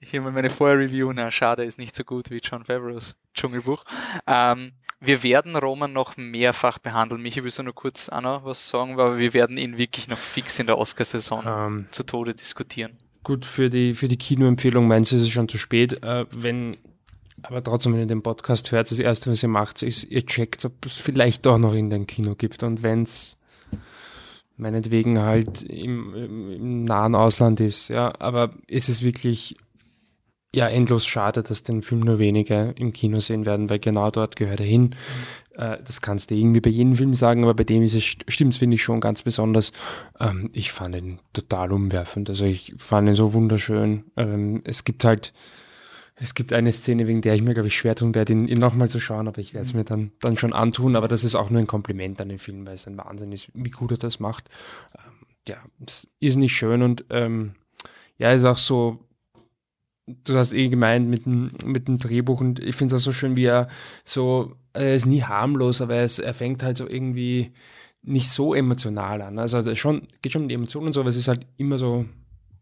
[0.00, 3.84] Hier mal meine Vorreview, na schade, ist nicht so gut wie John Favreau's Dschungelbuch.
[4.26, 7.20] Ähm, wir werden Roman noch mehrfach behandeln.
[7.20, 8.92] Michi, willst du nur kurz noch was sagen?
[8.92, 12.96] Aber wir werden ihn wirklich noch fix in der Oscarsaison ähm, zu Tode diskutieren.
[13.26, 16.00] Gut, für die, für die Kinoempfehlung meinst du, ist es schon zu spät.
[16.04, 16.70] Äh, wenn,
[17.42, 20.64] aber trotzdem, wenn ihr den Podcast hört, das Erste, was ihr macht, ist, ihr checkt,
[20.64, 22.62] ob es vielleicht doch noch in den Kino gibt.
[22.62, 23.40] Und wenn es
[24.56, 29.56] meinetwegen halt im, im, im, nahen Ausland ist, ja, aber ist es wirklich
[30.54, 34.36] ja endlos schade, dass den Film nur wenige im Kino sehen werden, weil genau dort
[34.36, 34.94] gehört er hin.
[35.56, 38.58] Äh, das kannst du irgendwie bei jedem Film sagen, aber bei dem ist es, stimmt's,
[38.58, 39.72] finde ich schon ganz besonders.
[40.20, 42.28] Ähm, ich fand ihn total umwerfend.
[42.28, 44.04] Also ich fand ihn so wunderschön.
[44.16, 45.32] Ähm, es gibt halt,
[46.16, 48.58] es gibt eine Szene, wegen der ich mir, glaube ich, schwer tun werde, ihn, ihn
[48.58, 50.96] nochmal zu schauen, aber ich werde es mir dann, dann schon antun.
[50.96, 53.48] Aber das ist auch nur ein Kompliment an den Film, weil es ein Wahnsinn ist,
[53.54, 54.48] wie gut er das macht.
[54.94, 57.54] Ähm, ja, es ist nicht schön und ähm,
[58.18, 58.98] ja, ist auch so,
[60.06, 63.12] du hast eh gemeint mit dem, mit dem Drehbuch und ich finde es auch so
[63.12, 63.68] schön, wie er
[64.04, 67.52] so er ist nie harmlos, aber es, er fängt halt so irgendwie
[68.02, 69.38] nicht so emotional an.
[69.38, 71.78] Also, also schon, geht schon um die Emotionen und so, aber es ist halt immer
[71.78, 72.06] so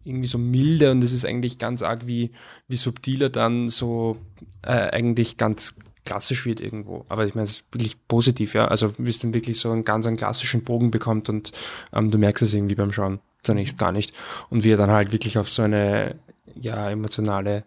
[0.04, 2.30] irgendwie so milde und es ist eigentlich ganz arg, wie,
[2.68, 4.18] wie subtiler dann so
[4.62, 7.04] äh, eigentlich ganz klassisch wird irgendwo.
[7.08, 8.68] Aber ich meine, es ist wirklich positiv, ja.
[8.68, 11.52] Also wie es dann wirklich so einen ganz einen klassischen Bogen bekommt und
[11.92, 14.14] ähm, du merkst es irgendwie beim Schauen zunächst gar nicht.
[14.50, 16.16] Und wie er dann halt wirklich auf so eine
[16.60, 17.64] ja emotionale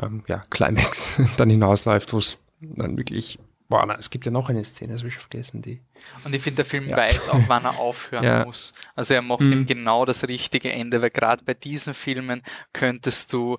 [0.00, 4.50] ähm, ja, Climax dann hinausläuft, wo es dann wirklich Boah, na, es gibt ja noch
[4.50, 5.80] eine Szene, das habe ich schon vergessen, die.
[6.22, 6.96] Und ich finde, der Film ja.
[6.96, 8.44] weiß auch, wann er aufhören ja.
[8.44, 8.74] muss.
[8.94, 9.52] Also er macht mhm.
[9.52, 12.42] ihm genau das richtige Ende, weil gerade bei diesen Filmen
[12.74, 13.58] könntest du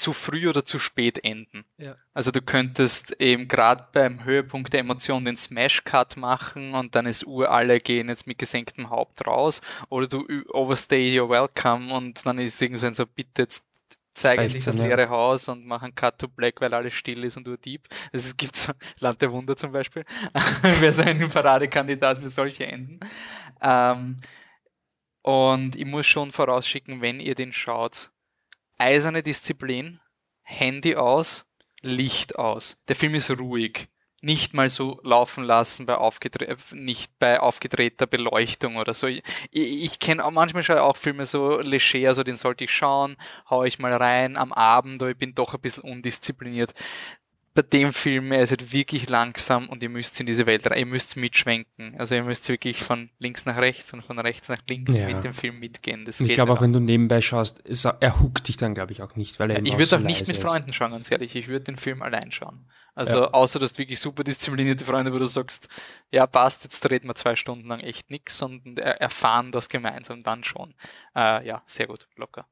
[0.00, 1.64] zu früh oder zu spät enden.
[1.76, 1.94] Ja.
[2.12, 7.24] Also du könntest eben gerade beim Höhepunkt der Emotion den Smash-Cut machen und dann ist
[7.24, 9.60] Uhr alle gehen jetzt mit gesenktem Haupt raus
[9.90, 13.62] oder du overstay your welcome und dann ist irgendwie so, bitte jetzt
[14.12, 17.56] zeigen dieses leere Haus und machen Cut to Black, weil alles still ist und nur
[17.56, 17.88] Dieb.
[18.12, 20.04] Also es gibt so Land der Wunder zum Beispiel.
[20.62, 23.00] Wäre so ein Paradekandidat für solche Enden.
[23.60, 24.16] Ähm,
[25.22, 28.10] und ich muss schon vorausschicken, wenn ihr den schaut,
[28.78, 30.00] eiserne Disziplin,
[30.42, 31.46] Handy aus,
[31.82, 32.82] Licht aus.
[32.88, 33.88] Der Film ist ruhig
[34.22, 39.06] nicht mal so laufen lassen bei aufgedre nicht bei aufgedrehter Beleuchtung oder so.
[39.06, 43.16] Ich, ich kenne auch manchmal schon auch Filme so leger, also den sollte ich schauen,
[43.48, 46.74] hau ich mal rein am Abend, aber ich bin doch ein bisschen undiszipliniert.
[47.52, 50.78] Bei dem Film, er ist halt wirklich langsam und ihr müsst in diese Welt rein,
[50.78, 51.96] ihr müsst mitschwenken.
[51.98, 55.08] Also ihr müsst wirklich von links nach rechts und von rechts nach links ja.
[55.08, 56.04] mit dem Film mitgehen.
[56.04, 57.62] Das ich glaube auch, wenn du nebenbei schaust,
[58.00, 60.36] er huckt dich dann, glaube ich, auch nicht, weil er Ich würde auch nicht mit
[60.36, 61.34] Freunden schauen, ganz ehrlich.
[61.34, 62.66] Ich würde den Film allein schauen.
[62.94, 63.30] Also ja.
[63.30, 65.68] außer, dass du wirklich super disziplinierte Freunde, wo du sagst,
[66.10, 70.44] ja passt, jetzt reden wir zwei Stunden lang echt nichts und erfahren das gemeinsam dann
[70.44, 70.74] schon.
[71.14, 72.46] Äh, ja, sehr gut, locker.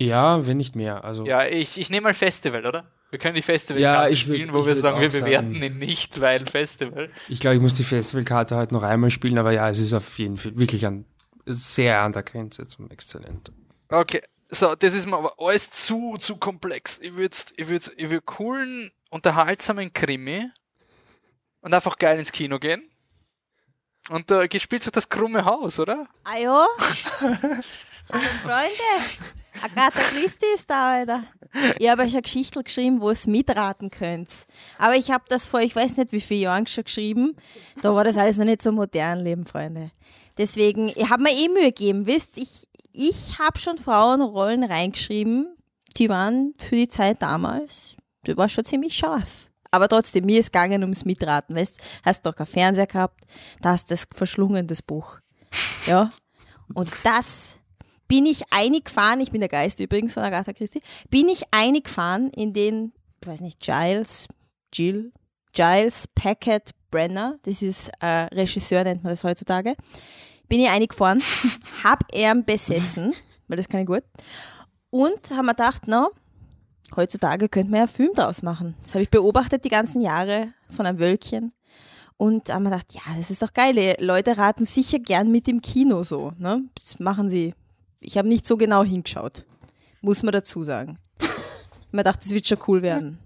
[0.00, 1.02] Ja, wenn nicht mehr.
[1.02, 2.84] Also ja, ich, ich nehme mal Festival, oder?
[3.10, 6.46] Wir können die Festivalkarte ja, spielen, wo wir sagen, wir bewerten sagen, ihn nicht, weil
[6.46, 7.10] Festival.
[7.28, 10.18] Ich glaube, ich muss die Festivalkarte halt noch einmal spielen, aber ja, es ist auf
[10.18, 11.06] jeden Fall wirklich an,
[11.46, 13.50] sehr an der Grenze zum Exzellent.
[13.88, 14.20] Okay,
[14.50, 16.98] So, das ist mir aber alles zu, zu komplex.
[17.00, 20.50] Ich würde ich würd, ich würd coolen, unterhaltsamen Krimi
[21.60, 22.90] und einfach geil ins Kino gehen.
[24.10, 26.06] Und äh, spielt sich das krumme Haus, oder?
[26.24, 26.66] Ah ja?
[28.10, 29.04] Also Freunde,
[29.62, 31.24] Agatha Christie ist da, Alter.
[31.78, 34.46] Ich habe euch eine Geschichte geschrieben, wo ihr es mitraten könnt.
[34.78, 37.36] Aber ich habe das vor, ich weiß nicht wie viele Jahren schon geschrieben.
[37.82, 39.90] Da war das alles noch nicht so modern, lieben Freunde.
[40.38, 45.54] Deswegen, ich habe mir eh Mühe gegeben, wisst ich, ich habe schon Frauenrollen reingeschrieben,
[45.96, 47.96] die waren für die Zeit damals,
[48.26, 49.50] die war schon ziemlich scharf.
[49.70, 53.24] Aber trotzdem, mir ist gegangen ums Mitraten, weißt hast doch keinen Fernseher gehabt,
[53.60, 55.18] da hast das verschlungen, das Buch.
[55.86, 56.10] Ja.
[56.74, 57.58] Und das
[58.08, 62.54] bin ich eingefahren, ich bin der Geist übrigens von Agatha Christie, bin ich eingefahren in
[62.54, 64.26] den, ich weiß nicht, Giles,
[64.72, 65.12] Jill,
[65.52, 69.76] Giles Packett Brenner, das ist äh, Regisseur, nennt man das heutzutage,
[70.48, 71.22] bin ich eingefahren,
[71.84, 73.14] hab er besessen,
[73.46, 74.04] weil das kann ich gut,
[74.90, 76.08] und haben mir gedacht, na,
[76.96, 78.74] heutzutage könnte man ja einen Film draus machen.
[78.82, 81.52] Das habe ich beobachtet die ganzen Jahre von einem Wölkchen.
[82.16, 83.94] Und haben wir gedacht, ja, das ist doch geil.
[84.00, 86.32] Leute raten sicher gern mit im Kino so.
[86.38, 86.62] Ne?
[86.74, 87.54] Das machen sie
[88.00, 89.44] ich habe nicht so genau hingeschaut,
[90.00, 90.98] muss man dazu sagen.
[91.90, 93.18] Man dachte, das wird schon cool werden.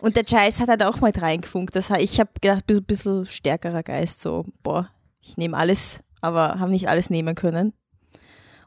[0.00, 1.76] Und der Giles hat halt auch mal reingefunkt.
[1.76, 4.88] Das heißt, ich habe gedacht, ein bisschen stärkerer Geist, so, boah,
[5.20, 7.74] ich nehme alles, aber habe nicht alles nehmen können.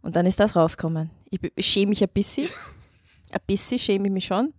[0.03, 1.09] Und dann ist das rausgekommen.
[1.31, 2.47] Ich, ich schäme mich ein bisschen.
[3.33, 4.53] Ein bisschen schäme ich mich schon.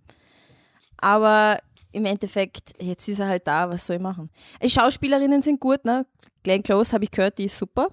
[0.98, 1.58] Aber
[1.92, 4.30] im Endeffekt, jetzt ist er halt da, was soll ich machen?
[4.62, 6.06] Die Schauspielerinnen sind gut, ne?
[6.42, 7.88] Glenn Close habe ich gehört, die ist super.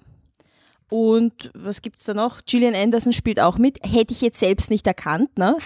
[0.88, 2.40] Und was gibt es da noch?
[2.44, 3.78] Gillian Anderson spielt auch mit.
[3.82, 5.56] Hätte ich jetzt selbst nicht erkannt, ne?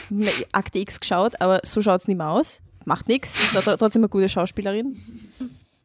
[0.53, 2.62] Akte X geschaut, aber so schaut es nicht mehr aus.
[2.85, 4.97] Macht nichts, ist trotzdem eine gute Schauspielerin.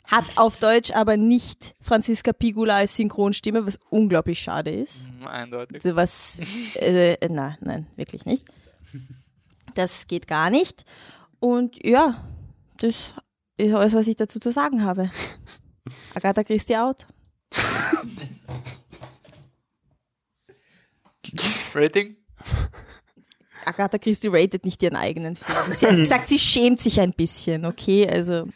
[0.03, 5.09] Hat auf Deutsch aber nicht Franziska Pigula als Synchronstimme, was unglaublich schade ist.
[5.09, 5.81] Mhm, eindeutig.
[5.95, 6.39] Was,
[6.75, 8.43] äh, nein, nein, wirklich nicht.
[9.75, 10.85] Das geht gar nicht.
[11.39, 12.23] Und ja,
[12.77, 13.13] das
[13.57, 15.09] ist alles, was ich dazu zu sagen habe.
[16.15, 17.05] Agatha Christie out.
[21.73, 22.17] Rating?
[23.65, 25.71] Agatha Christie ratet nicht ihren eigenen Film.
[25.71, 28.07] Sie hat gesagt, sie schämt sich ein bisschen, okay?
[28.09, 28.47] Also.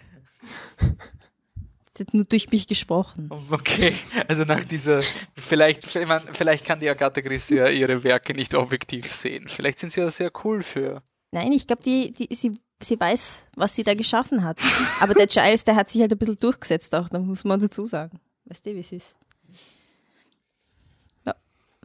[2.00, 3.30] Hat nur durch mich gesprochen.
[3.52, 3.96] Okay,
[4.28, 5.02] also nach dieser,
[5.38, 9.48] vielleicht, vielleicht kann die Agatha Christie ja ihre Werke nicht objektiv sehen.
[9.48, 11.02] Vielleicht sind sie ja sehr cool für.
[11.32, 14.60] Nein, ich glaube, die, die, sie, sie weiß, was sie da geschaffen hat.
[15.00, 17.86] Aber der Giles, der hat sich halt ein bisschen durchgesetzt auch, da muss man dazu
[17.86, 18.20] sagen.
[18.46, 19.16] Weißt du, wie es ist?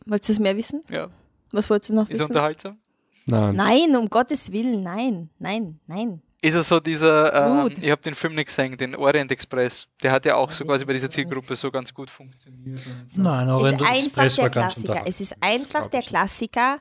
[0.07, 0.83] Wolltest du es mehr wissen?
[0.91, 1.09] Ja.
[1.53, 2.23] Was wolltest du noch Ist wissen?
[2.23, 2.79] Ist unterhaltsam?
[3.27, 3.55] Nein.
[3.55, 6.23] Nein, um Gottes Willen, nein, nein, nein.
[6.43, 7.35] Ist er so dieser,
[7.65, 9.87] ähm, ich habe den Film nicht gesehen, den Orient Express.
[10.03, 12.81] Der hat ja auch so quasi bei dieser Zielgruppe so ganz gut funktioniert.
[13.17, 15.03] Nein, aber Es ist einfach Express der war ganz Klassiker.
[15.07, 16.79] Es ist einfach der Klassiker,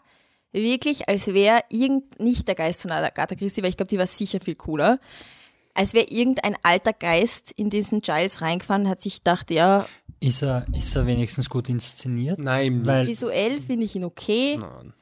[0.54, 4.08] wirklich, als wäre irgend, nicht der Geist von Agatha Christie, weil ich glaube, die war
[4.08, 5.00] sicher viel cooler,
[5.74, 9.86] als wäre irgendein alter Geist in diesen Giles reingefahren und hat sich gedacht, ja,
[10.22, 12.40] Ist er, ist er wenigstens gut inszeniert?
[12.40, 14.94] Nein, Weil, visuell finde ich ihn okay, Nein.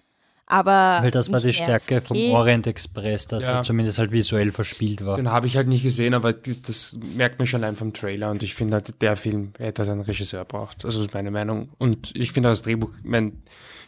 [0.47, 2.31] Aber weil das war die Stärke vom okay.
[2.31, 3.57] Orient Express, dass Ja.
[3.57, 5.17] er zumindest halt visuell verspielt war.
[5.17, 8.41] Den habe ich halt nicht gesehen, aber das merkt man schon allein vom Trailer und
[8.43, 10.85] ich finde halt, der Film hätte halt einen Regisseur braucht.
[10.85, 11.69] Also das ist meine Meinung.
[11.77, 13.41] Und ich finde das Drehbuch, ich mein,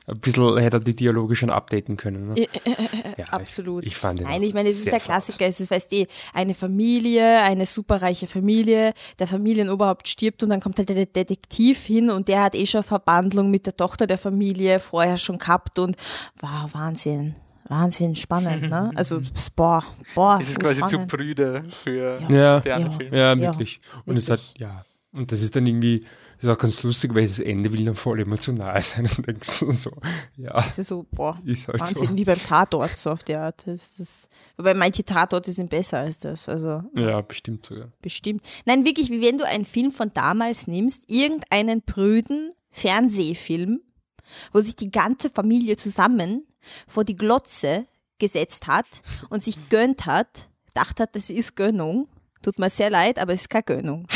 [0.09, 2.29] ein bisschen hätte er die Dialoge schon updaten können.
[2.33, 2.47] Ne?
[3.17, 3.83] Ja, Absolut.
[3.85, 4.99] Ich, ich fand den Nein, ich meine, es ist der.
[4.99, 5.45] Klassiker.
[5.45, 10.77] Es ist, weißt du, eine Familie, eine superreiche Familie, der Familienoberhaupt stirbt und dann kommt
[10.77, 14.79] halt der Detektiv hin und der hat eh schon Verbandlung mit der Tochter der Familie
[14.79, 15.95] vorher schon gehabt und
[16.41, 17.35] wow, Wahnsinn.
[17.67, 18.91] Wahnsinn, spannend, ne?
[18.95, 19.21] Also,
[19.55, 19.83] boah,
[20.15, 20.39] boah.
[20.41, 21.11] Es ist so quasi zu spannend.
[21.11, 22.97] prüde für Ja, die anderen Ja.
[22.97, 23.17] Filme.
[23.17, 23.79] ja, Ja, wirklich.
[24.05, 24.49] und es wirklich.
[24.53, 24.85] hat, ja.
[25.11, 26.03] Und das ist dann irgendwie,
[26.43, 29.71] ist auch ganz lustig, weil das Ende will dann voll emotional sein und denkst du
[29.71, 29.91] so,
[30.37, 32.17] ja, Das ist so, boah, ist halt Wahnsinn, so.
[32.17, 33.67] wie beim Tatort, so auf die Art.
[33.67, 37.89] Das, das, wobei manche Tatorte sind besser als das, also Ja, bestimmt sogar.
[38.01, 38.41] bestimmt.
[38.65, 43.81] Nein, wirklich, wie wenn du einen Film von damals nimmst, irgendeinen prüden Fernsehfilm,
[44.53, 46.45] wo sich die ganze Familie zusammen
[46.87, 47.85] vor die Glotze
[48.19, 48.85] gesetzt hat
[49.29, 52.07] und sich gönnt hat, dachte hat, das ist Gönnung.
[52.41, 54.07] Tut mir sehr leid, aber es ist keine Gönnung.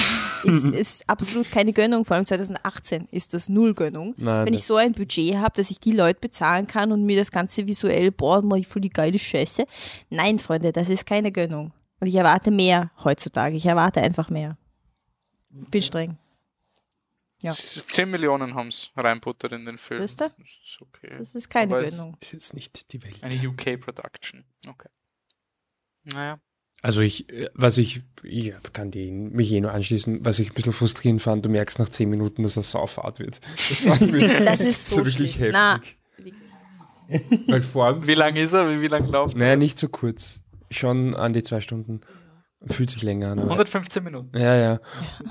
[0.46, 4.14] Es ist absolut keine Gönnung, vor allem 2018 ist das null Gönnung.
[4.18, 7.04] Nein, Wenn ich das- so ein Budget habe, dass ich die Leute bezahlen kann und
[7.04, 9.66] mir das Ganze visuell, boah, ich voll die geile Scheiße.
[10.10, 11.72] Nein, Freunde, das ist keine Gönnung.
[12.00, 13.56] Und ich erwarte mehr heutzutage.
[13.56, 14.58] Ich erwarte einfach mehr.
[15.50, 16.18] Bin streng.
[17.42, 17.54] Ja.
[17.54, 20.02] 10 Millionen haben es reinputtert in den Film.
[20.02, 20.30] Wisst ihr?
[20.30, 21.16] Das ist okay.
[21.18, 22.16] Das ist keine Aber Gönnung.
[22.22, 23.22] Ist jetzt nicht die Welt.
[23.24, 24.46] Eine UK-Production.
[24.68, 24.90] Okay.
[26.06, 26.40] Naja.
[26.84, 30.54] Also ich, äh, was ich, ich kann die, mich eh nur anschließen, was ich ein
[30.54, 33.40] bisschen frustrierend fand, du merkst nach zehn Minuten, dass er Saufahrt wird.
[33.56, 35.52] Das war irgendwie Das ist so wirklich schlimm.
[35.54, 35.80] Na,
[37.08, 37.48] heftig.
[37.48, 38.70] Weil vor allem, Wie lang ist er?
[38.70, 39.40] Wie, wie lang laufen?
[39.40, 40.42] naja, nicht so kurz.
[40.72, 42.02] Schon an die zwei Stunden.
[42.66, 43.40] Fühlt sich länger an.
[43.40, 44.38] Aber, 115 Minuten.
[44.38, 44.72] ja, ja.
[44.74, 44.80] Ja,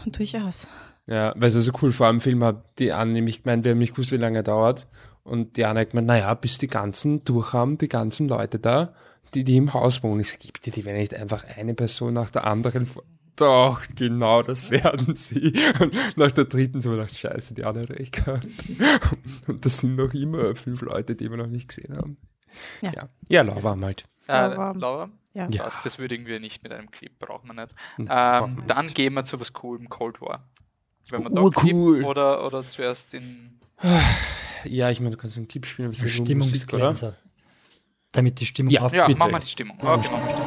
[0.06, 0.68] durchaus.
[1.06, 3.78] Ja, weil es so cool vor allem Film hat, die Anne nämlich gemeint, wir haben
[3.78, 4.86] nicht gewusst, wie lange er dauert.
[5.24, 8.94] Und die Anne hat gemeint, naja, bis die ganzen durch haben, die ganzen Leute da,
[9.34, 10.20] die, die im Haus wohnen.
[10.20, 12.88] Ich sag, bitte, die werden nicht einfach eine Person nach der anderen.
[13.36, 15.54] Doch, genau, das werden sie.
[15.80, 18.46] Und nach der dritten so gedacht, scheiße, die hat recht gehabt.
[19.46, 22.18] Und das sind noch immer fünf Leute, die wir noch nicht gesehen haben.
[22.82, 22.92] Ja.
[22.92, 24.04] Ja, ja lauwarm halt.
[24.28, 25.10] Äh, Aber- Laura?
[25.34, 25.48] Ja.
[25.48, 25.62] Ja.
[25.62, 27.74] Passt, das würdigen wir nicht mit einem Clip, brauchen wir nicht.
[27.96, 28.94] brauchen Ähm, wir dann nicht.
[28.94, 30.46] gehen wir zu was Coolem, Cold War.
[31.08, 31.94] Wenn wir da Urcool.
[31.94, 33.58] Clip oder, oder zuerst in.
[34.64, 36.26] Ja, ich meine, du kannst einen Tipp spielen, was ist Musik, oder?
[36.26, 37.16] Stimmungsglänzer.
[38.12, 38.82] Damit die Stimmung Ja.
[38.82, 39.76] auf Ja, machen wir die Stimmung.
[39.78, 40.41] Okay, machen wir die Stimmung.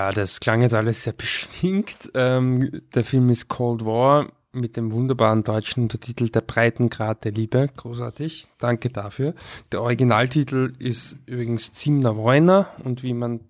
[0.00, 2.10] Ja, das klang jetzt alles sehr beschwingt.
[2.14, 7.66] Ähm, der Film ist Cold War mit dem wunderbaren deutschen Untertitel Der Breitengrad der Liebe.
[7.76, 8.46] Großartig.
[8.58, 9.34] Danke dafür.
[9.72, 13.40] Der Originaltitel ist übrigens Zimna Wojna und wie man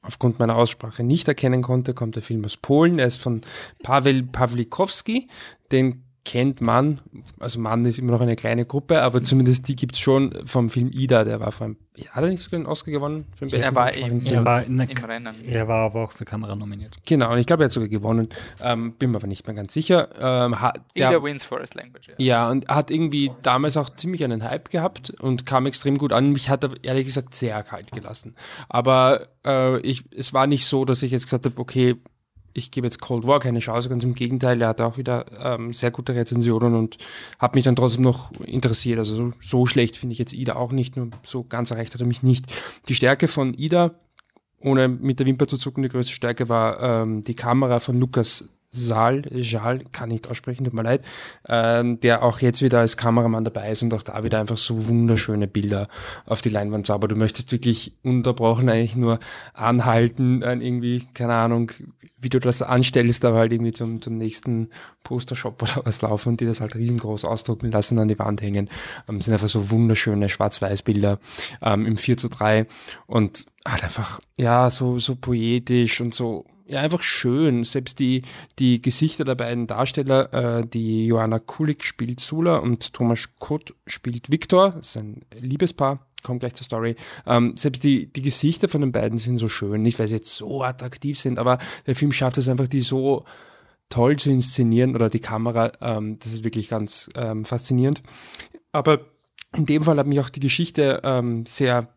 [0.00, 3.00] aufgrund meiner Aussprache nicht erkennen konnte, kommt der Film aus Polen.
[3.00, 3.40] Er ist von
[3.82, 5.26] Paweł Pawlikowski.
[5.72, 7.00] Den kennt man,
[7.40, 10.90] also Mann ist immer noch eine kleine Gruppe, aber zumindest die gibt's schon vom Film
[10.92, 13.24] Ida, der war vor einem, ja, hat er nicht sogar den Oscar gewonnen?
[13.34, 14.34] Für den besten Er war im- Film?
[14.36, 15.34] Er war, in der, Im Rennen.
[15.48, 16.94] er war aber auch für Kamera nominiert.
[17.06, 18.28] Genau, und ich glaube, er hat sogar gewonnen.
[18.62, 20.08] Ähm, bin mir aber nicht mehr ganz sicher.
[20.20, 22.08] Ähm, ha, Ida der, wins Forest Language.
[22.08, 22.14] Ja.
[22.18, 26.30] ja, und hat irgendwie damals auch ziemlich einen Hype gehabt und kam extrem gut an.
[26.32, 28.34] Mich hat er ehrlich gesagt sehr kalt gelassen.
[28.68, 31.96] Aber äh, ich, es war nicht so, dass ich jetzt gesagt habe, okay,
[32.52, 35.72] ich gebe jetzt Cold War keine Chance, ganz im Gegenteil, er hatte auch wieder ähm,
[35.72, 36.98] sehr gute Rezensionen und
[37.38, 38.98] hat mich dann trotzdem noch interessiert.
[38.98, 42.00] Also so, so schlecht finde ich jetzt Ida auch nicht, nur so ganz erreicht hat
[42.00, 42.46] er mich nicht.
[42.88, 43.94] Die Stärke von Ida,
[44.60, 48.48] ohne mit der Wimper zu zucken, die größte Stärke war ähm, die Kamera von Lukas
[48.70, 51.02] Saal, Jal, kann nicht aussprechen, tut mir leid,
[51.48, 54.88] ähm, der auch jetzt wieder als Kameramann dabei ist und auch da wieder einfach so
[54.88, 55.88] wunderschöne Bilder
[56.26, 57.10] auf die Leinwand zaubert.
[57.10, 59.20] Du möchtest wirklich unterbrochen eigentlich nur
[59.54, 61.72] anhalten, äh, irgendwie, keine Ahnung,
[62.20, 64.68] wie du das anstellst, aber halt irgendwie zum, zum nächsten
[65.02, 68.68] Postershop oder was laufen und die das halt riesengroß ausdrucken lassen, an die Wand hängen.
[69.08, 71.18] Ähm, sind einfach so wunderschöne Schwarz-Weiß-Bilder
[71.62, 72.66] ähm, im 4 zu 3
[73.06, 77.64] und halt einfach, ja, so, so poetisch und so, ja, einfach schön.
[77.64, 78.22] Selbst die,
[78.58, 84.30] die Gesichter der beiden Darsteller, äh, die Johanna Kulik spielt Sula und Thomas Kott spielt
[84.30, 86.94] Viktor, das ist ein Liebespaar, kommt gleich zur Story.
[87.26, 90.36] Ähm, selbst die, die Gesichter von den beiden sind so schön, nicht weil sie jetzt
[90.36, 93.24] so attraktiv sind, aber der Film schafft es einfach, die so
[93.88, 98.02] toll zu inszenieren oder die Kamera, ähm, das ist wirklich ganz ähm, faszinierend.
[98.72, 99.06] Aber
[99.56, 101.88] in dem Fall hat mich auch die Geschichte ähm, sehr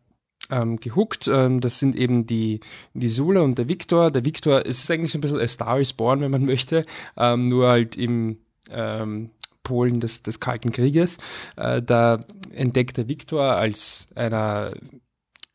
[0.52, 1.28] ähm, gehuckt.
[1.28, 2.60] Ähm, das sind eben die,
[2.94, 4.12] die Sula und der Victor.
[4.12, 6.86] Der Victor es ist eigentlich so ein bisschen A Star is Born, wenn man möchte,
[7.18, 8.38] ähm, nur halt im
[8.70, 9.32] ähm,
[9.64, 11.18] Polen des, des Kalten Krieges.
[11.56, 14.74] Äh, da entdeckt der Victor als einer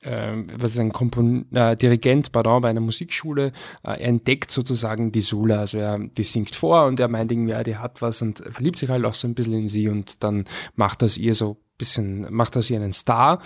[0.02, 3.46] ähm, was ist ein Kompon äh, Dirigent, pardon, bei einer Musikschule,
[3.82, 7.52] äh, er entdeckt sozusagen die Sula, also er, die singt vor und er meint irgendwie,
[7.52, 10.22] ja, die hat was und verliebt sich halt auch so ein bisschen in sie und
[10.22, 10.44] dann
[10.76, 13.40] macht das ihr so ein bisschen, macht das ihr einen Star.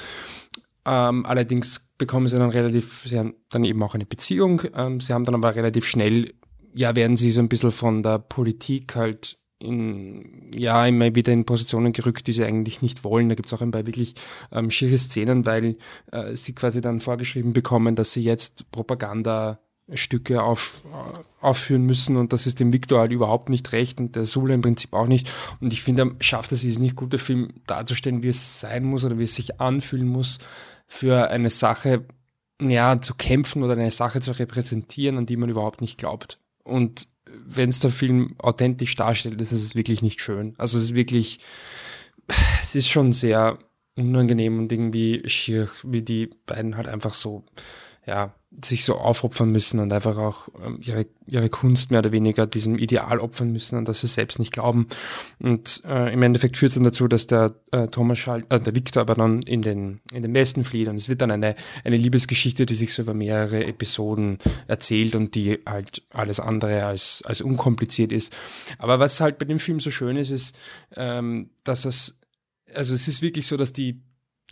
[0.84, 5.12] Ähm, allerdings bekommen sie dann relativ, sie haben dann eben auch eine Beziehung, ähm, sie
[5.12, 6.32] haben dann aber relativ schnell,
[6.72, 11.44] ja, werden sie so ein bisschen von der Politik halt in, ja, immer wieder in
[11.44, 13.28] Positionen gerückt, die sie eigentlich nicht wollen.
[13.28, 14.14] Da gibt's auch ein paar wirklich
[14.52, 15.76] ähm, schiere Szenen, weil
[16.12, 18.70] äh, sie quasi dann vorgeschrieben bekommen, dass sie jetzt
[19.90, 20.82] Propagandastücke auf,
[21.40, 24.62] aufführen müssen und das ist dem Victor halt überhaupt nicht recht und der Sula im
[24.62, 25.32] Prinzip auch nicht.
[25.60, 28.84] Und ich finde, er schafft es, es nicht gut, der Film darzustellen, wie es sein
[28.84, 30.38] muss oder wie es sich anfühlen muss,
[30.86, 32.04] für eine Sache
[32.60, 36.38] ja, zu kämpfen oder eine Sache zu repräsentieren, an die man überhaupt nicht glaubt.
[36.62, 37.08] Und
[37.46, 40.54] wenn es der Film authentisch darstellt, ist es wirklich nicht schön.
[40.58, 41.40] Also es ist wirklich,
[42.62, 43.58] es ist schon sehr
[43.96, 47.44] unangenehm und irgendwie schier, wie die beiden halt einfach so,
[48.06, 52.48] ja, sich so aufopfern müssen und einfach auch ähm, ihre, ihre Kunst mehr oder weniger
[52.48, 54.88] diesem Ideal opfern müssen, an das sie selbst nicht glauben.
[55.38, 58.74] Und äh, im Endeffekt führt es dann dazu, dass der äh, Thomas Schall, äh, der
[58.74, 61.96] Victor aber dann in den, in den Westen flieht und es wird dann eine, eine
[61.96, 67.42] Liebesgeschichte, die sich so über mehrere Episoden erzählt und die halt alles andere als, als
[67.42, 68.36] unkompliziert ist.
[68.78, 70.56] Aber was halt bei dem Film so schön ist, ist,
[70.96, 72.18] ähm, dass es,
[72.74, 74.02] also es ist wirklich so, dass die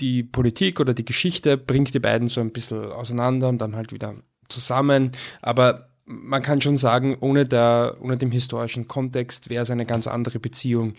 [0.01, 3.93] die Politik oder die Geschichte bringt die beiden so ein bisschen auseinander und dann halt
[3.93, 4.15] wieder
[4.49, 5.13] zusammen.
[5.43, 10.07] Aber man kann schon sagen, ohne, der, ohne dem historischen Kontext wäre es eine ganz
[10.07, 10.95] andere Beziehung.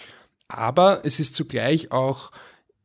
[0.48, 2.32] Aber es ist zugleich auch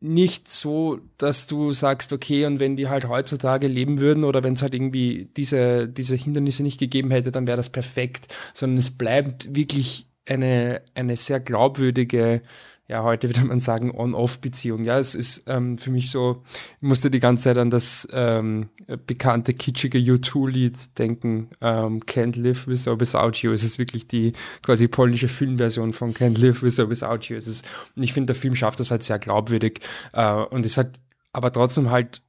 [0.01, 4.53] nicht so, dass du sagst, okay, und wenn die halt heutzutage leben würden oder wenn
[4.53, 8.91] es halt irgendwie diese, diese Hindernisse nicht gegeben hätte, dann wäre das perfekt, sondern es
[8.91, 12.43] bleibt wirklich eine, eine sehr glaubwürdige
[12.87, 14.85] ja, heute würde man sagen On-Off-Beziehung.
[14.85, 16.43] Ja, es ist ähm, für mich so,
[16.77, 18.69] ich musste die ganze Zeit an das ähm,
[19.07, 23.53] bekannte kitschige U2-Lied denken, ähm, Can't Live Without Without You.
[23.53, 27.37] Es ist wirklich die quasi polnische Filmversion von Can't Live Without Without You.
[27.37, 27.67] Es ist,
[27.97, 29.81] und ich finde, der Film schafft das halt sehr glaubwürdig
[30.13, 31.01] äh, und ist halt
[31.33, 32.21] aber trotzdem halt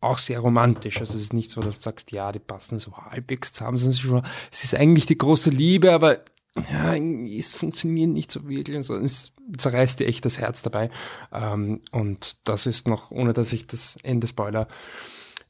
[0.00, 1.00] auch sehr romantisch.
[1.00, 3.76] Also es ist nicht so, dass du sagst, ja, die passen so halbwegs zusammen.
[3.76, 6.20] Es ist eigentlich die große Liebe, aber
[6.70, 8.76] ja, es funktioniert nicht so wirklich.
[8.76, 10.90] Also es zerreißt dir echt das Herz dabei.
[11.32, 14.66] Ähm, und das ist noch, ohne dass ich das Ende spoiler,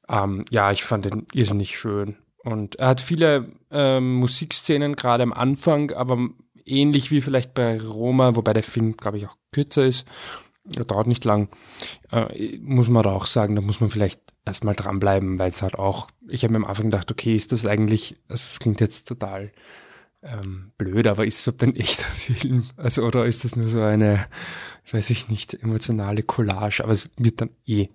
[0.09, 2.17] ähm, ja, ich fand den irrsinnig schön.
[2.45, 6.29] Und er hat viele ähm, Musikszenen gerade am Anfang, aber
[6.65, 10.07] ähnlich wie vielleicht bei Roma, wobei der Film, glaube ich, auch kürzer ist,
[10.65, 11.49] dauert nicht lang,
[12.11, 15.77] äh, muss man da auch sagen, da muss man vielleicht erstmal dranbleiben, weil es halt
[15.77, 19.09] auch, ich habe mir am Anfang gedacht, okay, ist das eigentlich, also es klingt jetzt
[19.09, 19.53] total
[20.27, 22.65] ähm, blöd, aber ist es ein echter Film?
[22.77, 24.27] Also, oder ist das nur so eine,
[24.91, 26.83] weiß ich nicht, emotionale Collage?
[26.83, 27.89] Aber es wird dann eh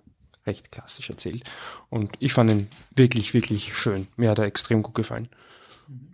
[0.46, 1.44] recht klassisch erzählt.
[1.88, 4.08] Und ich fand ihn wirklich, wirklich schön.
[4.16, 5.28] Mir hat er extrem gut gefallen.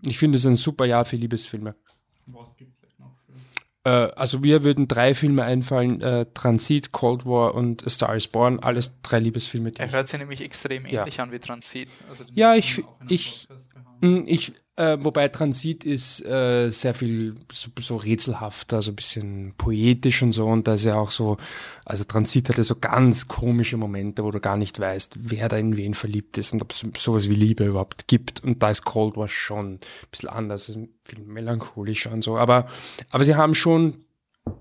[0.04, 1.74] Ich finde es ein super Jahr für Liebesfilme.
[2.26, 3.16] Was gibt es noch
[3.84, 8.28] Äh, also mir würden drei Filme einfallen, äh, Transit, Cold War und A Star is
[8.28, 9.72] Born, alles drei Liebesfilme.
[9.78, 11.00] Er ich, hört sich nämlich extrem Ja.
[11.02, 11.88] ähnlich an wie Transit.
[12.10, 17.96] Also Ja, ich- ich- Podcast ich äh, wobei Transit ist äh, sehr viel so, so
[17.96, 20.46] rätselhafter, so ein bisschen poetisch und so.
[20.46, 21.36] Und da ist ja auch so,
[21.84, 25.76] also Transit hatte so ganz komische Momente, wo du gar nicht weißt, wer da in
[25.76, 28.44] wen verliebt ist und ob es sowas wie Liebe überhaupt gibt.
[28.44, 29.80] Und da ist Cold War schon ein
[30.12, 32.68] bisschen anders, ist viel melancholischer und so, aber,
[33.10, 33.96] aber sie haben schon,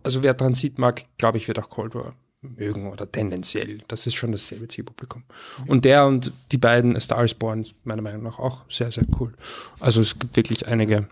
[0.01, 3.79] also wer Transit mag, glaube ich, wird auch Cold War mögen oder tendenziell.
[3.87, 5.23] Das ist schon dasselbe Zielpublikum.
[5.65, 8.91] Und der und die beiden A Star is Born ist meiner Meinung nach auch sehr,
[8.91, 9.31] sehr cool.
[9.79, 11.07] Also es gibt wirklich einige,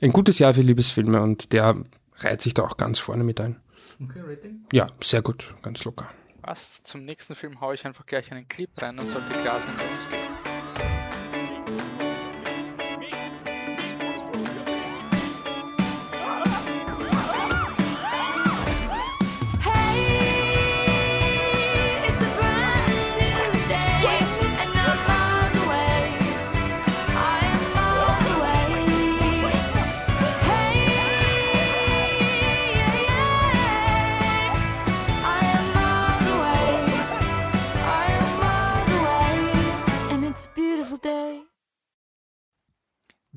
[0.00, 1.76] ein gutes Jahr für Liebesfilme und der
[2.16, 3.60] reiht sich da auch ganz vorne mit ein.
[4.02, 4.64] Okay, Rating?
[4.72, 6.10] Ja, sehr gut, ganz locker.
[6.42, 6.82] Was?
[6.84, 9.98] Zum nächsten Film haue ich einfach gleich einen Clip rein und sollte klar sein, worum
[9.98, 10.35] es geht.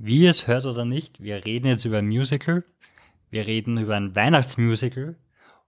[0.01, 2.63] Wie ihr es hört oder nicht, wir reden jetzt über ein Musical,
[3.31, 5.17] wir reden über ein Weihnachtsmusical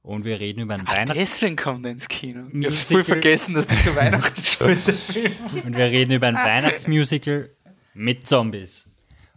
[0.03, 2.39] und wir reden über ein Ach, Weihnachts deswegen kommt er ins Kino.
[2.39, 2.93] Ich hab's Musical.
[2.93, 4.87] voll vergessen, dass die zu Weihnachten spielt.
[5.65, 7.49] und wir reden über ein Weihnachtsmusical
[7.93, 8.89] mit Zombies.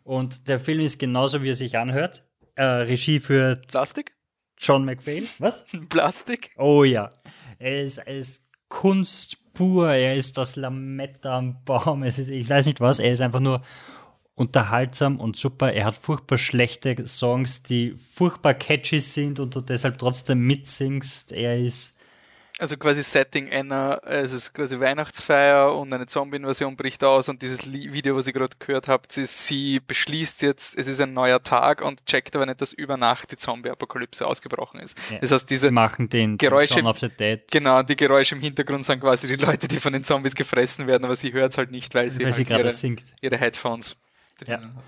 [0.05, 2.23] Und der Film ist genauso wie er sich anhört.
[2.55, 4.13] Äh, Regie führt Plastik?
[4.59, 5.25] John McPhail.
[5.41, 5.67] Was?
[5.89, 6.53] Plastik?
[6.57, 7.11] Oh ja.
[7.59, 12.49] Er ist, er ist Kunst pur, er ist das Lametta am Baum, es ist, ich
[12.49, 13.61] weiß nicht was, er ist einfach nur
[14.35, 15.73] unterhaltsam und super.
[15.73, 21.33] Er hat furchtbar schlechte Songs, die furchtbar catchy sind und du deshalb trotzdem mitsingst.
[21.33, 21.97] Er ist,
[22.59, 27.73] Also quasi Setting einer, es ist quasi Weihnachtsfeier und eine Zombie-Invasion bricht aus und dieses
[27.73, 31.85] Video, was ihr gerade gehört habt, ist, sie beschließt jetzt, es ist ein neuer Tag
[31.85, 34.97] und checkt aber nicht, dass über Nacht die Zombie-Apokalypse ausgebrochen ist.
[35.11, 35.19] Ja.
[35.19, 36.83] Das heißt, diese, machen den Geräusche-
[37.19, 40.87] Dead, genau, die Geräusche im Hintergrund sind quasi die Leute, die von den Zombies gefressen
[40.89, 43.15] werden, aber sie hört es halt nicht, weil sie, weil halt sie gerade ihre, singt.
[43.21, 43.97] ihre Headphones
[44.47, 44.57] Ja.
[44.59, 44.85] drinnen hat.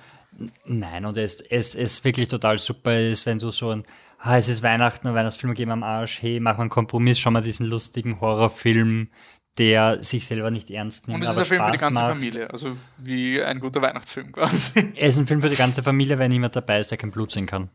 [0.64, 3.84] Nein, und es, es ist wirklich total super, ist, wenn du so ein,
[4.18, 7.30] ah, es ist Weihnachten und Weihnachtsfilme gehen am Arsch, hey, mach mal einen Kompromiss, schau
[7.30, 9.08] mal diesen lustigen Horrorfilm,
[9.56, 12.12] der sich selber nicht ernst nimmt, Und es ist ein Film für die ganze macht.
[12.12, 14.92] Familie, also wie ein guter Weihnachtsfilm quasi.
[14.96, 17.32] Er ist ein Film für die ganze Familie, wenn niemand dabei ist, der kein Blut
[17.32, 17.70] sehen kann.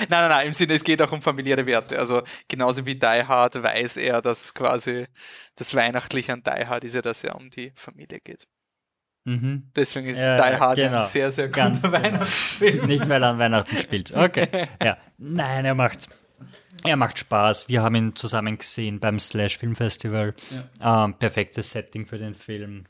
[0.00, 1.98] Nein, nein, nein, im Sinne, es geht auch um familiäre Werte.
[1.98, 5.06] Also genauso wie Die Hard weiß er, dass es quasi
[5.56, 8.46] das Weihnachtliche an Die Hard ist ja, dass es ja um die Familie geht.
[9.28, 9.70] Mhm.
[9.76, 10.96] Deswegen ist Ja, Die Hard genau.
[10.98, 12.04] ein sehr, sehr Ganz guter genau.
[12.04, 12.86] Weihnachtsfilm.
[12.86, 14.14] Nicht, weil er an Weihnachten spielt.
[14.14, 14.48] Okay.
[14.82, 14.96] Ja.
[15.18, 16.08] Nein, er macht,
[16.84, 17.68] er macht Spaß.
[17.68, 20.34] Wir haben ihn zusammen gesehen beim Slash Film Festival.
[20.82, 22.84] Ähm, perfektes Setting für den Film.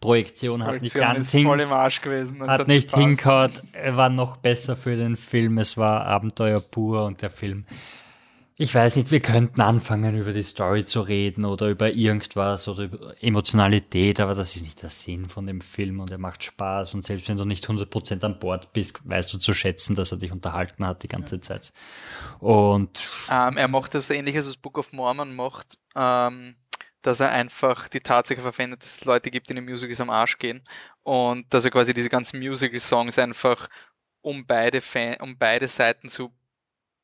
[0.00, 2.42] Projektion hat nicht ganz ist hin, voll im Arsch gewesen.
[2.42, 5.56] es hat nicht er war noch besser für den Film.
[5.58, 7.64] Es war Abenteuer pur und der Film.
[8.60, 12.82] Ich weiß nicht, wir könnten anfangen, über die Story zu reden oder über irgendwas oder
[12.82, 16.94] über Emotionalität, aber das ist nicht der Sinn von dem Film und er macht Spaß
[16.94, 20.18] und selbst wenn du nicht 100% an Bord bist, weißt du zu schätzen, dass er
[20.18, 21.72] dich unterhalten hat die ganze Zeit.
[22.40, 26.56] Und Ähm, er macht das ähnliches, was Book of Mormon macht, ähm,
[27.02, 30.10] dass er einfach die Tatsache verwendet, dass es Leute gibt, die in den Musicals am
[30.10, 30.66] Arsch gehen
[31.04, 33.68] und dass er quasi diese ganzen Musical-Songs einfach
[34.20, 36.32] um beide, Fan um beide Seiten zu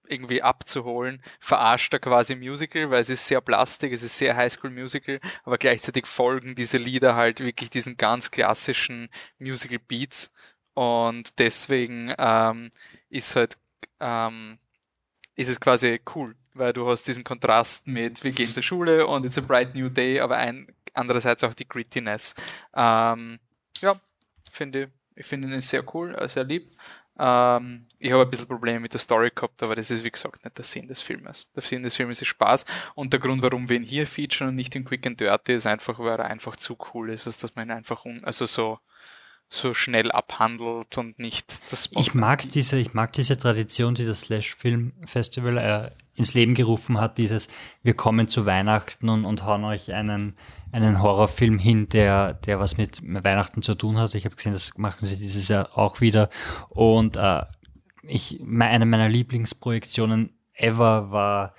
[0.09, 4.70] irgendwie abzuholen, verarscht er quasi Musical, weil es ist sehr plastik, es ist sehr Highschool
[4.70, 10.30] Musical, aber gleichzeitig folgen diese Lieder halt wirklich diesen ganz klassischen Musical Beats
[10.74, 12.70] und deswegen ähm,
[13.09, 13.57] ist halt
[14.00, 14.59] ähm,
[15.36, 19.24] ist es quasi cool, weil du hast diesen Kontrast mit wir gehen zur Schule und
[19.24, 22.34] it's a bright new day, aber ein, andererseits auch die Grittiness.
[22.74, 23.38] Ähm,
[23.80, 24.00] ja,
[24.50, 26.70] finde ich, finde ihn sehr cool, sehr lieb.
[27.18, 30.44] Ähm, ich habe ein bisschen Probleme mit der Story gehabt, aber das ist wie gesagt
[30.44, 31.48] nicht der Sinn des Filmes.
[31.54, 34.56] Der Sinn des Filmes ist Spaß und der Grund, warum wir ihn hier featuren und
[34.56, 37.54] nicht in Quick and Dirty, ist einfach, weil er einfach zu cool ist, als dass
[37.54, 38.78] man ihn einfach also so
[39.50, 44.22] so schnell abhandelt und nicht das ich mag diese, ich mag diese Tradition, die das
[44.22, 47.48] Slash Film Festival äh, ins Leben gerufen hat, dieses,
[47.82, 50.36] wir kommen zu Weihnachten und, und hauen euch einen,
[50.72, 54.14] einen Horrorfilm hin, der, der was mit Weihnachten zu tun hat.
[54.14, 56.28] Ich habe gesehen, das machen sie dieses Jahr auch wieder.
[56.70, 57.42] Und äh,
[58.06, 61.54] ich, eine meiner Lieblingsprojektionen ever war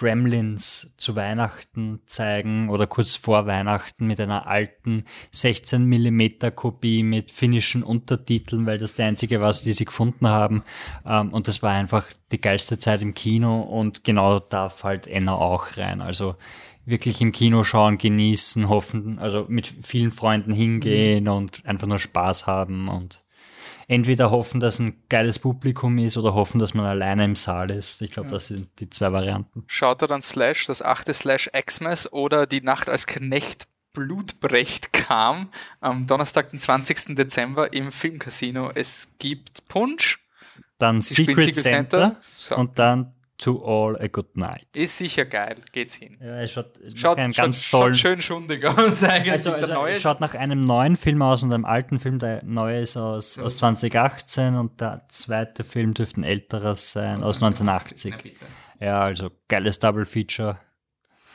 [0.00, 7.30] Gremlins zu Weihnachten zeigen oder kurz vor Weihnachten mit einer alten 16 mm Kopie mit
[7.30, 10.62] finnischen Untertiteln, weil das der einzige war, die sie gefunden haben.
[11.04, 15.34] Ähm, und das war einfach die geilste Zeit im Kino und genau da fällt Enna
[15.34, 16.00] auch rein.
[16.00, 16.36] Also
[16.86, 22.46] wirklich im Kino schauen, genießen, hoffen, also mit vielen Freunden hingehen und einfach nur Spaß
[22.46, 23.22] haben und
[23.90, 28.00] entweder hoffen, dass ein geiles Publikum ist oder hoffen, dass man alleine im Saal ist.
[28.02, 29.64] Ich glaube, das sind die zwei Varianten.
[29.66, 35.48] Schaut er dann Slash, das achte Slash Xmas oder die Nacht als Knecht Blutbrecht kam
[35.80, 37.16] am Donnerstag, den 20.
[37.16, 38.70] Dezember im Filmcasino.
[38.72, 40.24] Es gibt Punsch,
[40.78, 42.16] Dann Secret Secret Center, Center.
[42.20, 42.56] So.
[42.56, 44.66] und dann To All a Good Night.
[44.76, 46.18] ist sicher geil, geht's hin.
[46.20, 47.94] Ja, er schaut, Schaut, einen schaut, ganz schaut tollen.
[47.94, 49.32] schön schundig aus eigentlich.
[49.32, 49.96] also, der also neue.
[49.96, 52.18] schaut nach einem neuen Film aus und einem alten Film.
[52.18, 57.42] Der neue ist aus, aus 2018 und der zweite Film dürfte ein älterer sein, aus
[57.42, 58.36] 1980.
[58.78, 60.58] Ja, also geiles Double Feature.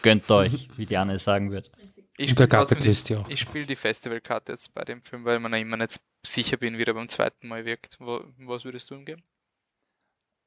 [0.03, 1.71] Gönnt euch, wie die Anne sagen wird.
[2.17, 3.33] Ich der spiel Christi die-.
[3.33, 6.77] Ich spiele die Festivalkarte jetzt bei dem Film, weil man ja immer nicht sicher bin,
[6.77, 7.97] wie er beim zweiten Mal wirkt.
[7.99, 9.23] Wo, was würdest du ihm geben?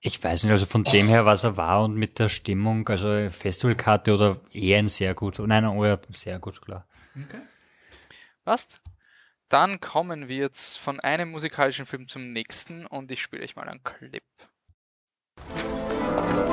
[0.00, 3.28] Ich weiß nicht, also von dem her, was er war und mit der Stimmung, also
[3.30, 5.40] Festivalkarte oder eher ein sehr gut.
[5.40, 6.86] Nein, oh ja, sehr gut, klar.
[8.44, 8.80] Passt?
[9.48, 13.68] Dann kommen wir jetzt von einem musikalischen Film zum nächsten und ich spiele euch mal
[13.68, 14.22] einen Clip.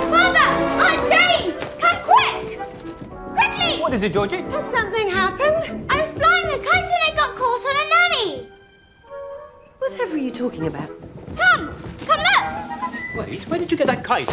[0.10, 0.48] Father!
[0.80, 1.54] Aunt Jenny!
[1.80, 2.60] Come quick!
[3.36, 3.82] Quickly!
[3.82, 4.44] What is it, Georgie?
[4.52, 5.92] Has something happened?
[5.92, 8.55] I was blowing the kite and I got caught on a nanny.
[9.88, 10.90] Whatever are you talking about?
[11.38, 11.72] Come!
[12.08, 13.28] Come look!
[13.28, 14.28] Wait, where did you get that kite?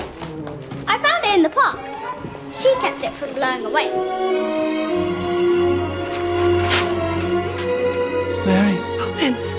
[0.87, 1.79] I found it in the park.
[2.55, 3.91] She kept it from blowing away.
[8.47, 8.79] Mary.
[8.81, 9.55] Oh, Poppins!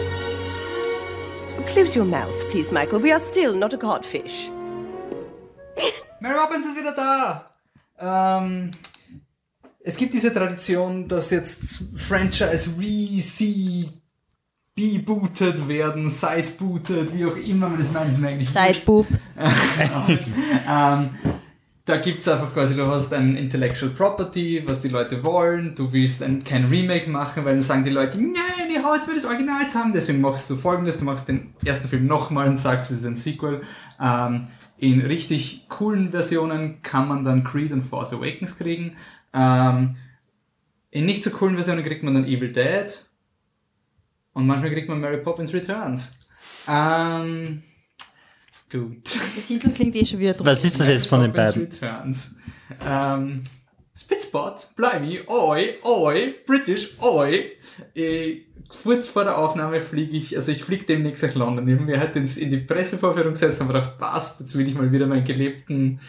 [1.71, 2.99] Close your mouth, please, Michael.
[2.99, 4.49] We are still not a codfish.
[6.21, 7.51] Mary Poppins ist wieder da.
[7.99, 8.71] Ähm,
[9.81, 13.21] es gibt diese Tradition, dass jetzt Franchise re
[14.75, 18.49] booted werden, side-booted, wie auch immer man das meint, ist mir eigentlich.
[18.49, 19.07] Sideboob.
[20.69, 21.09] ähm,
[21.85, 26.23] da gibt's einfach quasi, du hast ein Intellectual Property, was die Leute wollen, du willst
[26.23, 29.67] ein, kein Remake machen, weil dann sagen die Leute, nein, ihr haut mir das Original
[29.67, 33.05] zusammen, deswegen machst du folgendes, du machst den ersten Film nochmal und sagst, es ist
[33.05, 33.61] ein Sequel.
[33.99, 34.47] Ähm,
[34.77, 38.95] in richtig coolen Versionen kann man dann Creed und Force Awakens kriegen.
[39.33, 39.97] Ähm,
[40.89, 43.05] in nicht so coolen Versionen kriegt man dann Evil Dead.
[44.33, 46.17] Und manchmal kriegt man Mary Poppins Returns.
[46.67, 47.61] Ähm,
[48.71, 49.15] gut.
[49.15, 50.47] Der Titel klingt eh schon wieder drum.
[50.47, 51.71] Was ist das jetzt von den Poppins beiden?
[51.71, 52.37] Returns.
[52.87, 53.43] Ähm,
[53.95, 57.51] Spitspot, Blimey, oi, oi, British, oi.
[57.93, 58.41] Äh,
[58.81, 61.67] kurz vor der Aufnahme fliege ich, also ich fliege demnächst nach London.
[61.67, 64.67] Ich habe mir halt ins, in die Pressevorführung gesetzt und habe gedacht, passt, jetzt will
[64.67, 65.99] ich mal wieder meinen gelebten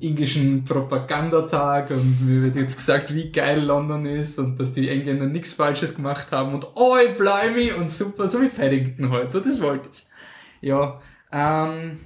[0.00, 5.26] englischen Propagandatag und mir wird jetzt gesagt, wie geil London ist und dass die Engländer
[5.26, 9.60] nichts Falsches gemacht haben und oi, blimey und super, so wie Paddington heute, so das
[9.60, 10.06] wollte ich.
[10.62, 11.00] Ja,
[11.32, 11.98] ähm,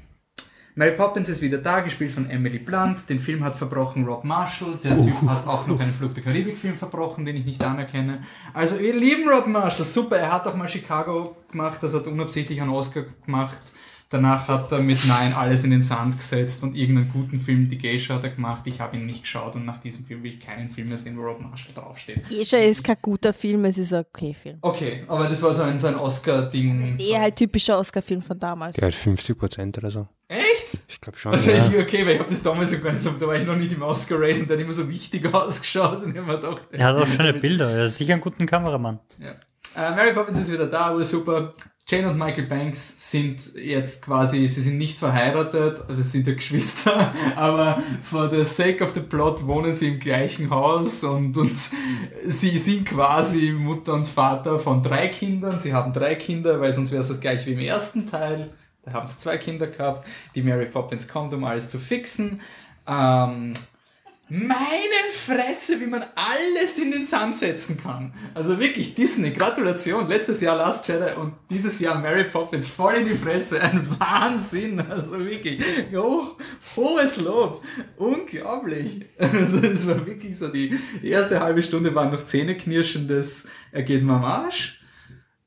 [0.76, 3.08] Mary Poppins ist wieder da, gespielt von Emily Blunt.
[3.08, 4.76] Den Film hat verbrochen Rob Marshall.
[4.82, 8.22] Der Typ hat auch noch einen Flug der Karibik-Film verbrochen, den ich nicht anerkenne.
[8.52, 9.86] Also, wir lieben Rob Marshall.
[9.86, 11.80] Super, er hat auch mal Chicago gemacht.
[11.80, 13.72] Das hat unabsichtlich einen Oscar gemacht.
[14.14, 17.78] Danach hat er mit Nein alles in den Sand gesetzt und irgendeinen guten Film, Die
[17.78, 18.64] Geisha, hat er gemacht.
[18.68, 21.18] Ich habe ihn nicht geschaut und nach diesem Film will ich keinen Film mehr sehen,
[21.18, 22.28] wo Rob Marshall draufsteht.
[22.28, 24.58] Gescha ist kein guter Film, es ist ein okay Film.
[24.60, 26.82] Okay, aber das war so ein, so ein Oscar-Ding.
[26.82, 28.76] Das ist eher halt typischer Oscar-Film von damals.
[28.76, 30.06] Der hat 50 Prozent oder so.
[30.28, 30.78] Echt?
[30.86, 31.32] Ich glaube schon.
[31.32, 31.66] Also ja.
[31.66, 33.56] ich, okay, weil ich habe das damals so gar nicht so, da war ich noch
[33.56, 36.68] nicht im Oscar-Race und der hat immer so wichtig ausgeschaut und ich hab mir gedacht,
[36.70, 39.00] Er hat auch schöne Bilder, er ist sicher ein guter Kameramann.
[39.18, 39.34] Ja.
[39.74, 41.52] Äh, Mary Poppins ist wieder da, war super.
[41.86, 47.12] Jane und Michael Banks sind jetzt quasi, sie sind nicht verheiratet, sie sind ja Geschwister,
[47.36, 51.54] aber for the sake of the plot wohnen sie im gleichen Haus und, und
[52.24, 55.58] sie sind quasi Mutter und Vater von drei Kindern.
[55.58, 58.50] Sie haben drei Kinder, weil sonst wäre es das gleiche wie im ersten Teil.
[58.82, 60.06] Da haben sie zwei Kinder gehabt.
[60.34, 62.40] Die Mary Poppins kommt, um alles zu fixen.
[62.86, 63.52] Ähm,
[64.28, 68.14] meine Fresse, wie man alles in den Sand setzen kann.
[68.32, 70.08] Also wirklich, Disney, Gratulation.
[70.08, 73.60] Letztes Jahr Last Jedi und dieses Jahr Mary Poppins voll in die Fresse.
[73.60, 74.80] Ein Wahnsinn.
[74.80, 75.62] Also wirklich,
[75.94, 76.38] hoch,
[76.74, 77.62] hohes Lob.
[77.96, 79.04] Unglaublich.
[79.18, 84.14] Also es war wirklich so, die, erste halbe Stunde war noch zähneknirschendes, er geht mir
[84.14, 84.80] am Arsch.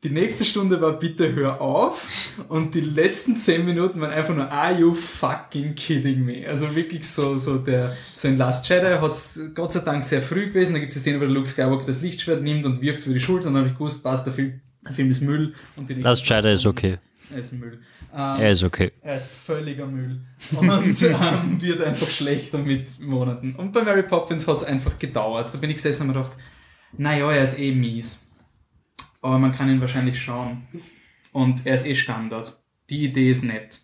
[0.04, 4.52] Die nächste Stunde war bitte hör auf und die letzten zehn Minuten waren einfach nur
[4.52, 6.48] are you fucking kidding me?
[6.48, 10.45] Also wirklich so, so der, so in Last Jedi hat's Gott sei Dank sehr früh
[10.45, 13.00] gewesen, da gibt es die Szene, wo der Luke Skywalker das Lichtschwert nimmt und wirft
[13.00, 15.22] es über die Schulter und dann habe ich gewusst, passt, der Film, der Film ist
[15.22, 17.00] Müll und die Last Jedi ist okay.
[17.34, 17.80] Er ist Müll.
[18.14, 18.91] Er ist okay.
[19.02, 20.22] Er ist völliger Müll.
[20.56, 20.70] Und
[21.02, 23.56] ähm, wird einfach schlechter mit Monaten.
[23.56, 25.54] Und bei Mary Poppins hat es einfach gedauert.
[25.54, 26.38] Da bin ich gesessen und mir gedacht,
[26.98, 28.26] naja, er ist eh mies.
[29.22, 30.68] Aber man kann ihn wahrscheinlich schauen.
[31.32, 32.61] Und er ist eh Standard.
[32.89, 33.82] Die Idee ist nett.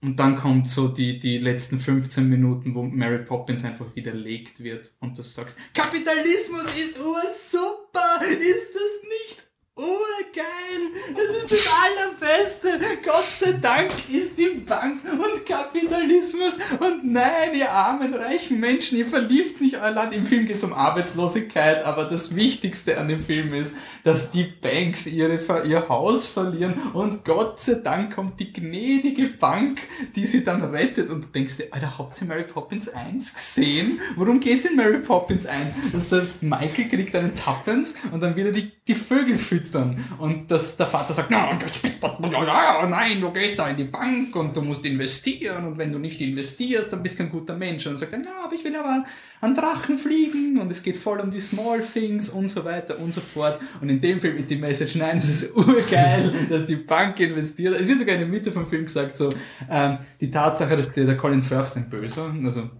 [0.00, 4.92] Und dann kommt so die, die letzten 15 Minuten, wo Mary Poppins einfach widerlegt wird
[5.00, 8.24] und du sagst, Kapitalismus ist ursuper!
[8.24, 9.47] Ist das nicht
[9.78, 11.14] urgeil?
[11.14, 12.80] Das ist das Allerbeste!
[13.04, 19.06] Gott sei Dank ist die Bank und Kapitalismus und nein, ihr armen, reichen Menschen, ihr
[19.06, 20.14] verliebt sich euer Land.
[20.14, 24.44] Im Film geht es um Arbeitslosigkeit, aber das Wichtigste an dem Film ist, dass die
[24.44, 29.80] Banks ihre, ihr Haus verlieren und Gott sei Dank kommt die gnädige Bank,
[30.16, 34.00] die sie dann rettet und du denkst dir, Alter, habt ihr Mary Poppins 1 gesehen?
[34.16, 35.72] Worum geht's in Mary Poppins 1?
[35.92, 39.38] Dass der Michael kriegt einen Tappens und dann will er die, die Vögel
[39.68, 43.84] füttern und dass der Vater sagt, und das, oh nein, du gehst da in die
[43.84, 47.54] Bank und du musst investieren und wenn du nicht investierst, dann bist du kein guter
[47.54, 47.86] Mensch.
[47.86, 49.04] Und dann sagt er, ja, aber ich will aber
[49.40, 53.14] an Drachen fliegen und es geht voll um die Small Things und so weiter und
[53.14, 53.60] so fort.
[53.80, 57.78] Und in dem Film ist die Message, nein, es ist urgeil, dass die Bank investiert.
[57.78, 59.30] Es wird sogar in der Mitte vom Film gesagt, so,
[59.70, 62.70] ähm, die Tatsache, dass der, der Colin Firth ist ein Böser, also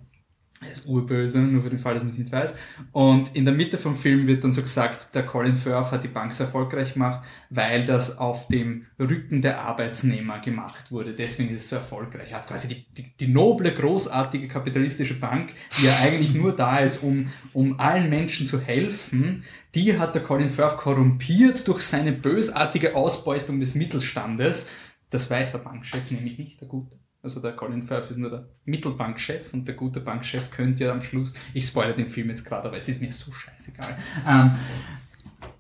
[0.61, 2.57] er ist urböse, nur für den Fall, dass man es nicht weiß.
[2.91, 6.09] Und in der Mitte vom Film wird dann so gesagt, der Colin Firth hat die
[6.09, 11.13] Bank so erfolgreich gemacht, weil das auf dem Rücken der Arbeitsnehmer gemacht wurde.
[11.13, 12.31] Deswegen ist es so erfolgreich.
[12.31, 16.79] Er hat quasi die, die, die noble, großartige kapitalistische Bank, die ja eigentlich nur da
[16.79, 19.45] ist, um, um allen Menschen zu helfen,
[19.77, 24.71] die hat der Colin Firth korrumpiert durch seine bösartige Ausbeutung des Mittelstandes.
[25.11, 26.97] Das weiß der Bankchef nämlich nicht, der Gute.
[27.23, 31.03] Also der Colin Firth ist nur der Mittelbankchef und der gute Bankchef könnte ja am
[31.03, 33.97] Schluss, ich spoilere den Film jetzt gerade, aber es ist mir so scheißegal.
[34.27, 34.53] Ähm,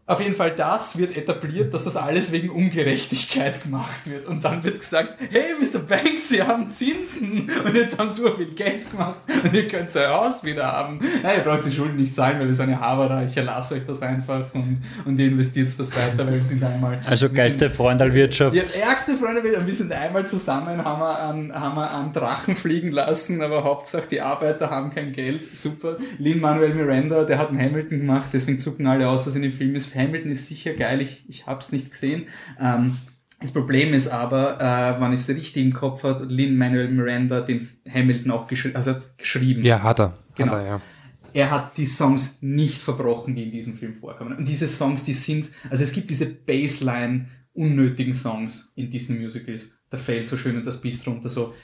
[0.08, 4.26] auf jeden Fall das wird etabliert, dass das alles wegen Ungerechtigkeit gemacht wird.
[4.26, 5.80] Und dann wird gesagt, hey Mr.
[5.80, 9.94] Banks, Sie haben Zinsen und jetzt haben Sie so viel Geld gemacht und ihr könnt
[9.94, 10.98] euer Haus wieder haben.
[11.22, 13.82] Ja, ihr braucht die Schulden nicht zahlen, weil wir sind ja Haberer, ich erlasse euch
[13.86, 16.98] das einfach und, und ihr investiert das weiter, weil wir sind einmal...
[17.04, 18.56] Also geilste Freundalwirtschaft.
[18.56, 22.92] Ja, ärgste Freunde, wir sind einmal zusammen, haben wir, an, haben wir an Drachen fliegen
[22.92, 25.54] lassen, aber Hauptsache die Arbeiter haben kein Geld.
[25.54, 25.98] Super.
[26.18, 29.74] Lin-Manuel Miranda, der hat einen Hamilton gemacht, deswegen zucken alle aus, dass in dem Film
[29.74, 29.97] ist.
[29.98, 32.26] Hamilton ist sicher geil, ich, ich hab's nicht gesehen.
[32.60, 32.96] Ähm,
[33.40, 37.68] das Problem ist aber, äh, wenn ich es richtig im Kopf hat, Lin-Manuel Miranda den
[37.88, 39.64] Hamilton auch geschri also hat geschrieben.
[39.64, 40.18] Ja, hat er.
[40.34, 40.52] Genau.
[40.52, 40.80] Hat er, ja.
[41.34, 44.36] Er hat die Songs nicht verbrochen, die in diesem Film vorkommen.
[44.36, 49.78] Und diese Songs, die sind, also es gibt diese Baseline unnötigen Songs in Disney Musicals.
[49.90, 51.54] Da fällt so schön und das Biest runter so,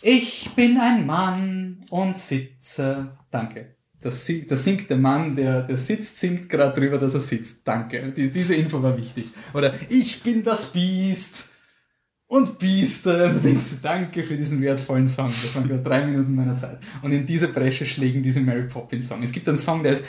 [0.00, 3.16] ich bin ein Mann und sitze.
[3.30, 3.76] Danke.
[4.02, 7.66] Das, singt, das singt der Mann, der, der sitzt, singt gerade drüber, dass er sitzt.
[7.66, 8.12] Danke.
[8.14, 9.30] Die, diese Info war wichtig.
[9.54, 11.52] Oder ich bin das Biest
[12.26, 13.26] und Biester.
[13.26, 15.32] Und du denkst, danke für diesen wertvollen Song.
[15.42, 16.78] Das waren gerade drei Minuten meiner Zeit.
[17.02, 19.22] Und in diese Bresche schlägen diese Mary Poppins Song.
[19.22, 20.04] Es gibt einen Song, der ist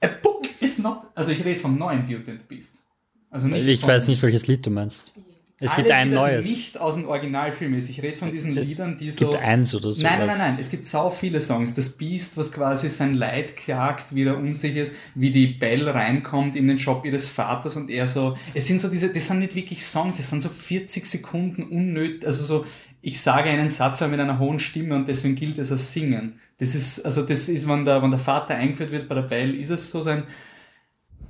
[0.00, 0.98] A book is not.
[1.14, 2.84] Also ich rede vom neuen Beauty and the Beast.
[3.30, 5.14] Also nicht Ich weiß nicht, welches Lied du meinst.
[5.62, 6.46] Es gibt ein Lieder, neues.
[6.46, 7.90] Nicht aus dem Originalfilm ist.
[7.90, 9.28] Ich rede von diesen Es Liedern, die so.
[9.28, 10.02] gibt eins oder so.
[10.02, 10.56] Nein, nein, nein, nein.
[10.58, 11.74] Es gibt sau viele Songs.
[11.74, 15.94] Das Beast, was quasi sein Leid klagt, wie er um sich ist, wie die Belle
[15.94, 18.36] reinkommt in den Shop ihres Vaters und er so.
[18.54, 22.26] Es sind so diese, das sind nicht wirklich Songs, es sind so 40 Sekunden unnötig,
[22.26, 22.64] also so.
[23.02, 26.34] Ich sage einen Satz aber mit einer hohen Stimme und deswegen gilt es als Singen.
[26.58, 29.54] Das ist, also das ist, wenn der, wenn der Vater eingeführt wird bei der Belle,
[29.56, 30.24] ist es so sein,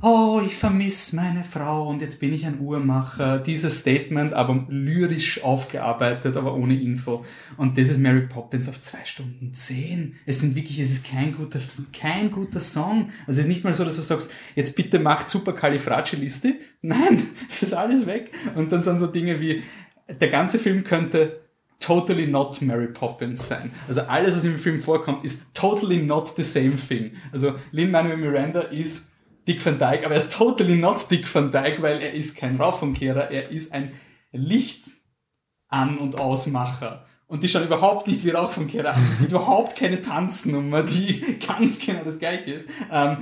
[0.02, 3.38] oh, ich vermisse meine Frau und jetzt bin ich ein Uhrmacher.
[3.38, 7.24] Dieses Statement, aber lyrisch aufgearbeitet, aber ohne Info.
[7.56, 10.14] Und das ist Mary Poppins auf zwei Stunden zehn.
[10.26, 11.60] Es sind wirklich, es ist kein guter,
[11.92, 13.10] kein guter Song.
[13.26, 16.54] Also es ist nicht mal so, dass du sagst, jetzt bitte macht Supercalifragiliste.
[16.82, 18.30] Nein, es ist alles weg.
[18.54, 19.62] Und dann sind so Dinge wie,
[20.08, 21.40] der ganze Film könnte
[21.78, 23.70] totally not Mary Poppins sein.
[23.88, 27.12] Also alles, was im Film vorkommt, ist totally not the same thing.
[27.32, 29.09] Also Lin-Manuel Miranda ist
[29.50, 32.56] Dick Van Dyke, aber er ist totally not Dick Van Dyke, weil er ist kein
[32.56, 33.90] Raufumkehrer, er ist ein
[34.30, 34.84] Licht
[35.66, 37.04] an- und Ausmacher.
[37.26, 39.08] Und die schauen überhaupt nicht wie Rauchumkehrer an.
[39.12, 42.68] Es gibt überhaupt keine Tanznummer, die ganz genau das gleiche ist.
[42.92, 43.18] Ähm,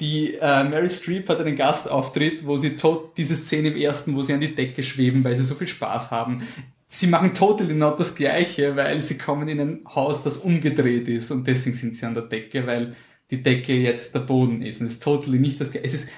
[0.00, 4.22] die äh, Mary Streep hat einen Gastauftritt, wo sie tot, diese Szene im ersten, wo
[4.22, 6.42] sie an die Decke schweben, weil sie so viel Spaß haben.
[6.88, 11.30] Sie machen totally not das Gleiche, weil sie kommen in ein Haus, das umgedreht ist
[11.30, 12.96] und deswegen sind sie an der Decke, weil
[13.30, 14.80] die Decke jetzt der Boden ist.
[14.80, 15.74] Und es ist totally nicht das.
[15.74, 16.10] Es ist,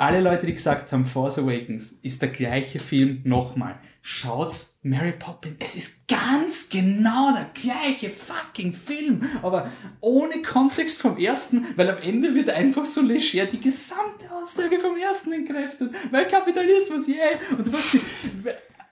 [0.00, 3.78] alle Leute, die gesagt haben, Force Awakens ist der gleiche Film nochmal.
[4.00, 5.56] Schaut's Mary Poppins.
[5.58, 9.22] Es ist ganz genau der gleiche fucking Film.
[9.42, 9.70] Aber
[10.00, 14.96] ohne Kontext vom ersten, weil am Ende wird einfach so leger die gesamte Aussage vom
[14.96, 15.92] ersten entkräftet.
[16.10, 17.38] Weil Kapitalismus, yeah.
[17.58, 17.98] Und du weißt,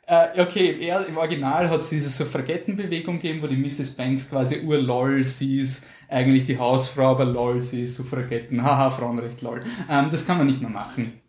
[0.08, 3.90] äh, okay, er, im Original hat es diese Suffragettenbewegung gegeben, wo die Mrs.
[3.94, 9.42] Banks quasi ur-lol, sie ist eigentlich die Hausfrau, aber lol, sie ist Suffragetten, haha, Frauenrecht,
[9.42, 9.60] lol.
[9.90, 11.20] Ähm, das kann man nicht mehr machen.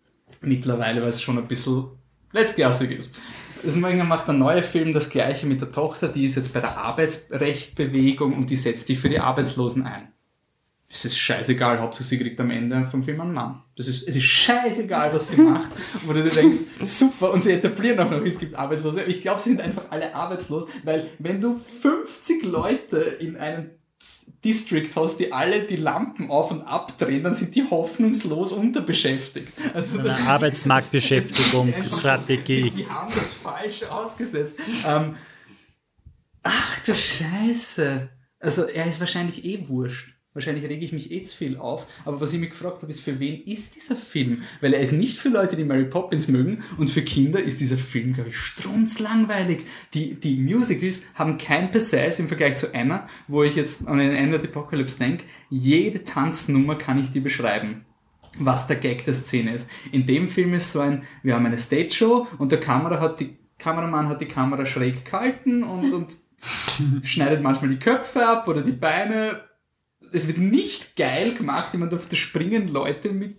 [0.41, 1.87] Mittlerweile, weil es schon ein bisschen
[2.31, 3.09] letztklassig ist.
[3.61, 6.77] Deswegen macht der neue Film das gleiche mit der Tochter, die ist jetzt bei der
[6.77, 10.13] Arbeitsrechtbewegung und die setzt sich für die Arbeitslosen ein.
[10.91, 13.61] Es ist scheißegal, Hauptsache sie kriegt am Ende vom Film einen Mann.
[13.75, 15.69] Das ist, es ist scheißegal, was sie macht.
[16.05, 19.03] Wo du dir denkst, super, und sie etablieren auch noch, es gibt Arbeitslose.
[19.03, 23.69] Ich glaube, sie sind einfach alle arbeitslos, weil wenn du 50 Leute in einem
[24.43, 29.53] District hast, die alle die Lampen auf und abdrehen, dann sind die hoffnungslos unterbeschäftigt.
[29.75, 32.63] Also Eine das- Arbeitsmarktbeschäftigungsstrategie.
[32.63, 34.55] Die, die haben das falsch ausgesetzt.
[34.87, 35.13] Ähm,
[36.43, 38.09] ach du Scheiße.
[38.39, 40.15] Also er ist wahrscheinlich eh wurscht.
[40.33, 41.87] Wahrscheinlich rege ich mich eh zu viel auf.
[42.05, 44.43] Aber was ich mich gefragt habe, ist, für wen ist dieser Film?
[44.61, 46.63] Weil er ist nicht für Leute, die Mary Poppins mögen.
[46.77, 49.65] Und für Kinder ist dieser Film, glaube ich, strunzlangweilig.
[49.95, 54.11] Die, die Musicals haben kein Pizzazz im Vergleich zu Anna, wo ich jetzt an den
[54.11, 55.25] Ende der Apocalypse denke.
[55.49, 57.85] Jede Tanznummer kann ich dir beschreiben
[58.37, 59.69] was der Gag der Szene ist.
[59.91, 63.19] In dem Film ist so ein, wir haben eine Stage Show und der Kamera hat
[63.19, 66.15] die, Kameramann hat die Kamera schräg gehalten und, und
[67.03, 69.48] schneidet manchmal die Köpfe ab oder die Beine.
[70.11, 73.35] Es wird nicht geil gemacht, jemand auf der springen Leute mit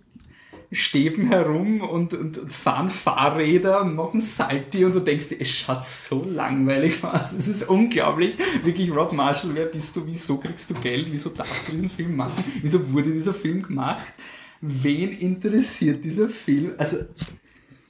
[0.73, 5.49] Stäben herum und, und, und fahren Fahrräder und machen Salti und du denkst dir, es
[5.49, 7.35] schaut so langweilig aus.
[7.35, 8.37] Das ist unglaublich.
[8.63, 10.07] Wirklich, Rob Marshall, wer bist du?
[10.07, 11.07] Wieso kriegst du Geld?
[11.11, 12.41] Wieso darfst du diesen Film machen?
[12.61, 14.13] Wieso wurde dieser Film gemacht?
[14.61, 16.73] Wen interessiert dieser Film?
[16.77, 16.97] Also,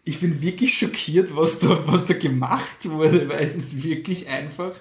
[0.03, 4.73] ich bin wirklich schockiert, was da, was da gemacht wurde, weil es ist wirklich einfach.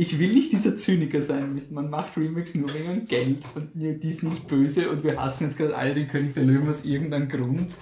[0.00, 4.30] Ich will nicht dieser Zyniker sein mit, man macht Remakes nur wegen Geld und Disney
[4.30, 7.76] ist böse und wir hassen jetzt gerade alle den König der Löwen aus irgendeinem Grund.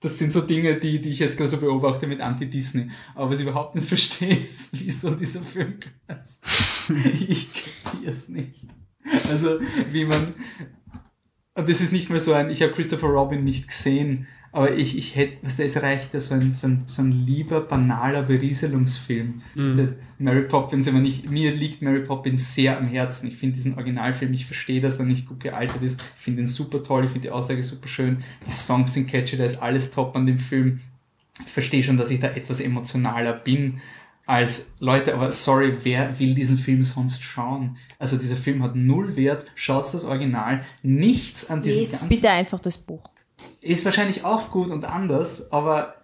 [0.00, 2.90] Das sind so Dinge, die, die ich jetzt gerade so beobachte mit Anti-Disney.
[3.14, 5.74] Aber was ich überhaupt nicht verstehe, ist, wieso dieser Film
[6.08, 6.44] ist.
[7.28, 7.50] Ich
[7.84, 8.66] kapiere es nicht.
[9.30, 9.60] Also,
[9.92, 10.34] wie man.
[11.54, 14.98] Und das ist nicht mal so ein, ich habe Christopher Robin nicht gesehen, aber ich,
[14.98, 18.22] ich hätte, was da ist, reicht ja so ein, so ein, so ein lieber, banaler
[18.22, 19.40] Berieselungsfilm.
[19.76, 23.28] Der Mary Poppins, aber nicht, mir liegt Mary Poppins sehr am Herzen.
[23.28, 26.02] Ich finde diesen Originalfilm, ich verstehe, dass er nicht gut gealtert ist.
[26.16, 28.22] Ich finde ihn super toll, ich finde die Aussage super schön.
[28.46, 30.80] Die Songs sind catchy, da ist alles top an dem Film.
[31.46, 33.80] Ich verstehe schon, dass ich da etwas emotionaler bin
[34.26, 37.76] als Leute, aber sorry, wer will diesen Film sonst schauen?
[37.98, 42.60] Also dieser Film hat null Wert, schaut das Original, nichts an diesem Lest bitte einfach
[42.60, 43.11] das Buch.
[43.60, 45.94] Ist wahrscheinlich auch gut und anders, aber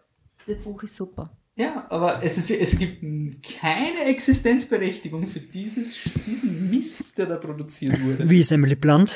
[0.46, 1.30] Das Buch ist super.
[1.56, 3.02] ja, aber es, ist, es gibt
[3.42, 5.96] keine Existenzberechtigung für dieses,
[6.26, 8.28] diesen Mist, der da produziert wurde.
[8.30, 9.14] Wie ist Emily Blunt?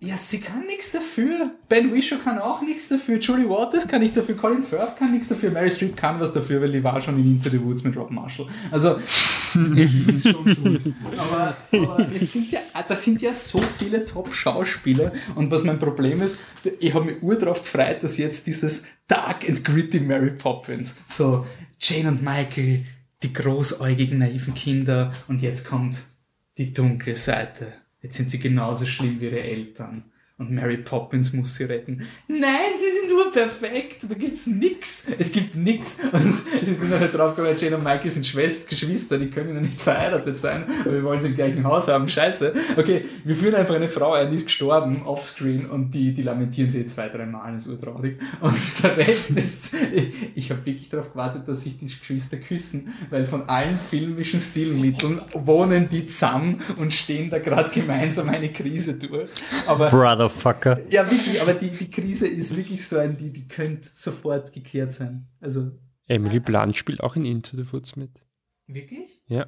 [0.00, 1.50] Ja, sie kann nichts dafür.
[1.68, 3.18] Ben Whishaw kann auch nichts dafür.
[3.18, 4.36] Julie Waters kann nichts dafür.
[4.36, 5.50] Colin Firth kann nichts dafür.
[5.50, 8.10] Mary Streep kann was dafür, weil die war schon in Into the Woods mit Rob
[8.12, 8.46] Marshall.
[8.70, 9.00] Also,
[9.54, 10.94] die ist schon schuld.
[11.16, 15.10] Aber, aber es sind ja, das sind ja so viele Top-Schauspieler.
[15.34, 16.38] Und was mein Problem ist,
[16.78, 21.44] ich habe mich ur drauf gefreut, dass jetzt dieses Dark and Gritty Mary Poppins, so
[21.80, 22.84] Jane und Michael,
[23.24, 26.04] die großäugigen, naiven Kinder, und jetzt kommt
[26.56, 27.72] die dunkle Seite.
[28.00, 30.04] Jetzt sind sie genauso schlimm wie ihre Eltern.
[30.38, 32.06] Und Mary Poppins muss sie retten.
[32.28, 34.06] Nein, sie sind nur perfekt.
[34.08, 35.10] Da gibt's nix.
[35.18, 35.98] Es gibt nix.
[36.12, 36.32] Und
[36.62, 39.80] es ist immer drauf gekommen, Jane und Michael sind Schwester, Geschwister, die können ja nicht
[39.80, 42.06] verheiratet sein, aber wir wollen sie im gleichen Haus haben.
[42.06, 42.52] Scheiße.
[42.76, 46.70] Okay, wir führen einfach eine Frau ein, die ist gestorben, offscreen, und die, die lamentieren
[46.70, 47.54] sie zwei, drei Mal.
[47.54, 48.18] Das ist urtraurig.
[48.40, 52.94] Und der Rest ist, ich, ich habe wirklich darauf gewartet, dass sich die Geschwister küssen,
[53.10, 58.94] weil von allen filmischen Stilmitteln wohnen die zusammen und stehen da gerade gemeinsam eine Krise
[58.94, 59.30] durch.
[59.66, 59.90] Aber
[60.28, 60.80] Brotherfucker.
[60.90, 64.92] ja, wirklich, aber die, die Krise ist wirklich so ein, die, die könnte sofort geklärt
[64.92, 65.26] sein.
[65.40, 65.72] Also,
[66.06, 68.10] Emily Blunt spielt auch in Into the Woods mit.
[68.66, 69.20] wirklich?
[69.26, 69.46] Ja.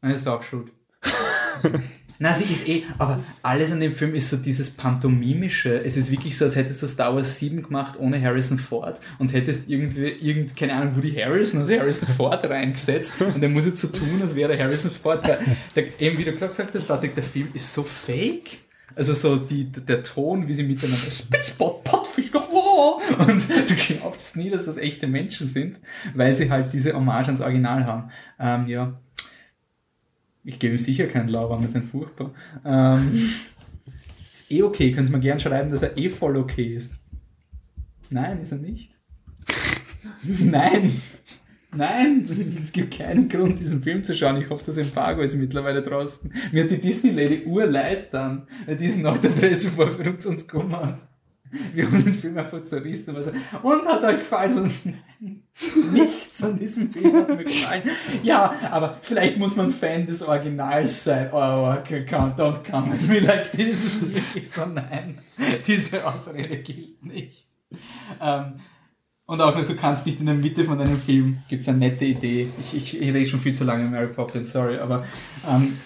[0.00, 0.70] Nein, ist auch schuld.
[2.18, 5.84] Na, sie ist eh, aber alles an dem Film ist so dieses Pantomimische.
[5.84, 9.34] Es ist wirklich so, als hättest du Star Wars 7 gemacht ohne Harrison Ford und
[9.34, 13.82] hättest irgendwie, irgend, keine Ahnung, Woody Harrison, also Harrison Ford reingesetzt und der muss jetzt
[13.82, 15.26] so tun, als wäre Harrison Ford.
[15.26, 15.40] Der,
[15.74, 18.60] der, eben wie du gerade gesagt hast, Patrick, der Film ist so fake.
[18.96, 22.98] Also so die, der Ton, wie sie miteinander Spitzbot, Pottfinger, oh!
[23.18, 25.78] und du glaubst nie, dass das echte Menschen sind,
[26.14, 28.10] weil sie halt diese Hommage ans Original haben.
[28.40, 28.98] Ähm, ja,
[30.44, 32.32] ich gebe ihm sicher keinen das ist ein furchtbar.
[32.64, 33.12] Ähm,
[34.32, 36.92] ist eh okay, können Sie mir gern schreiben, dass er eh voll okay ist.
[38.08, 38.92] Nein, ist er nicht.
[40.22, 41.02] Nein.
[41.76, 44.40] Nein, es gibt keinen Grund, diesen Film zu schauen.
[44.40, 46.32] Ich hoffe, das Embargo ist mittlerweile draußen.
[46.52, 50.94] Mir hat die Disney-Lady urleid dann, die ist nach der Pressevorführung zu uns gekommen.
[51.72, 53.14] Wir haben den Film einfach zerrissen.
[53.14, 53.30] Also,
[53.62, 54.50] und hat euch gefallen?
[54.50, 55.42] So, nein,
[55.92, 57.82] nichts an diesem Film hat mir gefallen.
[58.22, 61.30] Ja, aber vielleicht muss man Fan des Originals sein.
[61.32, 63.84] Oh, okay, come, don't come at me like this.
[63.84, 65.18] Es ist wirklich so, nein,
[65.66, 67.48] diese Ausrede gilt nicht.
[68.20, 68.54] Ähm,
[69.26, 71.78] und auch noch, du kannst nicht in der Mitte von einem Film, gibt es eine
[71.78, 72.48] nette Idee.
[72.60, 75.04] Ich, ich, ich rede schon viel zu lange Mary Poppins, sorry, aber
[75.48, 75.76] ähm,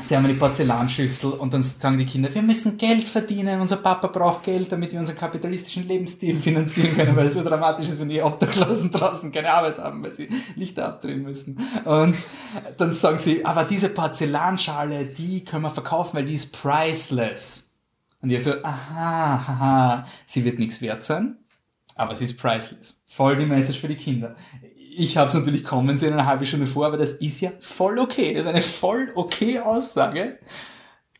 [0.00, 4.06] sie haben eine Porzellanschüssel und dann sagen die Kinder, wir müssen Geld verdienen, unser Papa
[4.06, 8.08] braucht Geld, damit wir unseren kapitalistischen Lebensstil finanzieren können, weil es so dramatisch ist, wenn
[8.08, 11.58] die Obdachlosen draußen keine Arbeit haben, weil sie Lichter abdrehen müssen.
[11.84, 12.16] Und
[12.78, 17.72] dann sagen sie, aber diese Porzellanschale, die können wir verkaufen, weil die ist priceless.
[18.22, 21.36] Und ich so, aha, aha, sie wird nichts wert sein,
[21.94, 23.02] aber sie ist priceless.
[23.06, 24.34] Voll die Message für die Kinder.
[24.96, 27.98] Ich habe es natürlich kommen sehen eine halbe Stunde vor, aber das ist ja voll
[27.98, 28.34] okay.
[28.34, 30.38] Das ist eine voll okay Aussage.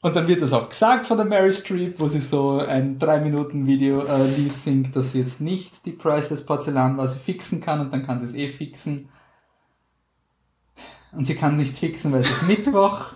[0.01, 4.55] Und dann wird das auch gesagt von der Mary Streep, wo sie so ein 3-Minuten-Video-Lied
[4.55, 8.19] singt, dass sie jetzt nicht die Priceless Porzellan war, sie fixen kann und dann kann
[8.19, 9.09] sie es eh fixen.
[11.13, 13.15] Und sie kann nichts fixen, weil es ist Mittwoch.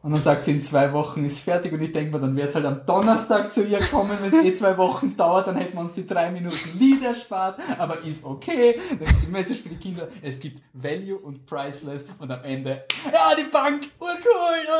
[0.00, 2.50] Und dann sagt sie, in zwei Wochen ist fertig und ich denke mir, dann wird
[2.50, 5.76] es halt am Donnerstag zu ihr kommen, wenn es eh zwei Wochen dauert, dann hätten
[5.76, 8.78] wir uns die drei Minuten Lied erspart, aber ist okay.
[9.00, 12.84] Das ist die Message für die Kinder, es gibt Value und Priceless und am Ende,
[13.12, 14.14] ja, die Bank, urcool,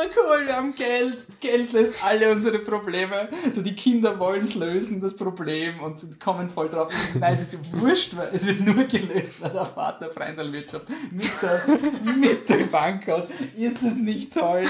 [0.05, 3.27] urcool, wir haben Geld, Geld löst alle unsere Probleme.
[3.51, 6.93] So, die Kinder wollen es lösen, das Problem, und sie kommen voll drauf.
[7.19, 11.61] Nein, es ist wurscht, weil es wird nur gelöst, weil der Vater Freundelwirtschaft mit der,
[12.15, 13.27] mit der Bank hat.
[13.57, 14.63] Ist das nicht toll?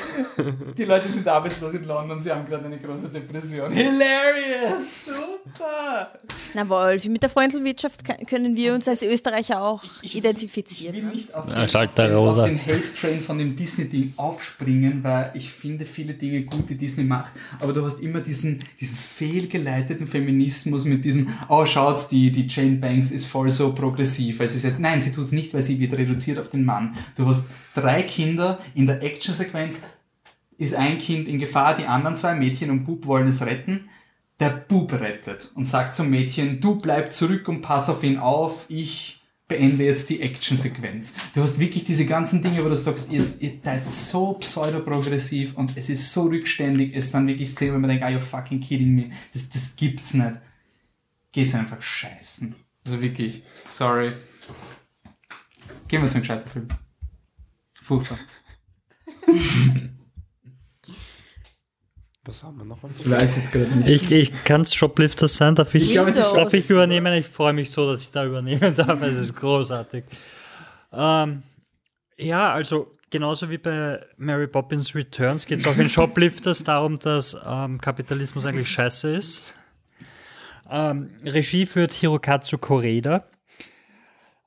[0.78, 3.72] Die Leute sind arbeitslos in London, sie haben gerade eine große Depression.
[3.72, 5.06] Hilarious!
[5.06, 6.12] Super!
[6.54, 10.96] Na Wolfi, mit der Freundlwirtschaft ka- können wir uns als Österreicher auch identifizieren.
[10.96, 12.46] Ich will nicht auf den, Als auf den, auf Rosa.
[12.48, 17.34] den Hate-Train von dem Disney-Ding aufspringen, weil ich finde viele Dinge gut, die Disney macht,
[17.60, 22.78] aber du hast immer diesen, diesen fehlgeleiteten Feminismus mit diesem, oh schaut's, die, die Jane
[22.78, 25.94] Banks ist voll so progressiv, weil sie sagt, nein, sie tut's nicht, weil sie wird
[25.94, 26.96] reduziert auf den Mann.
[27.16, 29.84] Du hast drei Kinder in der Actionsequenz,
[30.60, 33.90] ist ein Kind in Gefahr, die anderen zwei Mädchen und Bub wollen es retten.
[34.40, 38.66] Der Bub rettet und sagt zum Mädchen, du bleib zurück und pass auf ihn auf,
[38.68, 41.16] ich beende jetzt die Actionsequenz.
[41.34, 45.90] Du hast wirklich diese ganzen Dinge, wo du sagst, ihr, seid so pseudoprogressiv und es
[45.90, 49.10] ist so rückständig, es sind wirklich Szenen, wo man denkt, are you fucking kidding me?
[49.34, 50.42] Das, das gibt's nicht.
[51.32, 52.54] Geht's einfach scheißen.
[52.86, 54.12] Also wirklich, sorry.
[55.88, 56.68] Gehen wir zu einem gescheiten Film.
[57.82, 58.20] Furchtbar.
[62.30, 62.78] Was haben wir noch?
[63.00, 63.90] Ich weiß jetzt gerade nicht.
[63.90, 66.70] Ich, ich kann es Shoplifters sein, darf ich, Ich ist darf ich Shoplifters.
[66.70, 67.12] übernehmen?
[67.16, 69.02] Ich freue mich so, dass ich da übernehmen darf.
[69.02, 70.04] Es ist großartig.
[70.94, 71.42] Ähm,
[72.18, 77.36] ja, also genauso wie bei Mary Poppins Returns geht es auch in Shoplifters darum, dass
[77.44, 79.56] ähm, Kapitalismus eigentlich scheiße ist.
[80.70, 83.24] Ähm, Regie führt Hirokazu Koreda.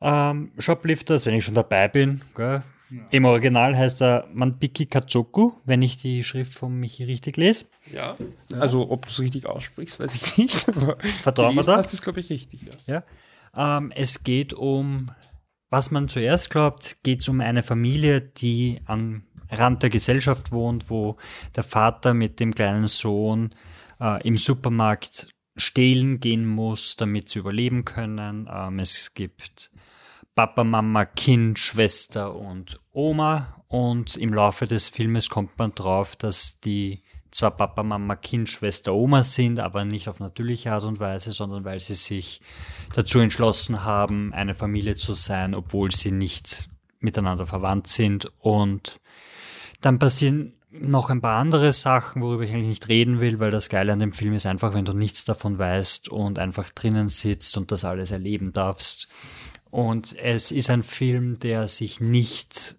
[0.00, 2.62] Ähm, Shoplifters, wenn ich schon dabei bin, gell?
[3.10, 7.66] Im Original heißt er Manbiki Katsuku, wenn ich die Schrift von Michi richtig lese.
[7.93, 8.16] Ja.
[8.59, 10.55] Also, ob du es richtig aussprichst, weiß ich nicht.
[11.23, 11.77] Vertrauen wir da?
[11.77, 12.60] hast du es, glaube ich, richtig.
[12.86, 13.05] Ja.
[13.55, 13.78] Ja.
[13.78, 15.10] Ähm, es geht um,
[15.70, 20.90] was man zuerst glaubt, geht es um eine Familie, die am Rand der Gesellschaft wohnt,
[20.90, 21.16] wo
[21.56, 23.55] der Vater mit dem kleinen Sohn
[24.01, 28.48] äh, im Supermarkt stehlen gehen muss, damit sie überleben können.
[28.51, 29.70] Ähm, es gibt
[30.34, 33.62] Papa, Mama, Kind, Schwester und Oma.
[33.68, 38.94] Und im Laufe des Filmes kommt man drauf, dass die zwar Papa, Mama, Kind, Schwester,
[38.94, 42.40] Oma sind, aber nicht auf natürliche Art und Weise, sondern weil sie sich
[42.94, 46.68] dazu entschlossen haben, eine Familie zu sein, obwohl sie nicht
[47.00, 48.30] miteinander verwandt sind.
[48.38, 49.00] Und
[49.80, 53.68] dann passieren noch ein paar andere Sachen, worüber ich eigentlich nicht reden will, weil das
[53.68, 57.56] Geile an dem Film ist einfach, wenn du nichts davon weißt und einfach drinnen sitzt
[57.59, 59.09] und das alles erleben darfst.
[59.73, 62.77] Und es ist ein Film, der sich nicht,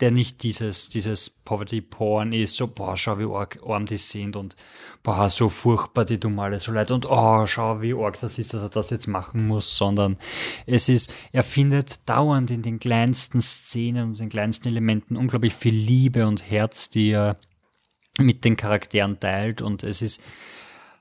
[0.00, 4.56] der nicht dieses, dieses Poverty-Porn ist, so, boah, schau, wie arg, arm die sind und
[5.04, 8.54] boah, so furchtbar, die tun alle so leid und oh, schau, wie arg das ist,
[8.54, 10.18] dass er das jetzt machen muss, sondern
[10.66, 15.74] es ist, er findet dauernd in den kleinsten Szenen und den kleinsten Elementen unglaublich viel
[15.74, 17.38] Liebe und Herz, die er
[18.18, 20.20] mit den Charakteren teilt und es ist,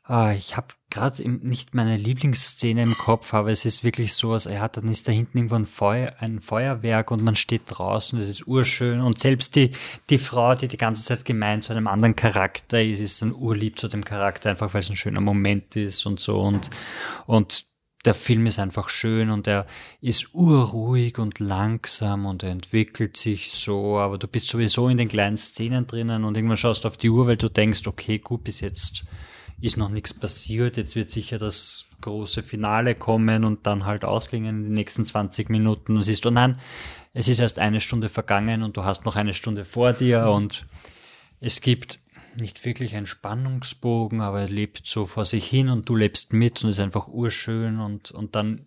[0.03, 4.45] Ah, ich habe gerade nicht meine Lieblingsszene im Kopf, aber es ist wirklich so, als
[4.45, 8.19] er hat, dann ist da hinten irgendwo ein, Feuer, ein Feuerwerk und man steht draußen,
[8.19, 9.71] das ist urschön und selbst die,
[10.09, 13.79] die Frau, die die ganze Zeit gemeint zu einem anderen Charakter ist, ist dann urlieb
[13.79, 16.69] zu dem Charakter, einfach weil es ein schöner Moment ist und so und,
[17.25, 17.65] und
[18.05, 19.65] der Film ist einfach schön und er
[20.01, 25.07] ist urruhig und langsam und er entwickelt sich so, aber du bist sowieso in den
[25.07, 28.43] kleinen Szenen drinnen und irgendwann schaust du auf die Uhr, weil du denkst, okay, gut,
[28.43, 29.05] bis jetzt
[29.61, 34.57] ist noch nichts passiert, jetzt wird sicher das große Finale kommen und dann halt ausklingen
[34.57, 35.95] in den nächsten 20 Minuten.
[35.95, 36.59] Und siehst du, nein,
[37.13, 40.65] es ist erst eine Stunde vergangen und du hast noch eine Stunde vor dir und
[41.39, 41.99] es gibt
[42.37, 46.63] nicht wirklich einen Spannungsbogen, aber er lebt so vor sich hin und du lebst mit
[46.63, 48.65] und ist einfach urschön und, und dann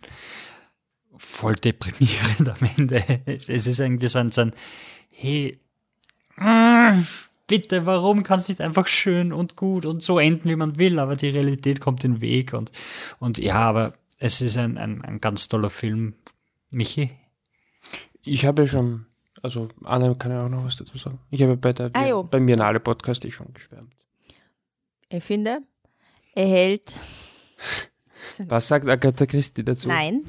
[1.16, 3.02] voll deprimierend am Ende.
[3.26, 4.54] Es es ist irgendwie so ein, so ein
[5.10, 5.58] hey,
[7.46, 10.98] bitte, warum kann es nicht einfach schön und gut und so enden, wie man will,
[10.98, 12.72] aber die Realität kommt den Weg und,
[13.18, 16.14] und ja, aber es ist ein, ein, ein ganz toller Film.
[16.70, 17.10] Michi?
[18.24, 19.06] Ich habe schon,
[19.42, 21.18] also Anne kann ja auch noch was dazu sagen.
[21.30, 23.92] Ich habe bei der Ah, beim Biennale Podcast eh schon geschwärmt.
[25.08, 25.60] Ich finde,
[26.34, 26.92] er hält.
[28.48, 29.88] Was sagt Agatha Christie dazu?
[29.88, 30.22] Nein,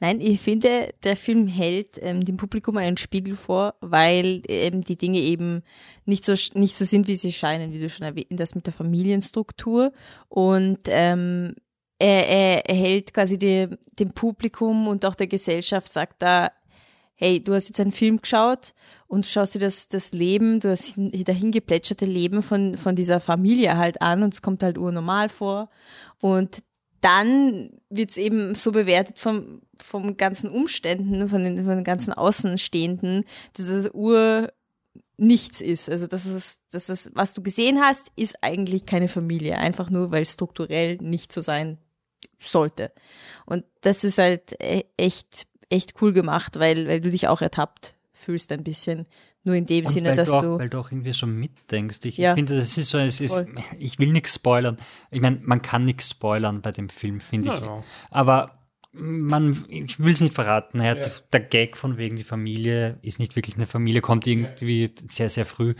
[0.00, 4.96] nein, ich finde, der Film hält ähm, dem Publikum einen Spiegel vor, weil ähm, die
[4.96, 5.62] Dinge eben
[6.04, 8.72] nicht so, nicht so sind, wie sie scheinen, wie du schon erwähnt hast, mit der
[8.72, 9.92] Familienstruktur.
[10.28, 11.54] Und ähm,
[11.98, 13.68] er, er, er hält quasi die,
[13.98, 16.50] dem Publikum und auch der Gesellschaft, sagt da,
[17.18, 18.74] hey, du hast jetzt einen Film geschaut
[19.06, 22.94] und du schaust dir das, das Leben, du hast hin- dahin geplätscherte Leben von, von
[22.94, 25.70] dieser Familie halt an und es kommt halt urnormal vor.
[26.20, 26.62] Und
[27.06, 32.12] dann wird es eben so bewertet vom, vom ganzen Umständen, von den, von den ganzen
[32.12, 34.52] Außenstehenden, dass es ur
[35.16, 35.88] nichts ist.
[35.88, 40.10] Also dass es, dass es, was du gesehen hast, ist eigentlich keine Familie, einfach nur,
[40.10, 41.78] weil strukturell nicht so sein
[42.40, 42.90] sollte.
[43.44, 47.94] Und das ist halt e- echt, echt cool gemacht, weil, weil du dich auch ertappt
[48.12, 49.06] fühlst ein bisschen.
[49.46, 50.58] Nur in dem Und Sinne, dass du, auch, du.
[50.58, 52.04] weil du auch irgendwie so mitdenkst.
[52.04, 52.34] Ich Ja.
[52.34, 53.40] finde, das ist so, es ist,
[53.78, 54.76] ich will nichts spoilern.
[55.12, 57.60] Ich meine, man kann nichts spoilern bei dem Film, finde ich.
[57.60, 57.84] Ja.
[58.10, 58.58] Aber
[58.92, 60.80] man, ich will es nicht verraten.
[60.80, 64.92] Er hat, Der Gag von wegen die Familie ist nicht wirklich eine Familie, kommt irgendwie
[65.08, 65.74] sehr, sehr früh.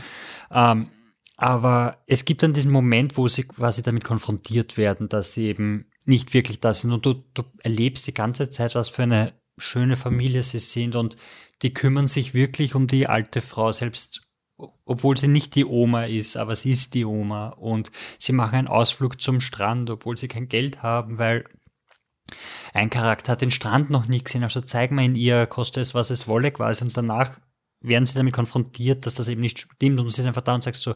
[0.53, 0.91] Ähm,
[1.37, 5.87] aber es gibt dann diesen Moment, wo sie quasi damit konfrontiert werden, dass sie eben
[6.05, 6.93] nicht wirklich da sind.
[6.93, 10.97] Und du, du erlebst die ganze Zeit, was für eine schöne Familie sie sind.
[10.97, 11.17] Und
[11.63, 14.23] die kümmern sich wirklich um die alte Frau, selbst
[14.85, 17.49] obwohl sie nicht die Oma ist, aber sie ist die Oma.
[17.49, 21.45] Und sie machen einen Ausflug zum Strand, obwohl sie kein Geld haben, weil
[22.73, 25.95] ein Charakter hat den Strand noch nie gesehen, also zeig mal in ihr, koste es,
[25.95, 26.85] was es wolle quasi.
[26.85, 27.39] Und danach
[27.81, 30.01] werden sie damit konfrontiert, dass das eben nicht stimmt.
[30.01, 30.95] Und sie ist einfach da und sagst so,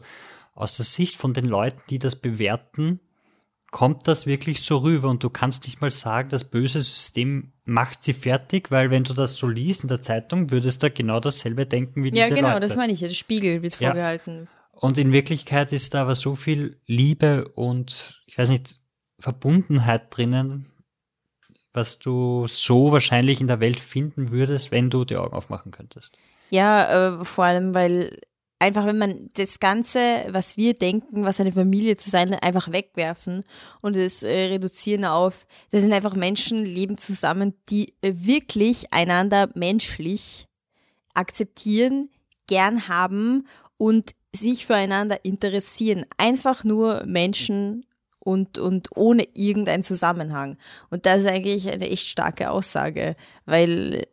[0.53, 2.99] aus der Sicht von den Leuten, die das bewerten,
[3.71, 5.09] kommt das wirklich so rüber.
[5.09, 9.13] Und du kannst nicht mal sagen, das böse System macht sie fertig, weil wenn du
[9.13, 12.49] das so liest in der Zeitung, würdest du genau dasselbe denken wie Ja, diese genau,
[12.49, 12.59] Leute.
[12.61, 13.01] das meine ich.
[13.01, 13.07] ja.
[13.07, 13.89] Der Spiegel wird Ja.
[13.89, 14.47] vorgehalten.
[14.73, 18.79] Und in Wirklichkeit ist da aber so viel Liebe und, ich weiß nicht,
[19.19, 20.65] Verbundenheit drinnen,
[21.73, 26.17] was du so wahrscheinlich in der Welt finden würdest, wenn du die Augen aufmachen könntest.
[26.49, 28.19] Ja, äh, vor allem, weil
[28.61, 33.43] einfach, wenn man das Ganze, was wir denken, was eine Familie zu sein, einfach wegwerfen
[33.81, 39.49] und es äh, reduzieren auf, das sind einfach Menschen, leben zusammen, die äh, wirklich einander
[39.55, 40.47] menschlich
[41.15, 42.09] akzeptieren,
[42.47, 43.47] gern haben
[43.77, 46.05] und sich füreinander interessieren.
[46.17, 47.85] Einfach nur Menschen
[48.19, 50.57] und, und ohne irgendeinen Zusammenhang.
[50.91, 53.15] Und das ist eigentlich eine echt starke Aussage,
[53.45, 54.05] weil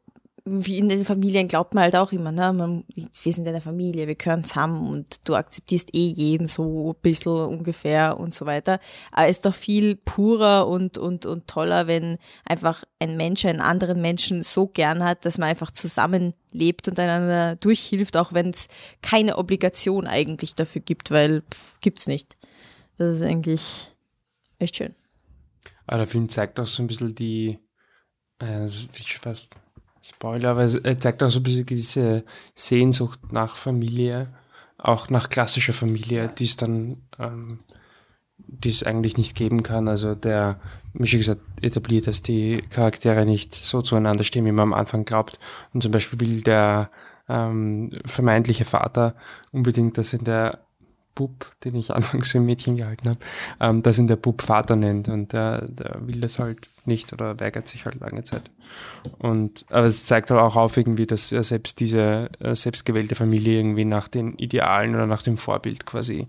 [0.51, 2.53] wie in den Familien glaubt man halt auch immer, ne?
[2.53, 7.01] man, wir sind eine Familie, wir gehören zusammen und du akzeptierst eh jeden so ein
[7.03, 8.81] bisschen ungefähr und so weiter.
[9.13, 13.61] Aber es ist doch viel purer und, und, und toller, wenn einfach ein Mensch einen
[13.61, 18.69] anderen Menschen so gern hat, dass man einfach zusammenlebt und einander durchhilft, auch wenn es
[19.03, 22.37] keine Obligation eigentlich dafür gibt, weil pff, gibt's nicht.
[22.97, 23.93] Das ist eigentlich
[24.59, 24.95] echt schön.
[25.87, 27.59] Aber der Film zeigt auch so ein bisschen die,
[28.39, 28.69] äh,
[29.21, 29.61] fast
[30.03, 34.29] Spoiler, aber er zeigt auch so ein bisschen gewisse Sehnsucht nach Familie,
[34.79, 37.59] auch nach klassischer Familie, die es dann, ähm,
[38.37, 39.89] die es eigentlich nicht geben kann.
[39.89, 40.61] Also der,
[40.95, 45.05] wie schon gesagt, etabliert, dass die Charaktere nicht so zueinander stehen, wie man am Anfang
[45.05, 45.39] glaubt.
[45.73, 46.91] Und zum Beispiel will der
[47.29, 49.15] ähm, vermeintliche Vater
[49.53, 50.61] unbedingt, dass in der
[51.19, 53.19] Bub, den ich anfangs für ein Mädchen gehalten habe,
[53.61, 57.39] ähm, dass ihn der Bub Vater nennt und der, der will das halt nicht oder
[57.41, 58.51] weigert sich halt lange Zeit.
[59.19, 63.59] Und aber es zeigt halt auch auf irgendwie, dass er selbst diese äh, selbstgewählte Familie
[63.59, 66.29] irgendwie nach den Idealen oder nach dem Vorbild quasi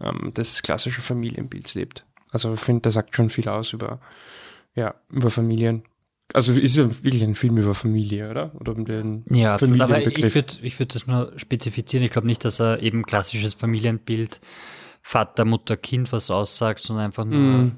[0.00, 2.04] ähm, des klassischen Familienbilds lebt.
[2.30, 4.00] Also ich finde, das sagt schon viel aus über
[4.74, 5.84] ja über Familien.
[6.32, 8.52] Also ist ja wirklich ein Film über Familie, oder?
[8.58, 12.04] Oder um den Ja, aber ich würde ich würd das nur spezifizieren.
[12.04, 14.40] Ich glaube nicht, dass er eben klassisches Familienbild
[15.02, 17.72] Vater, Mutter, Kind was aussagt, sondern einfach nur Mhm.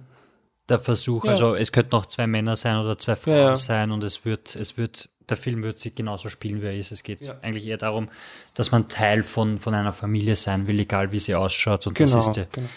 [0.69, 1.25] der Versuch.
[1.25, 1.33] Ja.
[1.33, 3.57] Also es könnten noch zwei Männer sein oder zwei Frauen Ja, ja.
[3.57, 6.93] sein und es wird, es wird, der Film wird sich genauso spielen, wie er ist.
[6.93, 7.37] Es geht Ja.
[7.43, 8.09] eigentlich eher darum,
[8.55, 11.89] dass man Teil von, von einer Familie sein will, egal wie sie ausschaut.
[11.89, 12.69] Und Genau, das ist die, genau.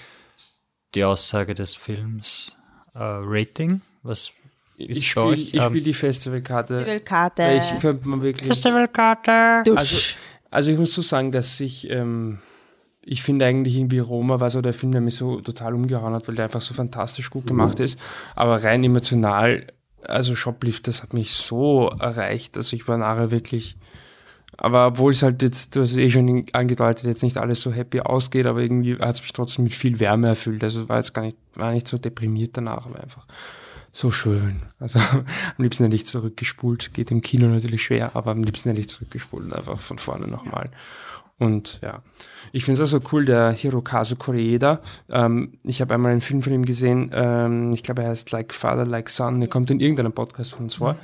[0.95, 2.55] die Aussage des Films.
[2.95, 3.81] Äh, Rating?
[4.01, 4.31] Was
[4.79, 6.79] Ich spiele Ähm, spiel die Festivalkarte.
[6.79, 7.43] Festivalkarte.
[7.59, 8.47] Ich könnte man wirklich.
[8.47, 9.63] Festivalkarte.
[9.75, 10.15] Also,
[10.49, 12.39] also ich muss so sagen, dass ich, ähm,
[13.03, 16.27] ich finde eigentlich irgendwie Roma war so der Film, der mich so total umgehauen hat,
[16.27, 17.99] weil der einfach so fantastisch gut gemacht ist.
[18.35, 19.67] Aber rein emotional,
[20.03, 23.75] also Shoplift, das hat mich so erreicht, dass ich war nachher wirklich.
[24.57, 27.71] Aber obwohl es halt jetzt, du hast es eh schon angedeutet, jetzt nicht alles so
[27.71, 30.63] happy ausgeht, aber irgendwie hat es mich trotzdem mit viel Wärme erfüllt.
[30.63, 33.25] Also es war jetzt gar nicht, war nicht so deprimiert danach, aber einfach
[33.99, 34.61] so schön.
[34.79, 35.25] Also am
[35.57, 39.45] liebsten hätte ich zurückgespult, geht im Kino natürlich schwer, aber am liebsten hätte ich zurückgespult
[39.45, 40.69] und einfach von vorne nochmal.
[41.37, 42.01] Und ja,
[42.53, 44.81] ich finde es auch so cool, der Hirokazu Koreeda.
[45.09, 48.53] Ähm, ich habe einmal einen Film von ihm gesehen, ähm, ich glaube, er heißt Like
[48.53, 50.97] Father, Like Son, der kommt in irgendeinem Podcast von uns vor.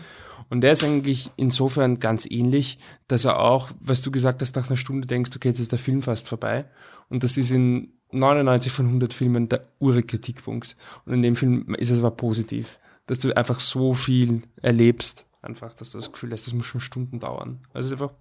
[0.49, 2.77] Und der ist eigentlich insofern ganz ähnlich,
[3.07, 5.79] dass er auch, was du gesagt hast, nach einer Stunde denkst, okay, jetzt ist der
[5.79, 6.65] Film fast vorbei.
[7.09, 10.77] Und das ist in 99 von 100 Filmen der Ure-Kritikpunkt.
[11.05, 15.73] Und in dem Film ist es aber positiv, dass du einfach so viel erlebst, einfach,
[15.73, 17.61] dass du das Gefühl hast, das muss schon Stunden dauern.
[17.73, 18.15] Also es ist einfach,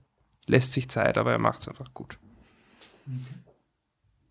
[0.46, 2.18] lässt sich Zeit, aber er macht es einfach gut.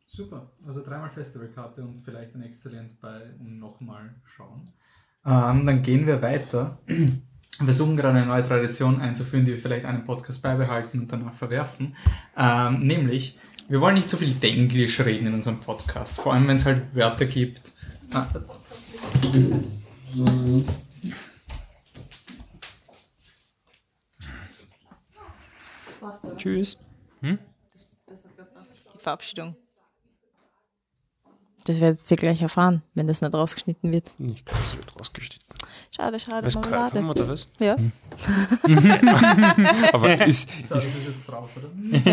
[0.08, 0.52] Super.
[0.66, 4.62] Also dreimal Festivalkarte und vielleicht ein Exzellent bei und nochmal schauen.
[5.26, 6.78] Ähm, dann gehen wir weiter.
[6.86, 11.34] Wir versuchen gerade eine neue Tradition einzuführen, die wir vielleicht einen Podcast beibehalten und danach
[11.34, 11.96] verwerfen.
[12.38, 13.40] Ähm, nämlich,
[13.70, 16.22] wir wollen nicht so viel Denglisch reden in unserem Podcast.
[16.22, 17.74] Vor allem, wenn es halt Wörter gibt.
[18.12, 18.28] Ah,
[26.38, 26.78] Tschüss.
[27.22, 27.38] Die
[29.00, 29.56] Verabschiedung.
[31.66, 34.14] Das werdet ihr gleich erfahren, wenn das nicht rausgeschnitten wird.
[34.20, 35.48] Nicht, das wird rausgeschnitten.
[35.92, 37.24] Schade, schade, Was gehört haben, Marmelade.
[37.24, 37.48] oder was?
[37.60, 37.78] Ja.
[39.94, 41.70] Aber ist, so, ist, ist jetzt drauf, oder?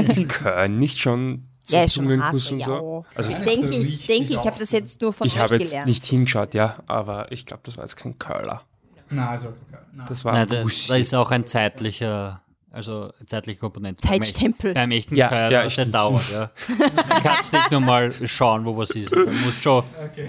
[0.08, 2.66] ist Köln nicht schon Ja, ist schon Zungenkuss und ja.
[2.66, 3.04] so?
[3.14, 5.70] Also ich denke, ich, denke, ich habe das jetzt nur von ich euch habe jetzt
[5.70, 5.88] gelernt.
[5.88, 8.62] nicht hingeschaut, ja, aber ich glaube, das war jetzt kein Curler.
[9.10, 9.52] Nein, also,
[9.92, 10.06] nein.
[10.08, 14.02] Das war Nein, da, da ist auch ein zeitlicher, also zeitliche Komponente.
[14.02, 14.74] Zeitstempel.
[14.74, 16.50] Beim echten Ja, Keiler, ja, der dauert, ja.
[16.68, 19.12] Du kannst nicht nur mal schauen, wo was ist.
[19.12, 19.84] Du musst schon.
[20.12, 20.28] Okay.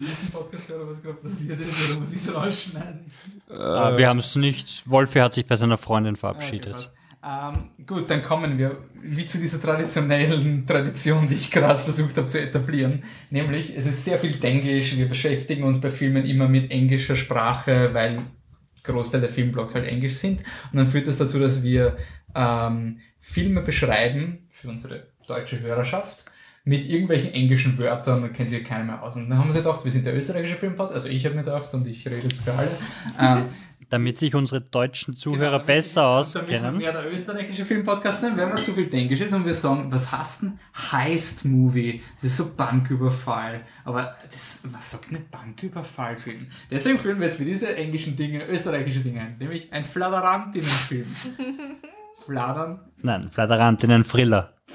[0.00, 3.10] Diesen Podcast hören, was gerade passiert ist, oder muss ich es rausschneiden?
[3.50, 3.54] Äh,
[3.98, 4.88] wir haben es nicht.
[4.88, 6.90] Wolfi hat sich bei seiner Freundin verabschiedet.
[7.22, 12.26] Ähm, gut, dann kommen wir wie zu dieser traditionellen Tradition, die ich gerade versucht habe
[12.28, 13.02] zu etablieren.
[13.28, 14.96] Nämlich, es ist sehr viel Denglisch.
[14.96, 18.18] Wir beschäftigen uns bei Filmen immer mit englischer Sprache, weil
[18.82, 20.42] Großteil der Filmblogs halt englisch sind.
[20.72, 21.96] Und dann führt das dazu, dass wir
[22.34, 26.24] ähm, Filme beschreiben für unsere deutsche Hörerschaft
[26.64, 29.16] mit irgendwelchen englischen Wörtern und kennt sich keiner mehr aus.
[29.16, 31.72] Und dann haben uns gedacht, wir sind der österreichische Filmpodcast, also ich habe mir gedacht
[31.74, 32.70] und ich rede jetzt für alle.
[33.20, 33.44] Ähm,
[33.90, 36.76] Damit sich unsere deutschen Zuhörer Genau, besser damit wir auskennen.
[36.78, 40.10] mehr der österreichische Filmpodcast sind, wenn wir zu viel Englisch ist und wir sagen, was
[40.12, 40.58] hast denn
[40.92, 42.00] Heist-Movie?
[42.14, 43.62] Das ist so Banküberfall.
[43.84, 46.46] Aber das, was sagt eine Banküberfall-Film?
[46.70, 51.06] Deswegen führen wir jetzt mit diese englischen Dinge, österreichische Dinge ein, nämlich ein Fladerantinnen-Film.
[52.24, 52.80] Fladern.
[53.02, 54.04] Nein, Fladerantinnen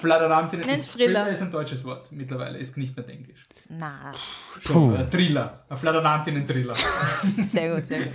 [0.01, 1.25] Nenn ist, Thriller.
[1.25, 3.43] Thriller ist ein deutsches Wort mittlerweile, ist nicht mehr Englisch.
[3.69, 4.13] Na,
[4.59, 5.65] Schon, äh, Thriller.
[5.69, 6.75] Ein Fladerantinnen-Thriller.
[7.47, 8.13] sehr gut, sehr gut.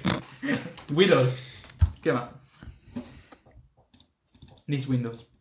[0.89, 1.39] Widows.
[2.03, 2.29] Genau.
[4.67, 5.33] Nicht Windows.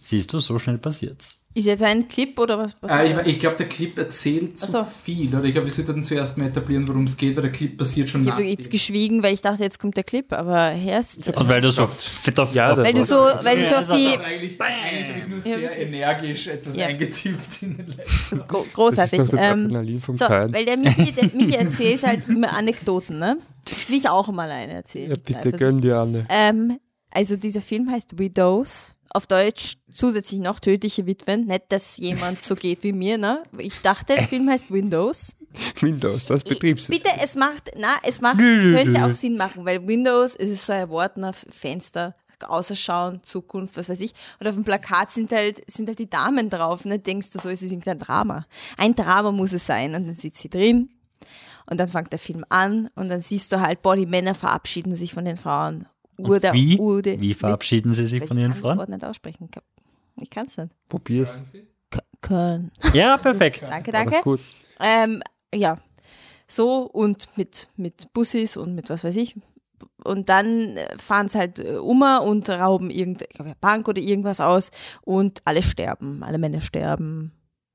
[0.00, 1.45] Siehst du, so schnell passiert's.
[1.56, 2.76] Ist jetzt ein Clip oder was?
[2.82, 4.84] was Äh, ich ich glaube, der Clip erzählt zu so.
[4.84, 5.34] viel.
[5.34, 8.10] Oder ich glaube, wir sollten zuerst mal etablieren, worum es geht, weil der Clip passiert
[8.10, 8.34] schon ich nach.
[8.34, 11.26] habe jetzt geschwiegen, weil ich dachte, jetzt kommt der Clip, aber erst.
[11.30, 14.18] Und weil du so fit auf, Ja, Weil du so, weil du so auf die.
[14.18, 15.88] Eigentlich, eigentlich habe ich nur sehr wirklich.
[15.88, 16.86] energisch etwas Ja.
[16.88, 18.38] eingetippt in den letzten.
[18.48, 19.18] Gro Das großartig.
[19.20, 22.52] ist doch das Ähm, Adrenalin vom so, weil der Michi, der Michi erzählt halt immer
[22.54, 23.38] Anekdoten, ne?
[23.66, 25.10] Jetzt will ich auch mal eine erzählen.
[25.10, 26.26] Ja, bitte gönn dir alle.
[26.28, 26.78] Ähm,
[27.10, 28.92] also dieser Film heißt Widows.
[29.16, 31.46] Auf Deutsch zusätzlich noch tödliche Witwen.
[31.46, 33.44] Nicht, dass jemand so geht wie mir, ne?
[33.56, 35.38] Ich dachte, der Film heißt Windows.
[35.80, 36.98] Windows, das Betriebssystem.
[37.02, 40.74] Bitte, es macht, na, es macht, könnte auch Sinn machen, weil Windows, es ist so
[40.74, 42.14] ein Wort nach Fenster,
[42.46, 44.12] Außerschauen, Zukunft, was weiß ich.
[44.38, 46.98] Und auf dem Plakat sind halt, sind halt die Damen drauf, ne?
[46.98, 48.44] Denkst du so, es ist irgendein Drama.
[48.76, 49.94] Ein Drama muss es sein.
[49.94, 50.90] Und dann sitzt sie drin.
[51.64, 54.94] Und dann fängt der Film an und dann siehst du halt, boah, die Männer verabschieden
[54.94, 55.86] sich von den Frauen.
[56.18, 56.78] Ur der, wie?
[56.78, 58.78] Ur der- Wie verabschieden sie sich von ich ihren kann das?
[58.78, 59.48] Wort nicht aussprechen.
[60.20, 60.70] Ich kann es nicht.
[60.88, 61.42] Probier's.
[61.90, 62.70] K- Können.
[62.94, 63.62] Ja, perfekt.
[63.68, 64.20] Danke, danke.
[64.22, 64.40] gut.
[64.80, 65.22] Ähm,
[65.54, 65.78] ja,
[66.48, 69.36] so und mit, mit Bussis und mit was weiß ich.
[70.04, 74.70] Und dann äh, fahren sie halt äh, um und rauben irgendeine Bank oder irgendwas aus
[75.02, 77.32] und alle sterben, alle Männer sterben.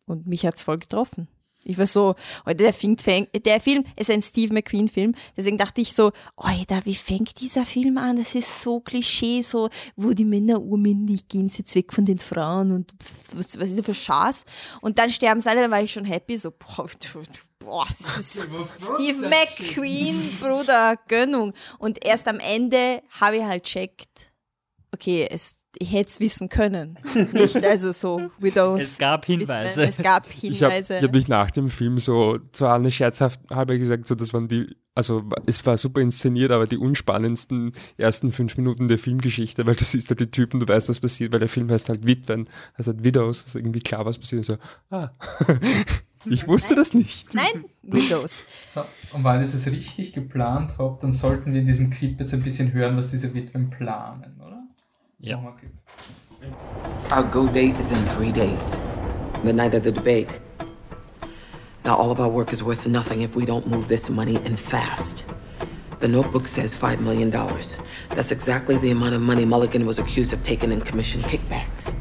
[0.07, 1.27] Und mich hat's voll getroffen.
[1.63, 5.81] Ich war so, Alter, der, fängt, fängt, der Film ist ein Steve McQueen-Film, deswegen dachte
[5.81, 8.15] ich so, Alter, wie fängt dieser Film an?
[8.15, 12.71] Das ist so Klischee, so, wo die Männer urmännlich gehen, sie weg von den Frauen
[12.71, 12.93] und
[13.35, 14.45] was, was ist das für Schaß?
[14.81, 17.87] Und dann sterben sie alle, dann war ich schon happy, so, boah, du, du, boah
[17.93, 21.53] Steve McQueen, Bruder, Gönnung.
[21.77, 24.30] Und erst am Ende habe ich halt checkt,
[24.93, 26.97] okay, es, ich hätte es wissen können.
[27.33, 28.81] Nicht also so Widows.
[28.81, 29.83] Es gab Hinweise.
[29.83, 31.01] Es gab Ich habe Hinweise.
[31.01, 34.75] hab mich nach dem Film so zu Anne scherzhaft halber gesagt, so das waren die,
[34.93, 39.85] also es war super inszeniert, aber die unspannendsten ersten fünf Minuten der Filmgeschichte, weil du
[39.85, 42.87] siehst ja die Typen, du weißt, was passiert, weil der Film heißt halt Witwen, heißt
[42.87, 44.43] halt Widows, also irgendwie klar, was passiert.
[44.43, 44.57] So,
[44.89, 45.11] ah,
[46.25, 47.33] ich wusste das nicht.
[47.33, 48.43] Nein, Windows.
[48.63, 52.33] So, und weil ich es richtig geplant habe, dann sollten wir in diesem Clip jetzt
[52.33, 54.40] ein bisschen hören, was diese Witwen planen,
[55.23, 56.53] Clip.
[57.11, 58.79] Our go date is in three days,
[59.43, 60.39] the night of the debate.
[61.85, 64.59] Now, all of our work is worth nothing if we don't move this money and
[64.59, 65.23] fast.
[65.99, 67.29] The notebook says $5 million.
[67.29, 71.93] That's exactly the amount of money Mulligan was accused of taking in commission kickbacks.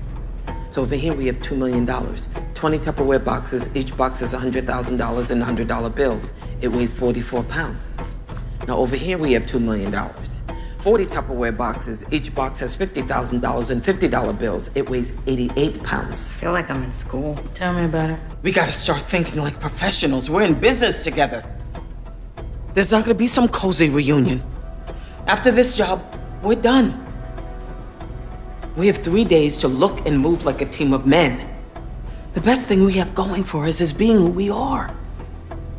[0.71, 1.87] So over here we have $2 million.
[1.87, 6.33] 20 Tupperware boxes, each box has $100,000 in $100 bills.
[6.63, 7.99] It weighs 44 pounds.
[8.67, 9.93] Now over here we have $2 million.
[10.81, 14.71] 40 Tupperware boxes, each box has $50,000 in $50 bills.
[14.75, 16.31] It weighs 88 pounds.
[16.31, 17.39] I feel like I'm in school.
[17.55, 18.21] Tell me about it.
[18.43, 20.31] We gotta start thinking like professionals.
[20.31, 21.45] We're in business together.
[22.73, 24.43] There's not gonna be some cozy reunion.
[25.27, 26.03] After this job,
[26.43, 27.07] we're done.
[28.77, 31.47] We have three days to look and move like a team of men.
[32.33, 34.89] The best thing we have going for us is being who we are.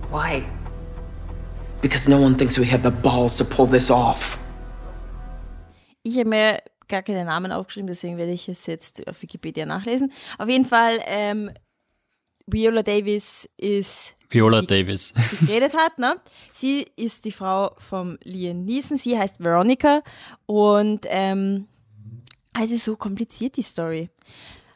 [0.09, 0.45] Why?
[1.81, 4.40] Because no one thinks we have the balls to pull this off.
[6.03, 10.11] Ich habe mir gar keine Namen aufgeschrieben, deswegen werde ich es jetzt auf Wikipedia nachlesen.
[10.37, 11.51] Auf jeden Fall, ähm,
[12.47, 15.13] Viola Davis ist Viola Davis.
[15.31, 15.99] die geredet hat.
[15.99, 16.15] Ne?
[16.53, 18.97] Sie ist die Frau von Liam Neeson.
[18.97, 20.01] Sie heißt Veronica
[20.45, 21.67] und ähm,
[22.53, 24.09] also so kompliziert die Story.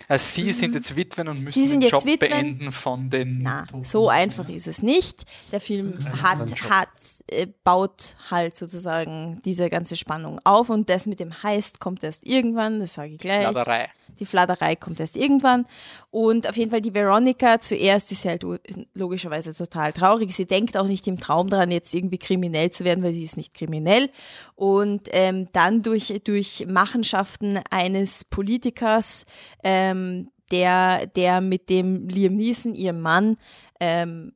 [0.07, 2.29] Also Sie sind jetzt Witwen und müssen den Job Witwen.
[2.29, 3.39] beenden von den.
[3.41, 5.23] Na, so einfach ist es nicht.
[5.51, 6.89] Der Film hat, hat,
[7.27, 12.25] äh, baut halt sozusagen diese ganze Spannung auf und das mit dem Heist kommt erst
[12.27, 13.47] irgendwann, das sage ich gleich.
[13.47, 13.89] Fladerei.
[14.19, 15.65] Die Fladerei kommt erst irgendwann.
[16.11, 18.45] Und auf jeden Fall die Veronica zuerst ist halt
[18.93, 20.35] logischerweise total traurig.
[20.35, 23.37] Sie denkt auch nicht im Traum dran, jetzt irgendwie kriminell zu werden, weil sie ist
[23.37, 24.09] nicht kriminell.
[24.55, 29.25] Und ähm, dann durch, durch Machenschaften eines Politikers,
[29.63, 33.37] ähm, der, der mit dem Liam Neeson, ihrem Mann,
[33.79, 34.33] ähm,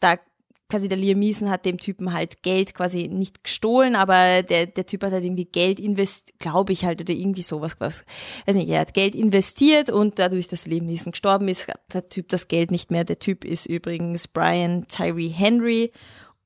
[0.00, 0.16] da
[0.72, 4.86] quasi der Liam Neeson hat dem Typen halt Geld quasi nicht gestohlen, aber der, der
[4.86, 8.06] Typ hat halt irgendwie Geld investiert, glaube ich halt, oder irgendwie sowas, was,
[8.46, 12.06] weiß nicht, er hat Geld investiert und dadurch, dass Liam Neeson gestorben ist, hat der
[12.06, 13.04] Typ das Geld nicht mehr.
[13.04, 15.92] Der Typ ist übrigens Brian Tyree Henry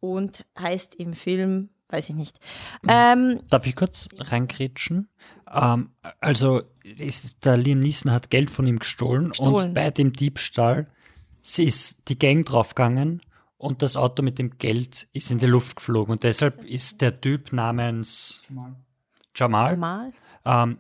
[0.01, 2.41] und heißt im Film, weiß ich nicht.
[2.89, 5.09] Ähm, Darf ich kurz reingrätschen?
[5.55, 9.69] Ähm, also, ist, der Liam Neeson hat Geld von ihm gestohlen, Gestohlen.
[9.69, 10.89] und bei dem Diebstahl
[11.43, 13.21] sie ist die Gang draufgegangen
[13.59, 16.13] und das Auto mit dem Geld ist in die Luft geflogen.
[16.13, 18.45] Und deshalb ist der Typ namens
[19.35, 19.73] Jamal.
[19.73, 20.13] Jamal?
[20.45, 20.79] Ähm,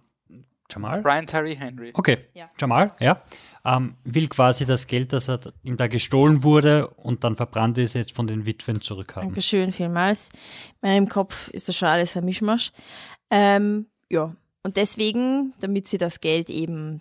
[0.70, 1.03] Jamal?
[1.03, 1.93] Brian Terry Henry.
[1.94, 2.19] Okay,
[2.59, 3.23] Jamal, ja.
[3.65, 7.94] Ähm, will quasi das Geld, das er ihm da gestohlen wurde und dann verbrannt ist,
[7.94, 9.31] jetzt von den Witwen zurückhaben.
[9.31, 10.28] Dankeschön vielmals.
[10.82, 12.73] In meinem Kopf ist das schon alles ein Mischmasch.
[13.31, 17.01] Ähm, ja, und deswegen, damit sie das Geld eben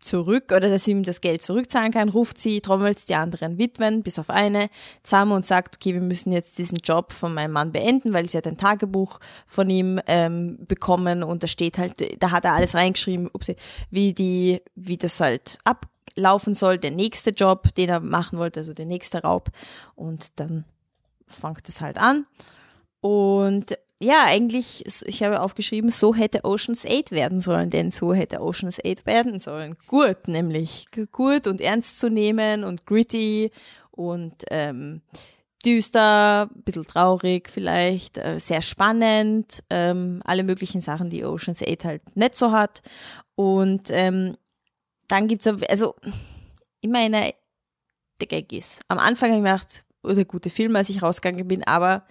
[0.00, 4.02] zurück oder dass sie ihm das Geld zurückzahlen kann, ruft sie, trommelt die anderen Witwen,
[4.02, 4.70] bis auf eine,
[5.02, 8.38] zusammen und sagt, okay, wir müssen jetzt diesen Job von meinem Mann beenden, weil sie
[8.38, 12.74] hat ein Tagebuch von ihm ähm, bekommen und da steht halt, da hat er alles
[12.74, 13.56] reingeschrieben, upsie,
[13.90, 18.72] wie die, wie das halt ablaufen soll, der nächste Job, den er machen wollte, also
[18.72, 19.48] der nächste Raub.
[19.94, 20.64] Und dann
[21.26, 22.26] fängt es halt an.
[23.00, 28.40] Und ja, eigentlich, ich habe aufgeschrieben, so hätte Ocean's 8 werden sollen, denn so hätte
[28.40, 29.76] Ocean's 8 werden sollen.
[29.86, 33.50] Gut, nämlich gut und ernst zu nehmen und gritty
[33.90, 35.02] und ähm,
[35.64, 41.84] düster, ein bisschen traurig vielleicht, äh, sehr spannend, ähm, alle möglichen Sachen, die Ocean's 8
[41.84, 42.82] halt nicht so hat.
[43.34, 44.36] Und ähm,
[45.08, 45.96] dann gibt's aber- also
[46.80, 47.34] immer eine,
[48.20, 48.80] der Gag ist.
[48.88, 52.04] Am Anfang habe ich gedacht, oh, der gute Film, als ich rausgegangen bin, aber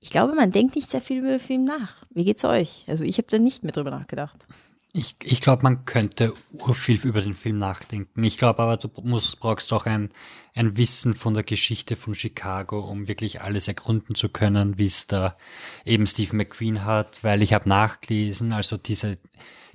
[0.00, 1.94] ich glaube, man denkt nicht sehr viel über den Film nach.
[2.10, 2.84] Wie geht's euch?
[2.88, 4.46] Also ich habe da nicht mehr drüber nachgedacht.
[4.92, 8.24] Ich, ich glaube, man könnte urviel über den Film nachdenken.
[8.24, 10.08] Ich glaube aber, du musst, brauchst auch ein,
[10.54, 15.06] ein Wissen von der Geschichte von Chicago, um wirklich alles ergründen zu können, wie es
[15.06, 15.36] da
[15.84, 19.16] eben Steve McQueen hat, weil ich habe nachgelesen, also diese,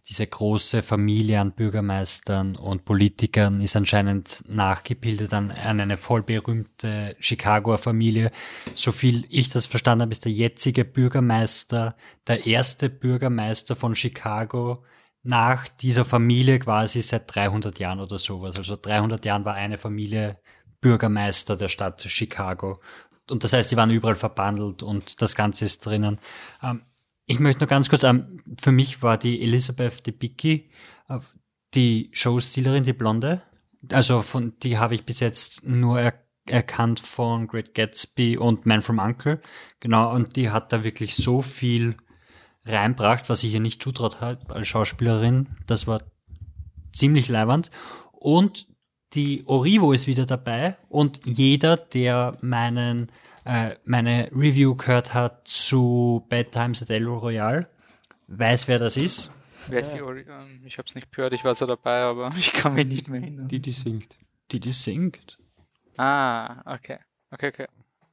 [0.08, 7.16] diese große Familie an Bürgermeistern und Politikern ist anscheinend nachgebildet an, an eine voll berühmte
[7.20, 8.32] Chicagoer Familie.
[8.76, 11.96] So viel ich das verstanden habe, ist der jetzige Bürgermeister
[12.28, 14.84] der erste Bürgermeister von Chicago
[15.24, 18.58] nach dieser Familie quasi seit 300 Jahren oder sowas.
[18.58, 20.38] Also 300 Jahren war eine Familie
[20.82, 22.80] Bürgermeister der Stadt Chicago.
[23.32, 26.20] Und das heißt, die waren überall verbandelt und das Ganze ist drinnen.
[26.62, 26.84] Ähm,
[27.26, 30.70] ich möchte nur ganz kurz, ähm, für mich war die Elizabeth Debicki
[31.10, 31.20] äh,
[31.74, 33.42] die Showstealerin, die Blonde.
[33.92, 36.14] Also von, die habe ich bis jetzt nur er,
[36.48, 39.42] erkannt von Great Gatsby und Man from Uncle.
[39.80, 41.96] Genau, und die hat da wirklich so viel
[42.66, 45.58] reinbracht, was ich ihr nicht zutraut hat als Schauspielerin.
[45.68, 46.02] Das war
[46.92, 47.72] ziemlich leibernd.
[48.12, 48.68] Und
[49.14, 53.12] die Orivo ist wieder dabei und jeder, der meinen,
[53.46, 57.68] äh, meine Review gehört hat zu Bad Times at El Royale,
[58.28, 59.32] weiß, wer das ist.
[59.68, 62.32] Wer ist die Ori ähm, Ich habe es nicht gehört, ich war so dabei, aber
[62.38, 63.48] ich kann mich nicht mehr erinnern.
[63.48, 64.18] Die, die singt.
[64.52, 65.38] Die, die singt.
[65.98, 67.00] Ah, okay.
[67.32, 67.68] Okay, okay.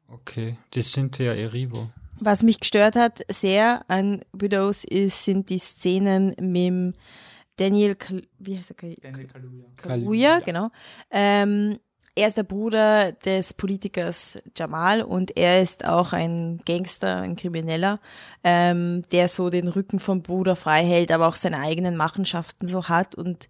[0.09, 1.91] Okay, die sind ja Erivo.
[2.21, 6.95] Was mich gestört hat sehr an Widows ist, sind die Szenen mit dem
[7.57, 8.95] Daniel, Kal wie heißt er?
[9.01, 9.67] Daniel Kaluuya.
[9.77, 10.71] Kaluuya, genau.
[11.11, 11.79] Ähm,
[12.15, 18.01] er ist der Bruder des Politikers Jamal und er ist auch ein Gangster, ein Krimineller,
[18.45, 22.89] ähm, der so den Rücken vom Bruder frei hält, aber auch seine eigenen Machenschaften so
[22.89, 23.15] hat.
[23.15, 23.49] Und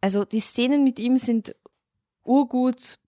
[0.00, 1.54] also die Szenen mit ihm sind
[2.24, 2.98] urgut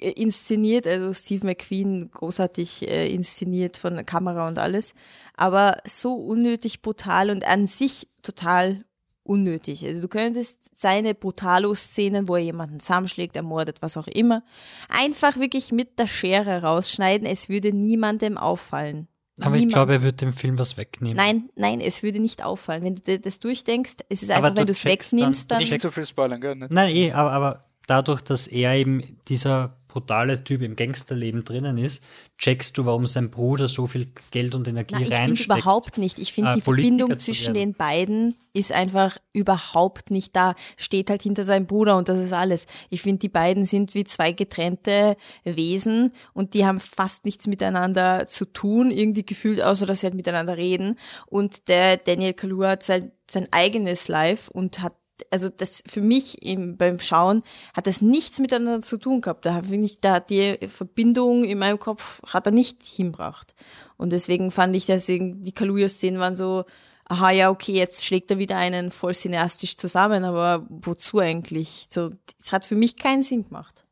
[0.00, 4.94] äh, inszeniert, also Steve McQueen großartig äh, inszeniert von der Kamera und alles,
[5.36, 8.84] aber so unnötig brutal und an sich total
[9.28, 9.84] unnötig.
[9.86, 14.42] Also du könntest seine Brutalo-Szenen, wo er jemanden zusammenschlägt, ermordet, was auch immer,
[14.88, 17.26] einfach wirklich mit der Schere rausschneiden.
[17.26, 19.08] Es würde niemandem auffallen.
[19.40, 19.74] Aber ich Niemand.
[19.74, 21.16] glaube, er wird dem Film was wegnehmen.
[21.16, 22.82] Nein, nein, es würde nicht auffallen.
[22.82, 25.68] Wenn du dir das durchdenkst, es ist Aber einfach, wenn du es wegnimmst, dann- dann.
[25.68, 26.56] Nicht zu viel spoilern, gell?
[26.56, 26.72] Nicht?
[26.72, 32.04] Nein, eh, aber, aber dadurch, dass er eben dieser brutale Typ im Gangsterleben drinnen ist,
[32.36, 35.46] checkst du, warum sein Bruder so viel Geld und Energie Nein, ich finde reinsteckt.
[35.46, 36.18] überhaupt nicht.
[36.18, 40.54] Ich finde, äh, die Politiker Verbindung zwischen den beiden ist einfach überhaupt nicht da.
[40.76, 42.66] Steht halt hinter seinem Bruder und das ist alles.
[42.90, 48.26] Ich finde, die beiden sind wie zwei getrennte Wesen und die haben fast nichts miteinander
[48.28, 50.96] zu tun, irgendwie gefühlt, außer dass sie halt miteinander reden.
[51.26, 54.92] Und der Daniel Kaluuya hat sein, sein eigenes Life und hat
[55.30, 57.42] also das für mich im, beim Schauen
[57.74, 59.46] hat das nichts miteinander zu tun gehabt.
[59.46, 63.54] Da finde ich, da hat die Verbindung in meinem Kopf hat er nicht hinbracht.
[63.96, 66.64] Und deswegen fand ich, dass die Kaluuya-Szenen waren so,
[67.06, 71.86] aha, ja, okay, jetzt schlägt er wieder einen voll cineastisch zusammen, aber wozu eigentlich?
[71.90, 73.84] So, es hat für mich keinen Sinn gemacht.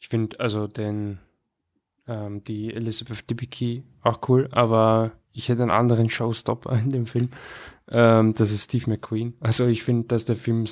[0.00, 1.18] Ich finde also den
[2.06, 7.28] ähm, die Elizabeth Debicki, auch cool, aber ich hätte einen anderen Showstopper in dem Film.
[7.90, 9.34] Ähm, das ist Steve McQueen.
[9.40, 10.64] Also ich finde, dass der Film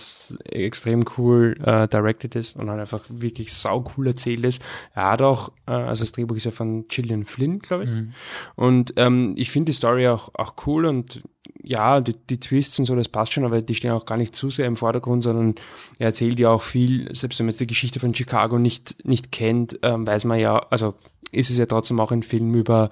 [0.45, 4.63] extrem cool äh, directed ist und halt einfach wirklich sau cool erzählt ist.
[4.95, 7.91] Er hat auch, äh, also das Drehbuch ist ja von Gillian Flynn, glaube ich.
[7.91, 8.13] Mhm.
[8.55, 11.23] Und ähm, ich finde die Story auch, auch cool und
[11.63, 14.35] ja, die, die Twists und so, das passt schon, aber die stehen auch gar nicht
[14.35, 15.55] zu sehr im Vordergrund, sondern
[15.99, 19.33] er erzählt ja auch viel, selbst wenn man jetzt die Geschichte von Chicago nicht, nicht
[19.33, 20.95] kennt, ähm, weiß man ja, also
[21.33, 22.91] ist es ja trotzdem auch ein Film über,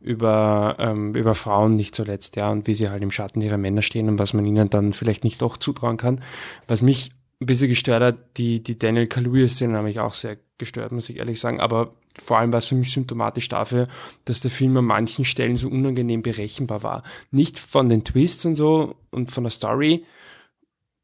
[0.00, 3.82] über, ähm, über Frauen nicht zuletzt, ja, und wie sie halt im Schatten ihrer Männer
[3.82, 6.20] stehen und was man ihnen dann vielleicht nicht doch zutrauen kann.
[6.68, 7.10] Was mich
[7.40, 11.18] ein bisschen gestört hat, die, die Daniel Kaluuya-Szene hat mich auch sehr gestört, muss ich
[11.18, 13.88] ehrlich sagen, aber vor allem war es für mich symptomatisch dafür,
[14.24, 17.02] dass der Film an manchen Stellen so unangenehm berechenbar war.
[17.30, 20.04] Nicht von den Twists und so und von der Story,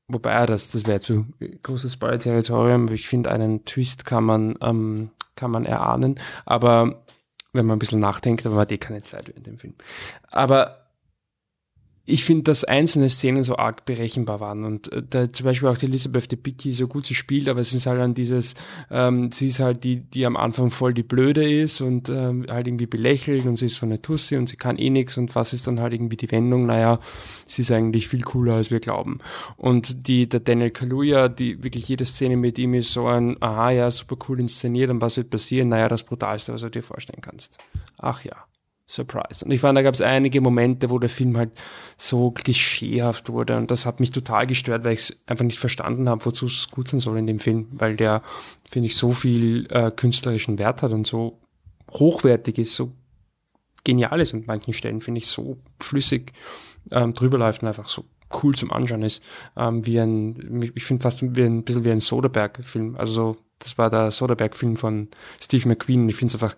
[0.09, 1.27] wobei das, das wäre zu
[1.63, 7.03] großes Spoiler-Territorium, ich finde, einen Twist kann man, ähm, kann man erahnen, aber
[7.57, 9.75] wenn man ein bisschen nachdenkt, aber man hat eh keine Zeit während dem Film.
[10.31, 10.86] Aber
[12.09, 15.77] ich finde, dass einzelne Szenen so arg berechenbar waren und äh, da zum Beispiel auch
[15.77, 18.55] die Elizabeth Debicki so gut sie spielt, aber es ist halt dann dieses,
[18.91, 22.69] ähm, sie ist halt die, die am Anfang voll die Blöde ist und ähm, halt
[22.69, 25.53] irgendwie belächelt und sie ist so eine Tussi und sie kann eh nix und was
[25.53, 26.67] ist dann halt irgendwie die Wendung?
[26.67, 27.01] Naja,
[27.47, 29.19] sie ist eigentlich viel cooler, als wir glauben.
[29.57, 33.71] Und die, der Daniel Kaluuya, die wirklich jede Szene mit ihm ist so ein, aha,
[33.71, 35.71] ja, super cool inszeniert und was wird passieren?
[35.71, 37.59] Naja, das Brutalste, was du dir vorstellen kannst.
[37.99, 38.47] Ach ja.
[38.89, 39.45] Surprise.
[39.45, 41.51] Und ich fand, da gab es einige Momente, wo der Film halt
[41.97, 46.09] so klischeehaft wurde und das hat mich total gestört, weil ich es einfach nicht verstanden
[46.09, 48.23] habe, wozu es gut sein soll in dem Film, weil der,
[48.69, 51.41] finde ich, so viel äh, künstlerischen Wert hat und so
[51.91, 52.93] hochwertig ist, so
[53.83, 56.33] genial ist an manchen Stellen, finde ich, so flüssig
[56.93, 58.05] ähm, drüber läuft und einfach so
[58.43, 59.23] cool zum Anschauen ist,
[59.57, 62.97] ähm, wie ein, ich finde fast wie ein bisschen wie ein Soderbergh-Film.
[62.97, 65.09] Also so, das war der Soderbergh-Film von
[65.41, 66.09] Steve McQueen.
[66.09, 66.57] Ich finde es einfach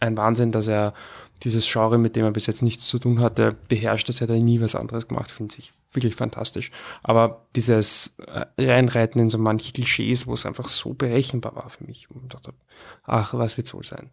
[0.00, 0.94] ein Wahnsinn, dass er
[1.42, 4.08] dieses Genre, mit dem er bis jetzt nichts zu tun hatte, beherrscht.
[4.08, 5.72] Das hätte er nie was anderes gemacht, finde ich.
[5.92, 6.70] Wirklich fantastisch.
[7.02, 11.84] Aber dieses äh, Reinreiten in so manche Klischees, wo es einfach so berechenbar war für
[11.84, 12.52] mich, und dachte,
[13.04, 14.10] ach, was wird's wohl sein?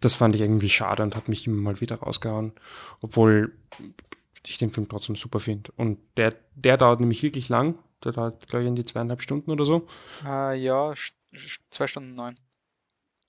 [0.00, 2.52] Das fand ich irgendwie schade und hat mich immer mal wieder rausgehauen.
[3.00, 3.52] Obwohl
[4.46, 5.72] ich den Film trotzdem super finde.
[5.76, 7.78] Und der, der dauert nämlich wirklich lang.
[8.04, 9.86] Der dauert, glaube ich, in die zweieinhalb Stunden oder so.
[10.24, 10.94] Äh, ja,
[11.70, 12.34] zwei Stunden neun.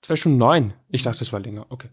[0.00, 0.74] Zwei Stunden neun.
[0.88, 1.66] Ich dachte, es war länger.
[1.68, 1.88] Okay.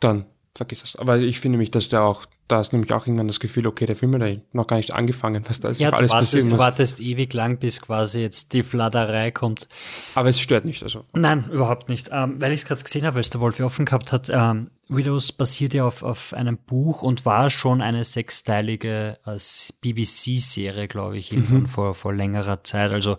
[0.00, 0.96] Dann vergiss das.
[0.96, 3.86] Aber ich finde nämlich, dass der auch, da ist nämlich auch irgendwann das Gefühl, okay,
[3.86, 6.32] der Film hat noch gar nicht angefangen, was da ist Ja, noch du alles wartest,
[6.34, 9.68] passieren du wartest ewig lang, bis quasi jetzt die Fladerei kommt.
[10.14, 11.02] Aber es stört nicht, also.
[11.14, 12.10] Nein, überhaupt nicht.
[12.12, 14.70] Ähm, weil ich es gerade gesehen habe, weil es der Wolfi offen gehabt hat, ähm,
[14.88, 19.38] Widows basiert ja auf, auf einem Buch und war schon eine sechsteilige äh,
[19.80, 21.66] BBC-Serie, glaube ich, Mhm.
[21.66, 22.90] vor, vor längerer Zeit.
[22.92, 23.16] Also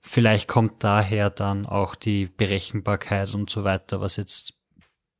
[0.00, 4.54] vielleicht kommt daher dann auch die Berechenbarkeit und so weiter, was jetzt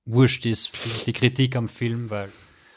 [0.05, 0.72] wurscht ist
[1.06, 2.31] die Kritik am Film, weil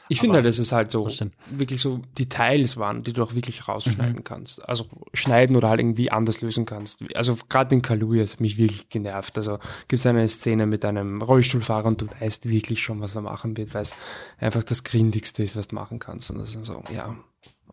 [0.09, 1.09] Ich finde halt, dass es halt so
[1.51, 4.23] wirklich so Details waren, die du auch wirklich rausschneiden Mhm.
[4.23, 4.63] kannst.
[4.67, 7.03] Also schneiden oder halt irgendwie anders lösen kannst.
[7.13, 9.37] Also gerade in Kaluuya hat mich wirklich genervt.
[9.37, 9.59] Also
[9.89, 13.57] gibt es eine Szene mit einem Rollstuhlfahrer und du weißt wirklich schon, was er machen
[13.57, 13.95] wird, weil es
[14.37, 16.31] einfach das Grindigste ist, was du machen kannst.
[16.31, 17.13] Und das ist so, ja,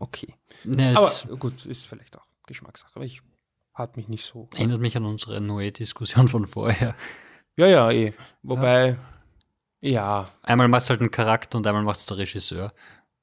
[0.01, 0.35] okay.
[0.65, 2.91] Es- Aber gut, ist vielleicht auch Geschmackssache.
[2.97, 3.23] Aber ich
[3.75, 4.49] hat mich nicht so.
[4.55, 6.97] erinnert mich an unsere Noé-Diskussion von vorher.
[7.57, 8.13] Ja, ja, eh.
[8.43, 8.97] Wobei, ja.
[10.43, 12.73] Einmal macht es halt ein Charakter und einmal macht es der Regisseur.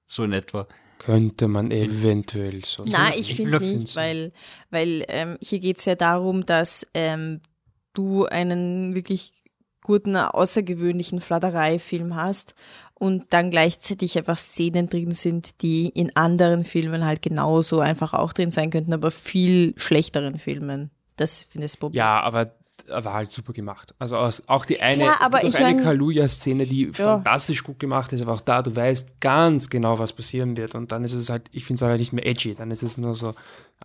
[0.08, 0.68] So in etwa.
[1.00, 4.32] Könnte man eventuell so Na, ich finde nicht, weil,
[4.70, 7.42] weil ähm, hier geht es ja darum, dass ähm,
[7.94, 9.34] du einen wirklich
[9.82, 12.54] guten, außergewöhnlichen Flatterei-Film hast
[12.94, 18.32] und dann gleichzeitig einfach Szenen drin sind, die in anderen Filmen halt genauso einfach auch
[18.32, 20.92] drin sein könnten, aber viel schlechteren Filmen.
[21.16, 21.98] Das finde ich das Problem.
[21.98, 22.52] Ja, aber
[22.88, 23.94] war halt super gemacht.
[24.00, 26.92] Also auch die eine, Klar, aber ich eine Kaluuya-Szene, die Ja.
[26.94, 30.76] fantastisch gut gemacht ist, aber auch da, du weißt ganz genau, was passieren wird.
[30.76, 32.98] Und dann ist es halt, ich finde es halt nicht mehr edgy, dann ist es
[32.98, 33.34] nur so,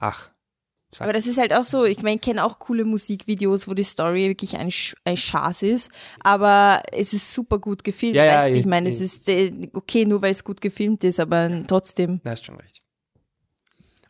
[0.01, 0.31] ach.
[0.93, 3.75] sag- Aber das ist halt auch so, ich meine, ich kenne auch coole Musikvideos, wo
[3.75, 5.91] die Story wirklich ein, Sch ein Schaß ist,
[6.21, 8.17] aber es ist super gut gefilmt.
[8.17, 9.29] Ja, ja, ich meine, es ist
[9.75, 12.81] okay, nur weil es gut gefilmt ist, aber trotzdem, Da hast schon recht.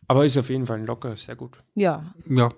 [0.07, 1.57] Aber ist auf jeden Fall locker, sehr gut.
[1.75, 2.13] ja.
[2.29, 2.49] Ja.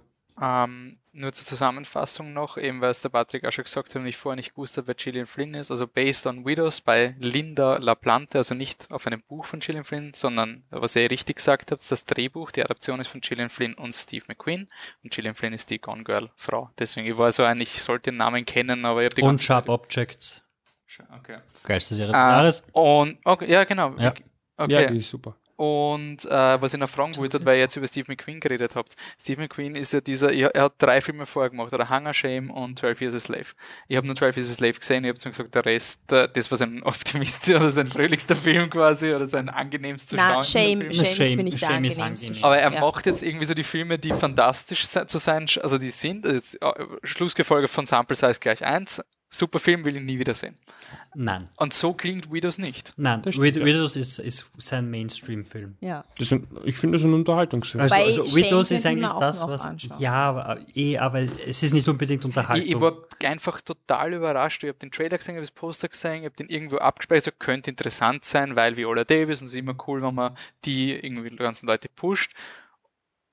[0.42, 4.08] Ähm, nur zur Zusammenfassung noch, eben weil es der Patrick auch schon gesagt hat und
[4.08, 5.72] ich vorher nicht gewusst habe, wer Gillian Flynn ist.
[5.72, 10.14] Also Based on Widows bei Linda LaPlante, also nicht auf einem Buch von Gillian Flynn,
[10.14, 13.94] sondern, was ihr richtig gesagt habt, das Drehbuch, die Adaption ist von Gillian Flynn und
[13.94, 14.68] Steve McQueen.
[15.04, 16.70] Und Gillian Flynn ist die Gone Girl Frau.
[16.78, 19.42] Deswegen, ich war so ein, ich sollte den Namen kennen, aber ich habe die Und
[19.42, 20.44] Sharp Objects.
[20.88, 21.08] Zeit...
[21.20, 21.38] Okay.
[21.64, 22.68] Geilste Serie des Ah, Jahres.
[22.72, 23.96] und, okay, ja, genau.
[23.98, 24.14] Ja.
[24.58, 24.74] Okay.
[24.74, 25.36] Ja, die ist super.
[25.60, 28.94] Und äh, was ich noch fragen wollte, weil ihr jetzt über Steve McQueen geredet habt.
[29.22, 32.50] Steve McQueen ist ja dieser, er, er hat drei Filme vorher gemacht, oder Hunger, Shame
[32.50, 33.48] und 12 Years a Slave.
[33.90, 36.30] Ich habe nur 12 Years a Slave gesehen, ich habe zu gesagt, der Rest, äh,
[36.32, 40.44] das war sein optimistischster oder sein fröhlichster Film quasi, oder sein angenehmst zu Na, schauen.
[40.44, 42.04] Shame, Shame, ist, finde ich, der angenehmste.
[42.04, 42.44] angenehm.
[42.46, 42.80] Aber er Ja.
[42.80, 46.62] macht jetzt irgendwie so die Filme, die fantastisch zu sein, also die sind, also jetzt,
[46.62, 46.72] äh,
[47.04, 50.56] Schlussgefolge von Sample Size gleich 1, super Film, will ich nie wieder sehen.
[51.16, 51.50] Nein.
[51.58, 52.94] Und so klingt Widows nicht.
[52.98, 53.66] Nein, Das stimmt, Wid ja.
[53.66, 55.78] Widows ist, ist sein Mainstream-Film.
[55.82, 56.04] Ja.
[56.18, 57.82] Das sind, ich finde das ein Unterhaltungsfilm.
[57.82, 59.66] Also, also Widows ist eigentlich das, was.
[59.66, 60.00] anschauen.
[60.00, 62.66] Ja, aber, eh, aber es ist nicht unbedingt Unterhaltung.
[62.66, 64.64] Ich, ich war einfach total überrascht.
[64.64, 67.26] Ich habe den Trailer gesehen, ich habe das Poster gesehen, ich habe den irgendwo abgespeichert,
[67.26, 70.36] so könnte interessant sein, weil Viola Davis und es ist immer cool, wenn man
[70.66, 72.32] die irgendwie die ganzen Leute pusht.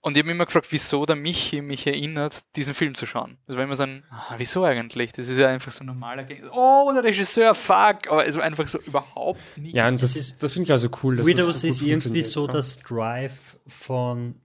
[0.07, 3.39] Und ich habe mich immer gefragt, wieso der Michi mich erinnert, diesen Film zu schauen.
[3.49, 5.11] Das war immer so ein, ah, wieso eigentlich?
[5.11, 6.49] Das ist ja einfach so ein normaler Gang.
[6.53, 8.07] Oh, der Regisseur, fuck!
[8.09, 9.75] Aber es war einfach so überhaupt nicht.
[9.75, 11.17] ja, und das, ist- das finde ich also cool.
[11.17, 12.53] Dass Widows das so gut ist irgendwie so ja.
[12.53, 14.37] das Drive von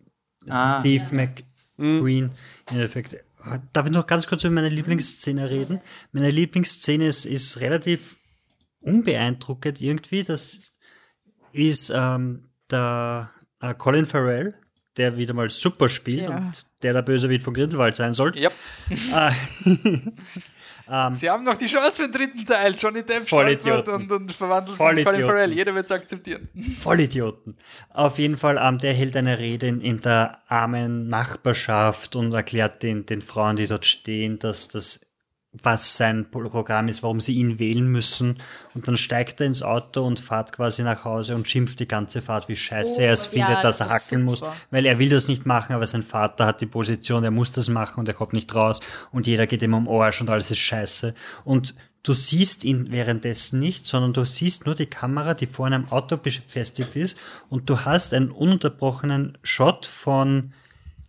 [0.49, 0.79] Ah.
[0.79, 2.25] Steve McQueen.
[2.25, 2.31] Im
[2.71, 3.17] Endeffekt.
[3.73, 5.79] Darf ich noch ganz kurz über meine Lieblingsszene reden?
[6.11, 8.15] Meine Lieblingsszene ist, ist relativ
[8.81, 10.23] unbeeindruckend irgendwie.
[10.23, 10.73] Das
[11.51, 13.29] ist ähm, der
[13.59, 14.55] äh, Colin Farrell,
[14.97, 16.37] der wieder mal super spielt Ja.
[16.37, 18.31] und der der Bösewicht von Grindelwald sein soll.
[18.37, 18.49] Ja.
[20.91, 22.75] Äh, ähm, Sie haben noch die Chance für den dritten Teil.
[22.77, 25.25] Johnny Depp stolpert und, und verwandelt sich in Colin.
[25.25, 25.53] Farrell.
[25.53, 26.49] Jeder wird es akzeptieren.
[26.81, 27.55] Vollidioten.
[27.91, 32.83] Auf jeden Fall, ähm, der hält eine Rede in, in der armen Nachbarschaft und erklärt
[32.83, 35.10] den, den Frauen, die dort stehen, dass das
[35.53, 38.37] was sein Programm ist, warum sie ihn wählen müssen.
[38.73, 42.21] Und dann steigt er ins Auto und fährt quasi nach Hause und schimpft die ganze
[42.21, 44.85] Fahrt, wie scheiße Oh, er es findet, ja, dass er das ist hackeln muss, weil
[44.85, 47.99] er will das nicht machen, aber sein Vater hat die Position, er muss das machen
[47.99, 48.79] und er kommt nicht raus
[49.11, 51.13] und jeder geht ihm um Arsch und alles ist scheiße.
[51.43, 55.91] Und du siehst ihn währenddessen nicht, sondern du siehst nur die Kamera, die vor einem
[55.91, 57.19] Auto befestigt ist
[57.49, 60.53] und du hast einen ununterbrochenen Shot von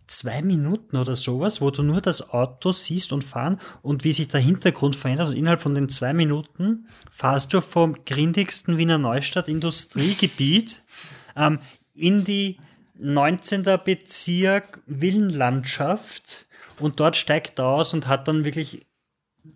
[0.07, 4.27] zwei Minuten oder sowas, wo du nur das Auto siehst und fahren und wie sich
[4.27, 9.49] der Hintergrund verändert und innerhalb von den zwei Minuten fahrst du vom grindigsten Wiener Neustadt
[9.49, 10.81] Industriegebiet
[11.35, 11.59] ähm,
[11.93, 12.57] in die
[12.99, 13.63] 19.
[13.83, 16.47] Bezirk Villenlandschaft
[16.79, 18.85] und dort steigt er aus und hat dann wirklich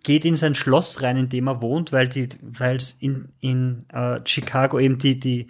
[0.02, 4.78] geht in sein Schloss rein, in dem er wohnt, weil es in, in äh, Chicago
[4.78, 5.46] eben die, die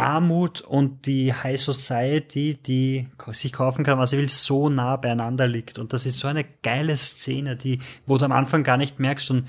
[0.00, 5.46] Armut und die High Society, die sich kaufen kann, was er will, so nah beieinander
[5.46, 5.78] liegt.
[5.78, 9.30] Und das ist so eine geile Szene, die, wo du am Anfang gar nicht merkst
[9.30, 9.48] und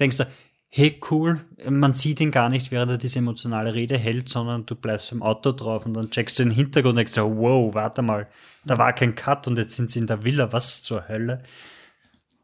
[0.00, 0.26] denkst, du,
[0.68, 4.74] hey cool, man sieht ihn gar nicht, während er diese emotionale Rede hält, sondern du
[4.74, 8.02] bleibst im Auto drauf und dann checkst du den Hintergrund und denkst, dir, wow, warte
[8.02, 8.26] mal,
[8.64, 11.42] da war kein Cut und jetzt sind sie in der Villa, was zur Hölle?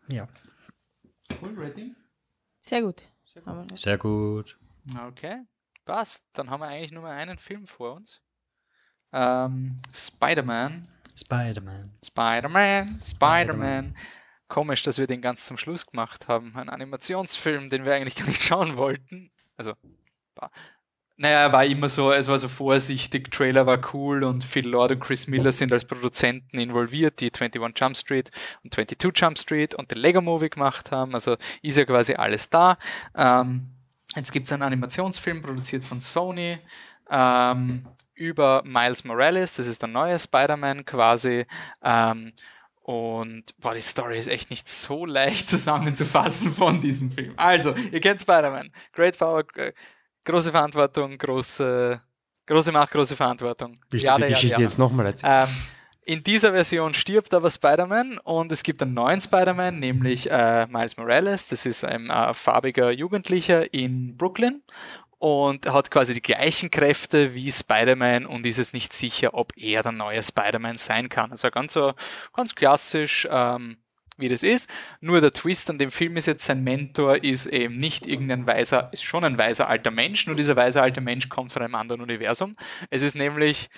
[0.09, 0.29] Ja,
[1.41, 1.95] Cool, ready?
[2.61, 3.05] Sehr gut.
[3.75, 4.59] sehr gut.
[5.09, 5.45] Okay,
[5.85, 6.25] passt.
[6.33, 8.21] Dann haben wir eigentlich nur mal einen Film vor uns.
[9.13, 10.87] Ähm, Spider-Man.
[11.17, 11.93] Spider-Man.
[12.05, 13.95] Spider-Man, Spider-Man.
[14.49, 16.57] Komisch, dass wir den ganz zum Schluss gemacht haben.
[16.57, 19.31] Ein Animationsfilm, den wir eigentlich gar nicht schauen wollten.
[19.57, 19.75] Also,
[20.37, 20.51] war-
[21.17, 24.93] naja, er war immer so, es war so vorsichtig, Trailer war cool und Phil Lord
[24.93, 28.31] und Chris Miller sind als Produzenten involviert, die 21 Jump Street
[28.65, 31.13] und 22 Jump Street und den Lego Movie gemacht haben.
[31.13, 32.79] Also ist ja quasi alles da.
[33.15, 33.69] Ähm,
[34.17, 36.59] jetzt gibt es einen Animationsfilm, produziert von Sony.
[37.11, 41.47] Ähm, über Miles Morales, das ist der neue Spider-Man quasi.
[41.83, 42.33] Ähm,
[42.83, 47.35] und boah, die Story ist echt nicht so leicht zusammenzufassen von diesem Film.
[47.37, 48.71] Also, ihr kennt Spider-Man.
[48.93, 49.73] Great Power, äh,
[50.25, 52.01] große Verantwortung, große,
[52.47, 53.79] große Macht, große Verantwortung.
[53.91, 55.49] Willst du die Geschichte jetzt nochmal erzählen?
[55.49, 55.57] Ähm,
[56.05, 60.97] in dieser Version stirbt aber Spider-Man und es gibt einen neuen Spider-Man, nämlich äh, Miles
[60.97, 61.47] Morales.
[61.47, 64.63] Das ist ein äh, farbiger Jugendlicher in Brooklyn
[65.19, 69.83] und hat quasi die gleichen Kräfte wie Spider-Man und ist es nicht sicher, ob er
[69.83, 71.31] der neue Spider-Man sein kann.
[71.31, 71.93] Also ganz so,
[72.33, 73.77] ganz klassisch, ähm,
[74.17, 74.69] wie das ist.
[75.01, 78.89] Nur der Twist an dem Film ist jetzt, sein Mentor ist eben nicht irgendein weiser,
[78.93, 82.01] ist schon ein weiser alter Mensch, nur dieser weise alte Mensch kommt von einem anderen
[82.01, 82.57] Universum.
[82.89, 83.69] Es ist nämlich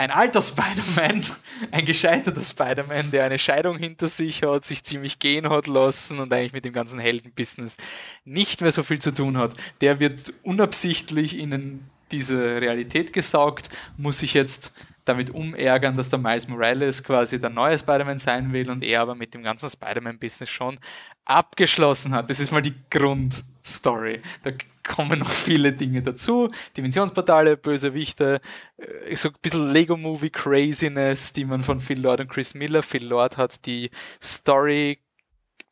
[0.00, 1.22] ein alter Spider-Man,
[1.72, 6.32] ein gescheiterter Spider-Man, der eine Scheidung hinter sich hat, sich ziemlich gehen hat lassen und
[6.32, 7.76] eigentlich mit dem ganzen Heldenbusiness
[8.24, 9.54] nicht mehr so viel zu tun hat.
[9.82, 13.68] Der wird unabsichtlich in diese Realität gesaugt,
[13.98, 14.74] muss sich jetzt
[15.04, 19.14] damit umärgern, dass der Miles Morales quasi der neue Spider-Man sein will und er aber
[19.14, 20.78] mit dem ganzen Spider-Man-Business schon
[21.26, 22.30] abgeschlossen hat.
[22.30, 24.22] Das ist mal die Grundstory.
[24.44, 24.52] Da
[24.82, 26.50] kommen noch viele Dinge dazu.
[26.76, 28.40] Dimensionsportale, Bösewichte,
[28.76, 32.82] äh, so ein bisschen Lego-Movie-Craziness, die man von Phil Lord und Chris Miller.
[32.82, 33.90] Phil Lord hat die
[34.22, 34.98] Story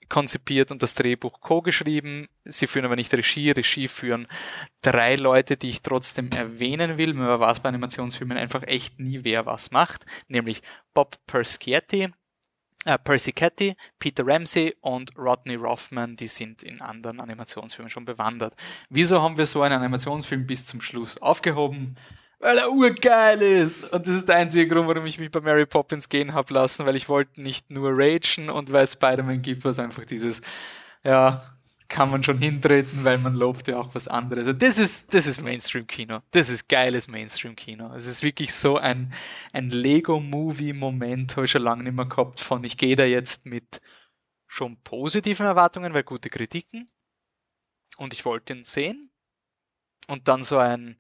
[0.09, 2.29] konzipiert und das Drehbuch co-geschrieben.
[2.45, 3.51] Sie führen aber nicht Regie.
[3.51, 4.27] Regie führen
[4.83, 7.15] drei Leute, die ich trotzdem erwähnen will.
[7.15, 10.07] Man weiß bei Animationsfilmen einfach echt nie, wer was macht.
[10.29, 10.63] Nämlich
[10.95, 12.09] Bob Perschietti,
[12.85, 18.55] äh, Percy Catty, Peter Ramsey und Rodney Rothman, die sind in anderen Animationsfilmen schon bewandert.
[18.89, 21.97] Wieso haben wir so einen Animationsfilm bis zum Schluss aufgehoben?
[22.41, 23.93] Weil er urgeil ist.
[23.93, 26.87] Und das ist der einzige Grund, warum ich mich bei Mary Poppins gehen habe lassen,
[26.87, 30.43] weil ich wollte nicht nur ragen und weil es Spider-Man gibt, was einfach dieses,
[31.03, 31.58] ja,
[31.89, 34.47] kann man schon hintreten, weil man lobt ja auch was anderes.
[34.47, 36.21] Also das ist, das ist Mainstream-Kino.
[36.31, 37.95] Das ist geiles Mainstream-Kino.
[37.95, 39.13] Es ist wirklich so ein,
[39.53, 43.81] ein Lego-Movie-Moment, habe ich schon lange nicht mehr gehabt, von ich gehe da jetzt mit
[44.47, 46.91] schon positiven Erwartungen, weil gute Kritiken.
[47.97, 49.11] Und ich wollte ihn sehen.
[50.09, 50.99] Und dann so ein,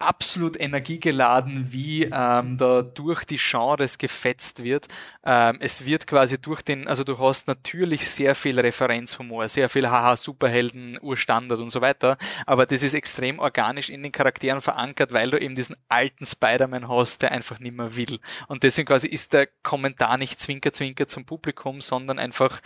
[0.00, 4.88] absolut energiegeladen, wie ähm, da durch die Genres gefetzt wird.
[5.24, 9.88] Ähm, es wird quasi durch den, also du hast natürlich sehr viel Referenzhumor, sehr viel
[9.88, 15.12] Haha Superhelden, Urstandard und so weiter, aber das ist extrem organisch in den Charakteren verankert,
[15.12, 18.18] weil du eben diesen alten Spider-Man hast, der einfach nicht mehr will.
[18.48, 22.60] Und deswegen quasi ist der Kommentar nicht Zwinker Zwinker zum Publikum, sondern einfach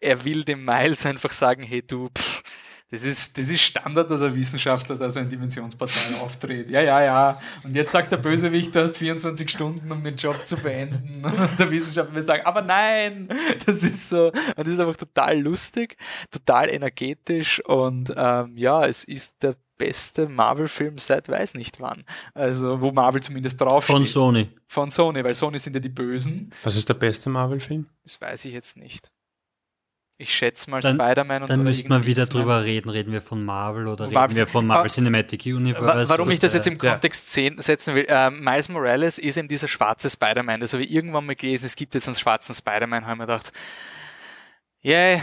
[0.00, 2.42] er will dem Miles einfach sagen, hey du, pff,
[2.90, 6.70] das ist, das ist Standard, dass ein Wissenschaftler da so ein Dimensionsportal auftritt.
[6.70, 7.40] Ja, ja, ja.
[7.64, 11.24] Und jetzt sagt der Bösewicht, du hast 24 Stunden, um den Job zu beenden.
[11.24, 13.28] Und der Wissenschaftler will sagen, aber nein!
[13.66, 15.96] Das ist so, und das ist einfach total lustig,
[16.30, 22.04] total energetisch und ähm, ja, es ist der beste Marvel-Film seit weiß nicht wann.
[22.34, 23.94] Also, wo Marvel zumindest draufsteht.
[23.94, 24.48] Von Sony.
[24.66, 26.50] Von Sony, weil Sony sind ja die Bösen.
[26.62, 27.86] Was ist der beste Marvel-Film?
[28.04, 29.10] Das weiß ich jetzt nicht.
[30.18, 32.88] Ich schätze mal Spider-Man und dann oder müssten wir wieder drüber reden.
[32.88, 36.08] Reden wir von Marvel oder Marvel- reden wir von Marvel Cinematic Universe?
[36.08, 40.08] Warum ich das jetzt im Kontext setzen will, ähm, Miles Morales ist eben dieser schwarze
[40.08, 40.60] Spider-Man.
[40.60, 43.26] Das habe ich irgendwann mal gelesen, es gibt jetzt einen schwarzen Spider-Man, habe ich mir
[43.26, 43.52] gedacht,
[44.82, 45.20] yeah,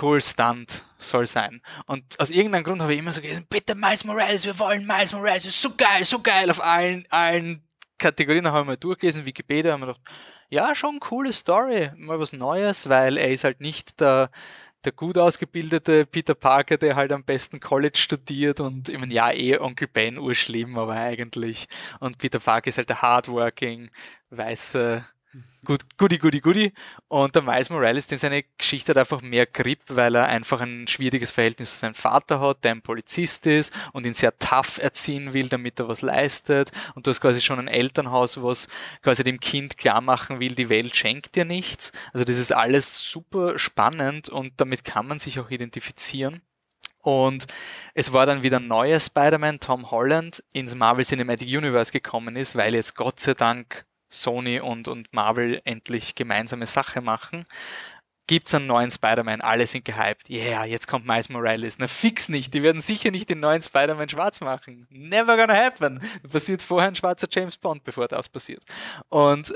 [0.00, 1.60] cool Stunt, soll sein.
[1.84, 5.12] Und aus irgendeinem Grund habe ich immer so gelesen, bitte Miles Morales, wir wollen Miles
[5.12, 7.62] Morales, ist so geil, so geil auf allen, allen
[8.00, 8.44] Kategorien.
[8.44, 10.10] Da habe ich mal durchgelesen, Wikipedia, habe ich mir gedacht,
[10.48, 14.30] ja, schon coole Story, mal was Neues, weil er ist halt nicht der,
[14.84, 19.30] der gut ausgebildete Peter Parker, der halt am besten College studiert und ich meine, ja,
[19.32, 21.68] eh Onkel Ben urschlimm, aber eigentlich.
[22.00, 23.90] Und Peter Parker ist halt der hardworking,
[24.30, 25.04] weiße,
[25.64, 26.72] gut, goody, goody, goody.
[27.08, 30.86] Und der Miles Morales, den seine Geschichte hat einfach mehr Grip, weil er einfach ein
[30.88, 35.32] schwieriges Verhältnis zu seinem Vater hat, der ein Polizist ist und ihn sehr tough erziehen
[35.32, 36.70] will, damit er was leistet.
[36.94, 38.68] Und du hast quasi schon ein Elternhaus, was
[39.02, 41.92] quasi dem Kind klar machen will, die Welt schenkt dir nichts.
[42.12, 46.42] Also das ist alles super spannend und damit kann man sich auch identifizieren.
[47.02, 47.46] Und
[47.94, 52.56] es war dann wieder ein neuer Spider-Man, Tom Holland, ins Marvel Cinematic Universe gekommen ist,
[52.56, 57.44] weil jetzt Gott sei Dank Sony und, und Marvel endlich gemeinsame Sache machen.
[58.26, 60.30] Gibt's einen neuen Spider-Man, alle sind gehypt.
[60.30, 61.78] Yeah, jetzt kommt Miles Morales.
[61.78, 64.86] Na fix nicht, die werden sicher nicht den neuen Spider-Man schwarz machen.
[64.88, 65.98] Never gonna happen.
[66.30, 68.62] Passiert vorher ein schwarzer James Bond, bevor das passiert.
[69.08, 69.52] Und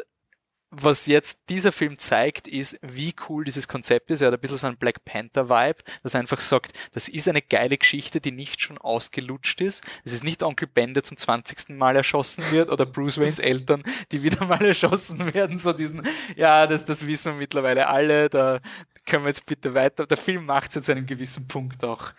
[0.77, 4.21] was jetzt dieser Film zeigt, ist, wie cool dieses Konzept ist.
[4.21, 7.79] Er hat ein bisschen so einen Black Panther-Vibe, das einfach sagt, das ist eine geile
[7.79, 9.85] Geschichte, die nicht schon ausgelutscht ist.
[10.05, 11.71] Es ist nicht Onkel Ben, der zum 20.
[11.71, 13.83] Mal erschossen wird oder Bruce Waynes Eltern,
[14.13, 15.59] die wieder mal erschossen werden.
[15.59, 16.07] So diesen,
[16.37, 18.61] ja, das, das wissen wir mittlerweile alle, da
[19.07, 20.07] können wir jetzt bitte weiter.
[20.07, 22.13] Der Film macht es jetzt einem gewissen Punkt auch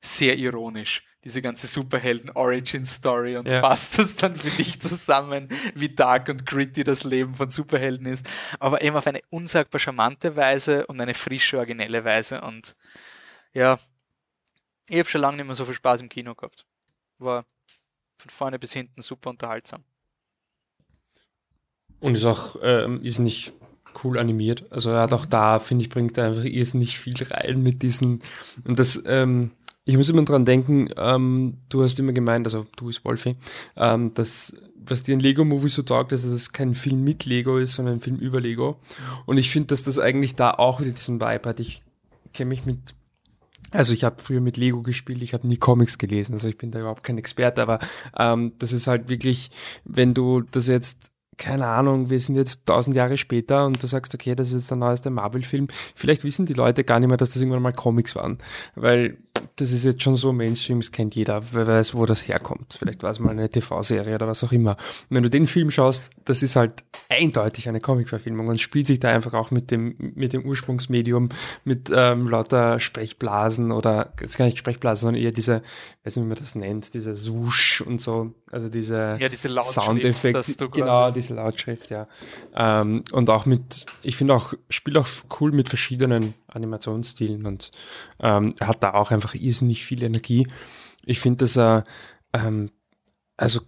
[0.00, 3.60] sehr ironisch, diese ganze Superhelden-Origin-Story und Ja.
[3.60, 8.26] passt das dann für dich zusammen, wie dark und gritty das Leben von Superhelden ist,
[8.60, 12.76] aber eben auf eine unsagbar charmante Weise und eine frische, originelle Weise und
[13.52, 13.78] ja,
[14.88, 16.64] ich habe schon lange nicht mehr so viel Spaß im Kino gehabt.
[17.18, 17.44] War
[18.18, 19.82] von vorne bis hinten super unterhaltsam.
[21.98, 23.52] Und ist auch, ähm, ist nicht
[24.04, 24.70] cool animiert.
[24.70, 28.22] Also er hat auch da, finde ich, bringt er einfach irrsinnig viel rein mit diesen,
[28.64, 29.50] und das, ähm,
[29.86, 33.36] ich muss immer dran denken, ähm, du hast immer gemeint, also du ist Wolfi,
[33.76, 34.56] ähm, dass
[34.88, 37.94] was dir ein Lego-Movie so taugt, ist, dass es kein Film mit Lego ist, sondern
[37.94, 38.78] ein Film über Lego.
[39.24, 41.58] Und ich finde, dass das eigentlich da auch wieder diesen Vibe hat.
[41.58, 41.82] Ich
[42.32, 42.94] kenne mich mit
[43.72, 46.70] also ich habe früher mit Lego gespielt, ich habe nie Comics gelesen, also ich bin
[46.70, 47.80] da überhaupt kein Experte, aber
[48.16, 49.50] ähm, das ist halt wirklich,
[49.84, 54.14] wenn du das jetzt, keine Ahnung, wir sind jetzt tausend Jahre später und du sagst,
[54.14, 57.42] okay, das ist der neueste Marvel-Film, vielleicht wissen die Leute gar nicht mehr, dass das
[57.42, 58.38] irgendwann mal Comics waren,
[58.74, 59.18] weil
[59.56, 62.76] das ist jetzt schon so Mainstream, das kennt jeder, wer weiß, wo das herkommt.
[62.78, 64.72] Vielleicht war es mal eine TV-Serie oder was auch immer.
[64.72, 69.00] Und wenn du den Film schaust, das ist halt eindeutig eine Comic-Verfilmung und spielt sich
[69.00, 71.28] da einfach auch mit dem, mit dem Ursprungsmedium,
[71.64, 75.62] mit ähm, lauter Sprechblasen oder, jetzt gar nicht Sprechblasen, sondern eher diese,
[76.06, 80.68] weiß nicht, wie man das nennt, diese Swoosh und so, also diese, Ja, diese Soundeffekte.
[80.68, 82.06] Genau, diese Lautschrift, ja.
[82.54, 85.08] Ähm, und auch mit, ich finde auch, spielt auch
[85.40, 87.72] cool mit verschiedenen Animationsstilen und
[88.20, 90.46] ähm, er hat da auch einfach irrsinnig viel Energie.
[91.04, 91.84] Ich finde, dass er,
[92.32, 92.70] ähm,
[93.36, 93.60] also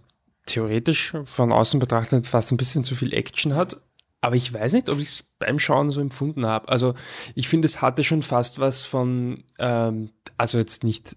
[0.45, 3.81] theoretisch von außen betrachtet fast ein bisschen zu viel Action hat.
[4.21, 6.67] Aber ich weiß nicht, ob ich es beim Schauen so empfunden habe.
[6.67, 6.93] Also
[7.35, 11.15] ich finde, es hatte schon fast was von, ähm, also jetzt nicht,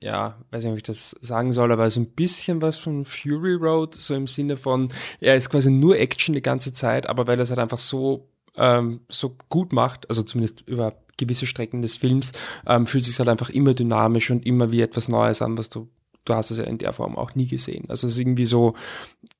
[0.00, 3.54] ja, weiß nicht, ob ich das sagen soll, aber so ein bisschen was von Fury
[3.54, 4.88] Road, so im Sinne von,
[5.20, 8.28] er ist quasi nur Action die ganze Zeit, aber weil er es halt einfach so,
[8.56, 12.32] ähm, so gut macht, also zumindest über gewisse Strecken des Films,
[12.66, 15.88] ähm, fühlt sich halt einfach immer dynamisch und immer wie etwas Neues an, was du,
[16.24, 17.84] du hast es ja in der Form auch nie gesehen.
[17.88, 18.74] Also es ist irgendwie so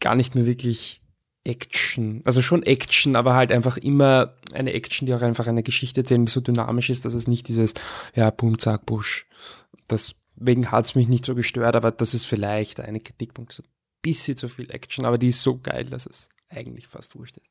[0.00, 1.00] gar nicht mehr wirklich
[1.44, 6.02] Action, also schon Action, aber halt einfach immer eine Action, die auch einfach eine Geschichte
[6.02, 7.74] erzählt, die so dynamisch ist, dass es nicht dieses,
[8.14, 9.26] ja, Boom, Zack, Busch.
[9.93, 13.59] Deswegen hat es mich nicht so gestört, aber das ist vielleicht eine Kritikpunkt.
[13.59, 13.69] Ein
[14.02, 17.51] bisschen zu viel Action, aber die ist so geil, dass es eigentlich fast wurscht ist.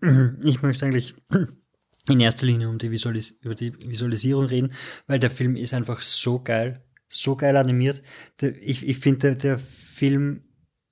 [0.42, 1.14] Ich möchte eigentlich
[2.08, 4.72] in erster Linie um die Visualis über die Visualisierung reden,
[5.06, 8.02] weil der Film ist einfach so geil, so geil animiert.
[8.40, 10.44] Ich ich finde, der, der Film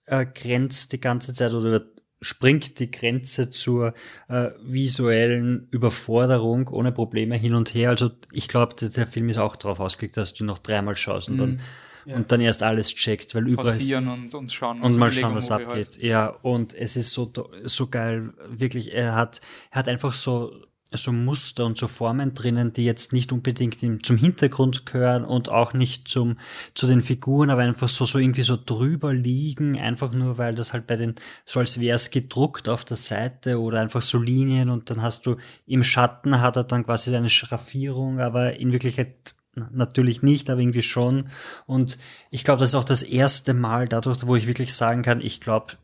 [0.05, 1.87] äh, grenzt die ganze Zeit oder
[2.21, 3.93] springt die Grenze zur
[4.29, 7.91] äh, visuellen Überforderung ohne Probleme hin und her.
[7.91, 11.37] Also ich glaube, der, Film ist auch darauf ausgelegt, dass du noch dreimal schaust und
[11.39, 11.61] dann Mhm.
[12.07, 12.17] Ja.
[12.17, 14.81] und dann erst alles checkst, weil überall Pausieren und, und schauen.
[14.81, 15.69] und mal schauen, was abgeht.
[15.69, 16.03] halt.
[16.03, 17.33] Ja, und es ist so,
[17.65, 19.41] so geil, wirklich, er hat,
[19.73, 20.53] er hat einfach so,
[20.93, 25.49] so Muster und so Formen drinnen, die jetzt nicht unbedingt im, zum Hintergrund gehören und
[25.49, 26.37] auch nicht zum,
[26.75, 30.73] zu den Figuren, aber einfach so, so irgendwie so drüber liegen, einfach nur, weil das
[30.73, 34.71] halt bei den, so als wäre es gedruckt auf der Seite oder einfach so Linien
[34.71, 35.37] und dann hast du
[35.67, 39.35] im Schatten hat er dann quasi seine Schraffierung, aber in Wirklichkeit
[39.73, 41.29] natürlich nicht, aber irgendwie schon.
[41.67, 41.99] Und
[42.31, 45.41] ich glaube, das ist auch das erste Mal dadurch, wo ich wirklich sagen kann, ich
[45.41, 45.75] glaube,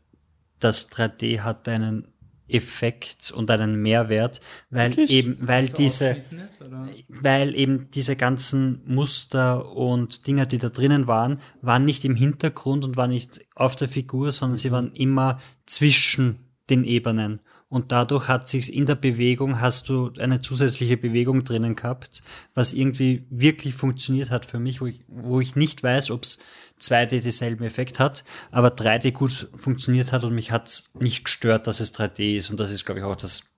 [0.59, 2.07] das 3D hat einen
[2.47, 5.11] Effekt und einen Mehrwert, weil Wirklich?
[5.11, 6.23] eben, weil er diese,
[6.59, 6.89] oder?
[7.07, 12.85] weil eben diese ganzen Muster und Dinger, die da drinnen waren, waren nicht im Hintergrund
[12.85, 16.39] und waren nicht auf der Figur, sondern sie waren immer zwischen
[16.69, 17.39] den Ebenen.
[17.73, 22.21] Und dadurch hat sich's in der Bewegung, hast du eine zusätzliche Bewegung drinnen gehabt,
[22.53, 26.37] was irgendwie wirklich funktioniert hat für mich, wo ich, wo ich nicht weiß, ob's
[26.79, 31.79] 2D denselben Effekt hat, aber 3D gut funktioniert hat und mich hat's nicht gestört, dass
[31.79, 32.51] es 3D ist.
[32.51, 33.52] Und das ist, glaube ich, auch das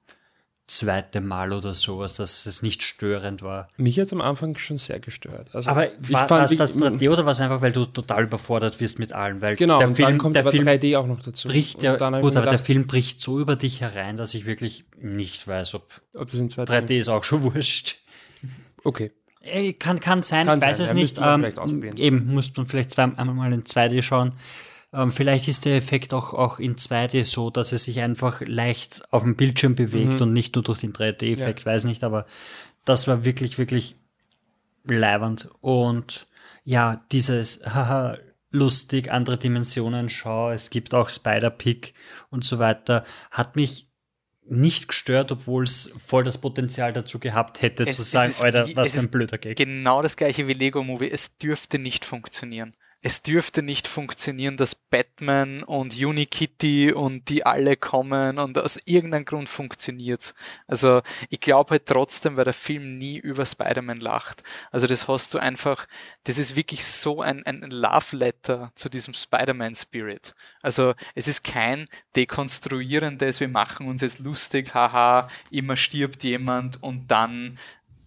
[0.68, 3.70] zweite Mal oder sowas, dass es nicht störend war.
[3.78, 5.54] Mich hat am Anfang schon sehr gestört.
[5.54, 8.24] Also Aber ich war, fand, es das 3D oder war es einfach, weil du total
[8.24, 9.42] überfordert wirst mit allem?
[9.42, 11.48] Weil Genau, der Film, dann kommt der Film 3D auch noch dazu.
[11.48, 15.48] Bricht ja, gut, aber der Film bricht so über dich herein, dass ich wirklich nicht
[15.48, 17.98] weiß, ob, ob das in 2D 3D ist auch schon wurscht.
[18.84, 19.12] Okay.
[19.78, 21.62] Kann, kann sein, Kann ich weiß sein, es ja, nicht.
[21.62, 24.34] Ähm, eben, muss man vielleicht zweimal mal in 2D schauen.
[24.96, 29.04] Ähm, vielleicht ist der Effekt auch, auch in 2D so, dass es sich einfach leicht
[29.12, 30.22] auf dem Bildschirm bewegt Mhm.
[30.22, 32.26] und nicht nur durch den 3D-Effekt, weiß nicht, aber
[32.86, 33.96] das war wirklich, wirklich
[34.86, 35.50] leibernd.
[35.62, 36.28] Und
[36.64, 38.18] ja, dieses, haha,
[38.52, 41.94] lustig, andere Dimensionen, schau, es gibt auch Spider-Pig
[42.30, 43.90] und so weiter, hat mich
[44.48, 48.92] nicht gestört, obwohl es voll das Potenzial dazu gehabt hätte, Es- zu sagen, Alter, was
[48.92, 49.58] für ein blöder Gag.
[49.58, 51.10] Genau das gleiche wie Lego Movie.
[51.10, 52.76] Es dürfte nicht funktionieren.
[53.08, 59.26] Es dürfte nicht funktionieren, dass Batman und Unikitty und die alle kommen und aus irgendeinem
[59.26, 60.34] Grund funktioniert's.
[60.66, 64.42] Also ich glaube halt trotzdem, weil der Film nie über Spider-Man lacht.
[64.72, 65.86] Also das hast du einfach,
[66.24, 70.34] das ist wirklich so ein, ein Love Letter zu diesem Spider-Man-Spirit.
[70.64, 77.12] Also es ist kein dekonstruierendes, wir machen uns jetzt lustig, haha, immer stirbt jemand und
[77.12, 77.60] dann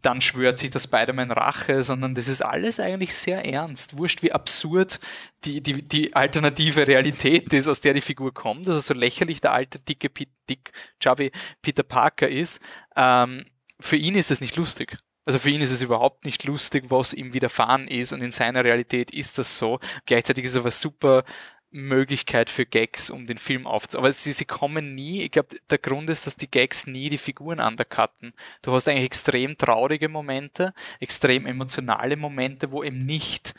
[0.09, 3.99] dann schwört sich der Spider-Man Rache, sondern das ist alles eigentlich sehr ernst.
[3.99, 5.01] Wurscht, wie absurd
[5.45, 8.67] die, die, die alternative Realität ist, aus der die Figur kommt.
[8.67, 10.09] Also so lächerlich der alte, dicke,
[10.49, 11.31] dick, chubby
[11.61, 12.63] Peter Parker ist.
[12.97, 13.45] Ähm,
[13.79, 14.97] für ihn ist es nicht lustig.
[15.27, 18.65] Also für ihn ist es überhaupt nicht lustig, was ihm widerfahren ist und in seiner
[18.65, 19.79] Realität ist das so.
[20.07, 21.23] Gleichzeitig ist es aber super
[21.71, 23.99] Möglichkeit für Gags, um den Film aufzu...
[23.99, 27.19] Aber sie, sie kommen nie, ich glaube, der Grund ist, dass die Gags nie die
[27.19, 28.33] Figuren undercutten.
[28.63, 33.55] Du hast eigentlich extrem traurige Momente, extrem emotionale Momente, wo eben nicht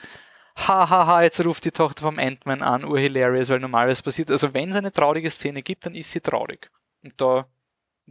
[0.55, 4.29] hahaha, ha, ha, jetzt ruft die Tochter vom Ant-Man an, urhilarious, weil normalerweise passiert.
[4.31, 6.69] Also wenn es eine traurige Szene gibt, dann ist sie traurig.
[7.01, 7.47] Und da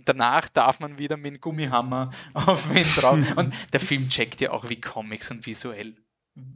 [0.05, 3.19] danach darf man wieder mit dem Gummihammer auf ihn drauf.
[3.37, 5.97] Und der Film checkt ja auch wie Comics und visuell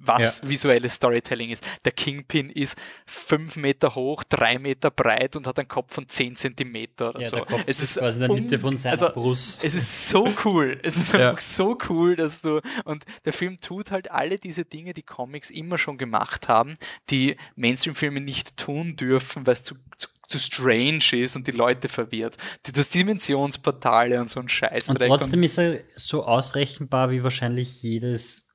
[0.05, 0.49] was Ja.
[0.49, 1.65] visuelles Storytelling ist.
[1.85, 2.77] Der Kingpin ist
[3.07, 7.29] fünf Meter hoch, drei Meter breit und hat einen Kopf von zehn Zentimeter oder Ja,
[7.29, 7.37] so.
[7.37, 9.63] der Kopf es ist quasi in der Mitte von seiner also, Brust.
[9.63, 10.81] Es ist so cool.
[10.83, 11.29] Es ist Ja.
[11.31, 12.61] einfach so cool, dass du.
[12.85, 16.77] Und der Film tut halt alle diese Dinge, die Comics immer schon gemacht haben,
[17.11, 21.89] die Mainstream-Filme nicht tun dürfen, weil es zu, zu, zu strange ist und die Leute
[21.89, 22.39] verwirrt.
[22.67, 24.89] Die- Das Dimensionsportale und so ein Scheiß.
[24.89, 28.49] Und trotzdem ist er so ausrechenbar wie wahrscheinlich jedes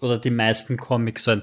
[0.00, 1.24] oder die meisten Comics.
[1.24, 1.42] So ein,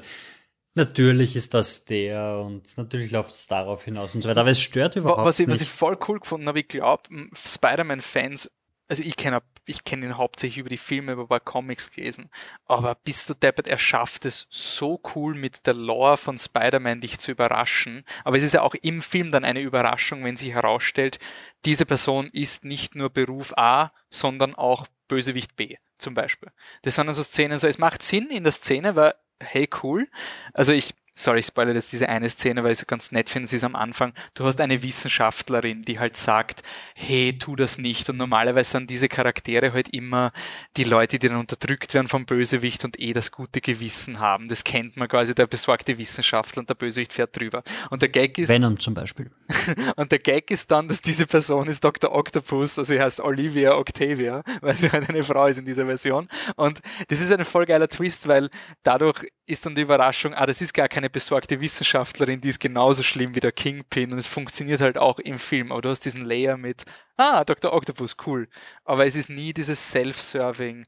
[0.75, 4.41] natürlich ist das der und natürlich läuft es darauf hinaus und so weiter.
[4.41, 5.55] Aber es stört überhaupt was ich, nicht.
[5.55, 7.03] was ich voll cool gefunden habe, ich glaube,
[7.34, 8.51] Spider-Man-Fans,
[8.88, 12.30] also ich kenne ich kenn ihn hauptsächlich über die Filme, über ein paar Comics gelesen,
[12.65, 17.17] aber bist du deppert, er schafft es so cool mit der Lore von Spider-Man dich
[17.17, 18.03] zu überraschen.
[18.25, 21.19] Aber es ist ja auch im Film dann eine Überraschung, wenn sich herausstellt,
[21.63, 26.51] diese Person ist nicht nur Beruf A, sondern auch Bösewicht B zum Beispiel.
[26.84, 30.07] Das sind also Szenen, so es macht Sinn in der Szene, weil hey cool.
[30.53, 33.48] Also ich, sorry, ich spoilere jetzt diese eine Szene, weil ich es ganz nett finde,
[33.48, 34.14] sie ist am Anfang.
[34.34, 36.64] Du hast eine Wissenschaftlerin, die halt sagt,
[36.95, 38.10] hey, tu das nicht.
[38.10, 40.31] Und normalerweise sind diese Charaktere halt immer
[40.77, 44.48] die Leute, die dann unterdrückt werden vom Bösewicht und eh das gute Gewissen haben.
[44.48, 47.64] Das kennt man quasi, der besorgte Wissenschaftler und der Bösewicht fährt drüber.
[47.90, 49.30] Und der Gag ist, Venom zum Beispiel.
[49.95, 52.11] und der Gag ist dann, dass diese Person ist Dr.
[52.14, 56.27] Octopus, also sie heißt Olivia Octavia, weil sie halt eine Frau ist in dieser Version.
[56.56, 58.49] Und das ist ein voll geiler Twist, weil
[58.84, 63.03] dadurch ist dann die Überraschung, ah, das ist gar keine besorgte Wissenschaftlerin, die ist genauso
[63.03, 65.73] schlimm wie der Kingpin und es funktioniert halt auch im Film.
[65.73, 66.85] Aber du hast diesen Layer mit,
[67.17, 67.73] ah, Dr.
[67.73, 68.47] Octopus, cool.
[68.85, 70.85] Aber es ist nie dieses Self-Serving,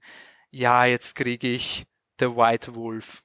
[0.51, 1.85] ja, jetzt kriege ich
[2.17, 3.24] The White Wolf.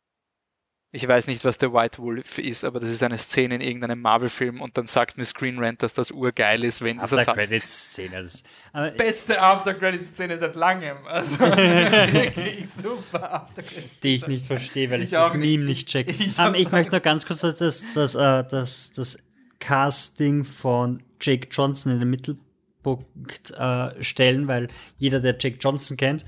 [0.92, 4.00] Ich weiß nicht, was der White Wolf ist, aber das ist eine Szene in irgendeinem
[4.00, 7.28] Marvel-Film und dann sagt mir Screen Rant, dass das urgeil ist, wenn dieser Satz.
[7.28, 8.22] After-Credits-Szene.
[8.22, 8.42] das-
[8.72, 10.96] aber- Beste After-Credit-Szene seit langem.
[11.06, 14.02] Also wirklich super After-Credit.
[14.02, 16.08] die ich nicht verstehe, weil ich, Ich auch das Meme nicht check.
[16.08, 19.18] Ich Ähm, hab's ich möchte nur ganz kurz das, das, das, äh, das, das
[19.60, 24.66] Casting von Jake Johnson in den Mittelpunkt äh, stellen, weil
[24.98, 26.24] jeder, der Jake Johnson kennt,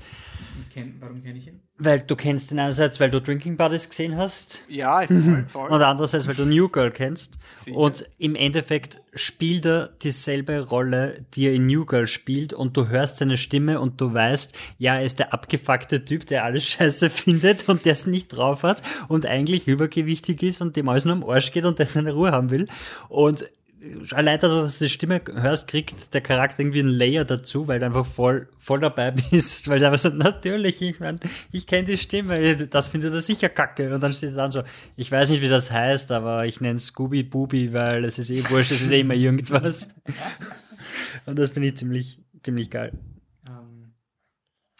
[0.61, 1.59] Ich kenn, warum kenne ich ihn?
[1.79, 4.63] Weil du kennst ihn einerseits, weil du Drinking Buddies gesehen hast.
[4.67, 5.69] Ja, voll, voll.
[5.69, 7.39] Und andererseits, weil du New Girl kennst.
[7.65, 7.75] Sicher.
[7.75, 12.53] Und im Endeffekt spielt er dieselbe Rolle, die er in New Girl spielt.
[12.53, 16.43] Und du hörst seine Stimme und du weißt, ja, er ist der abgefuckte Typ, der
[16.43, 20.87] alles scheiße findet und der es nicht drauf hat und eigentlich übergewichtig ist und dem
[20.89, 22.67] alles nur am Arsch geht und der seine Ruhe haben will.
[23.09, 23.49] Und
[24.11, 27.85] allein dass du die Stimme hörst, kriegt der Charakter irgendwie einen Layer dazu, weil du
[27.85, 31.19] einfach voll, voll dabei bist, weil du einfach so, natürlich, ich meine,
[31.51, 33.93] ich kenne die Stimme, das findet er sicher kacke.
[33.93, 34.63] Und dann steht er dann so,
[34.95, 38.43] ich weiß nicht, wie das heißt, aber ich nenne Scooby Booby, weil es ist eh
[38.49, 39.89] wurscht, es ist eh immer irgendwas.
[41.25, 42.91] Und das finde ich ziemlich, ziemlich geil.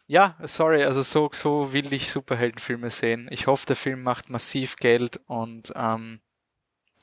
[0.07, 3.27] Ja, sorry, also so, so will ich Superheldenfilme sehen.
[3.31, 6.19] Ich hoffe, der Film macht massiv Geld und ähm,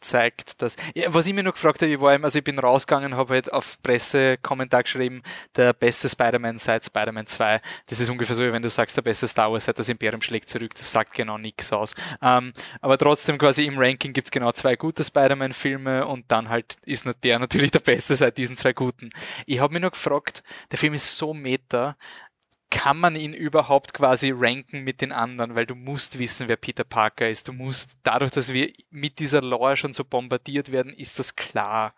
[0.01, 0.77] zeigt das.
[0.95, 3.35] Ja, was ich mir noch gefragt habe, ich war eben, also ich bin rausgegangen, habe
[3.35, 5.23] halt auf Pressekommentar geschrieben,
[5.57, 7.61] der beste Spider-Man seit Spider-Man 2.
[7.87, 10.23] Das ist ungefähr so, wie wenn du sagst, der beste Star Wars seit das Imperium
[10.23, 10.75] schlägt zurück.
[10.75, 11.95] Das sagt genau nichts aus.
[12.23, 17.07] Ähm, aber trotzdem quasi im Ranking gibt's genau zwei gute Spider-Man-Filme und dann halt ist
[17.23, 19.11] der natürlich der beste seit diesen zwei guten.
[19.47, 21.97] Ich habe mir nur gefragt, der Film ist so meta,
[22.71, 26.85] kann man ihn überhaupt quasi ranken mit den anderen, weil du musst wissen, wer Peter
[26.85, 27.49] Parker ist.
[27.49, 31.95] Du musst, dadurch, dass wir mit dieser Lore schon so bombardiert werden, ist das klar.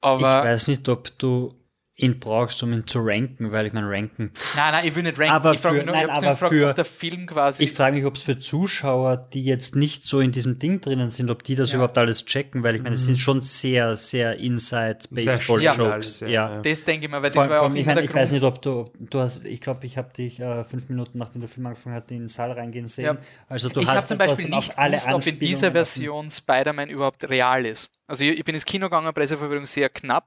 [0.00, 1.54] Aber ich weiß nicht, ob du
[2.02, 4.30] ihn brauchst, um ihn zu ranken, weil ich meine, ranken.
[4.56, 5.32] Nein, nein, ich will nicht ranken.
[5.32, 7.64] Aber ich frage für- mich nur, nein, aber für- der Film quasi.
[7.64, 11.10] Ich frage mich, ob es für Zuschauer, die jetzt nicht so in diesem Ding drinnen
[11.10, 11.76] sind, ob die das Ja.
[11.76, 15.74] überhaupt alles checken, weil ich meine, es sind schon sehr, sehr inside baseball Ja.
[15.74, 17.94] jokes Ja, das denke ich mal, weil das Vor allem- war vor auch ich immer
[17.94, 20.88] meine, ich weiß nicht, ob du, du hast, ich glaube, ich habe dich äh, fünf
[20.88, 23.04] Minuten nachdem der Film angefangen hat, in den Saal reingehen sehen.
[23.04, 23.16] Ja.
[23.48, 27.28] Also du ich hast zum Beispiel nicht alle gewusst, ob in dieser Version Spider-Man überhaupt
[27.28, 27.90] real ist.
[28.06, 30.26] Also ich, ich bin ins Kino gegangen, Presseverführung sehr knapp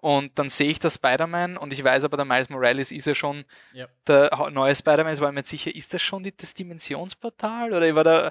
[0.00, 3.14] und dann sehe ich das Spider-Man und ich weiß aber, der Miles Morales ist ja
[3.14, 3.86] schon Ja.
[4.06, 5.14] der neue Spider-Man.
[5.14, 8.30] Ich war mir nicht sicher, ist das schon die, das Dimensionsportal oder ich war da,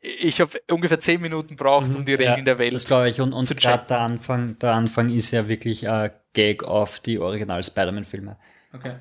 [0.00, 3.20] ich habe ungefähr zehn Minuten braucht, um die Regeln ja, der Welt Das glaube ich.
[3.20, 7.18] Und, und zu gerade der Anfang, der Anfang ist ja wirklich äh, Gag auf die
[7.18, 8.36] Original-Spider-Man-Filme.
[8.72, 8.96] Okay.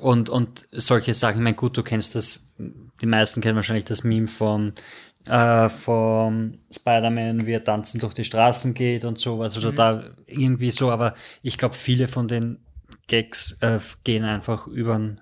[0.00, 2.54] Und, und solche Sachen, ich meine, gut, du kennst das,
[3.00, 4.72] die meisten kennen wahrscheinlich das Meme von,
[5.26, 9.54] äh, von Spider-Man, wie er tanzen durch die Straßen geht und sowas.
[9.56, 9.74] Also Mhm.
[9.76, 12.58] da irgendwie so, aber ich glaube, viele von den
[13.06, 15.20] Gags äh, gehen einfach übern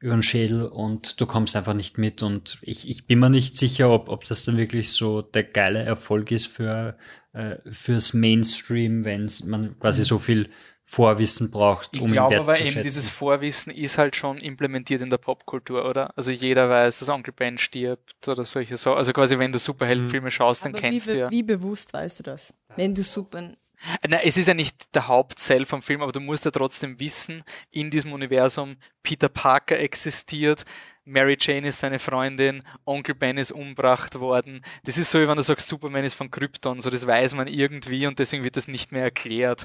[0.00, 3.56] über den Schädel und du kommst einfach nicht mit und ich, ich bin mir nicht
[3.56, 6.96] sicher, ob, ob das dann wirklich so der geile Erfolg ist für
[7.32, 10.06] äh, fürs Mainstream, wenn man quasi Mhm.
[10.06, 10.46] so viel
[10.92, 12.76] Vorwissen braucht, Ich um ihn glaube aber wertzuschätzen.
[12.76, 16.10] eben, dieses Vorwissen ist halt schon implementiert in der Popkultur, oder?
[16.18, 18.98] Also jeder weiß, dass Onkel Ben stirbt oder solche Sachen.
[18.98, 21.30] Also quasi, wenn du Superheldenfilme schaust, dann Aber kennst wie, du ja.
[21.30, 22.52] wie bewusst weißt du das?
[22.76, 23.52] Wenn du super.
[24.06, 27.42] Na, es ist ja nicht der Hauptzell vom Film, aber du musst ja trotzdem wissen,
[27.72, 30.64] in diesem Universum, Peter Parker existiert,
[31.04, 34.62] Mary Jane ist seine Freundin, Onkel Ben ist umgebracht worden.
[34.84, 37.48] Das ist so, wie wenn du sagst, Superman ist von Krypton, so das weiß man
[37.48, 39.64] irgendwie und deswegen wird das nicht mehr erklärt.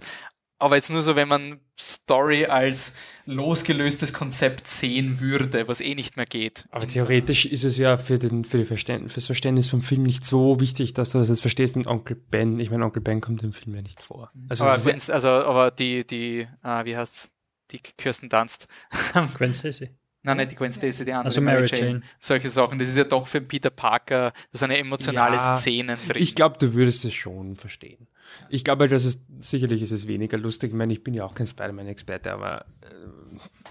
[0.60, 6.18] Aber jetzt nur so, wenn man Story als losgelöstes Konzept sehen würde, was eh nicht
[6.18, 6.66] mehr geht.
[6.72, 10.04] Aber theoretisch ist es ja für, den, für, die Verständ, für das Verständnis vom Film
[10.04, 12.60] nicht so wichtig, dass du das jetzt verstehst mit Onkel Ben.
[12.60, 14.32] Ich meine, Onkel Ben kommt im Film ja nicht vor.
[14.50, 17.30] Also, aber, also, aber die, die, äh, wie heißt's,
[17.72, 18.68] die Kirsten Dunst.
[19.38, 19.92] Gwen Stacy.
[20.24, 21.26] Nein, nicht die Gwen Stacy, die andere.
[21.26, 22.02] Also Mary Jane.
[22.20, 22.80] Solche Sachen.
[22.80, 26.22] Das ist ja doch für Peter Parker, das sind ja emotionale Ja, Szenen drin.
[26.22, 28.08] Ich glaube, du würdest es schon verstehen.
[28.50, 30.72] Ich glaube halt, dass es sicherlich ist es weniger lustig.
[30.72, 32.66] Ich meine, ich bin ja auch kein Spider-Man-Experte, aber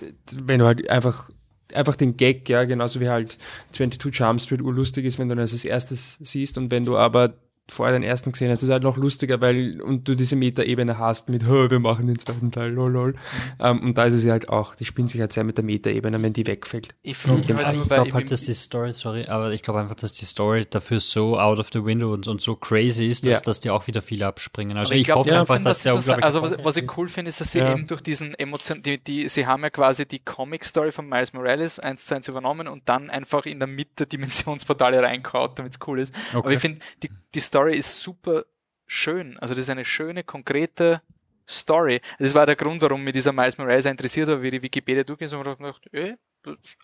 [0.00, 1.30] äh, wenn du halt einfach
[1.74, 3.38] einfach den Gag, ja, genauso wie halt
[3.72, 7.34] 22 Jump Street urlustig ist, wenn du das als erstes siehst und wenn du aber
[7.68, 10.98] vorher den ersten gesehen hast, ist es halt noch lustiger, weil und du diese Metaebene
[10.98, 13.14] hast mit, "Hö, wir machen den zweiten Teil, lol, lol.
[13.58, 15.64] Ähm, und da ist es ja halt auch, die spielen sich halt sehr mit der
[15.64, 16.94] Metaebene, wenn die wegfällt.
[17.02, 20.12] Ich halt ich bei glaube halt, dass die Story, sorry, aber ich glaube einfach, dass
[20.12, 23.42] die Story dafür so out of the window und, und so crazy ist, dass, Ja.
[23.42, 24.76] dass die auch wieder viele abspringen.
[24.76, 27.08] Also Aber ich, glaub hoffe einfach, dass der sie das- Also was, was ich cool
[27.08, 27.72] finde, ist, dass sie Ja.
[27.72, 31.80] eben durch diesen Emotion, die, die, sie haben ja quasi die Comic-Story von Miles Morales
[31.80, 35.98] eins zu eins übernommen und dann einfach in der Mitte Dimensionsportale reinkaut, damit es cool
[36.00, 36.14] ist.
[36.32, 36.54] Aber Okay.
[36.54, 38.44] ich finde, die, die Story ist super
[38.86, 39.38] schön.
[39.38, 41.02] Also das ist eine schöne, konkrete
[41.48, 42.00] Story.
[42.18, 45.32] Das war der Grund, warum mich dieser Miles Morales interessiert war, wie die Wikipedia durchgeht
[45.32, 46.14] und ich gedacht, eh,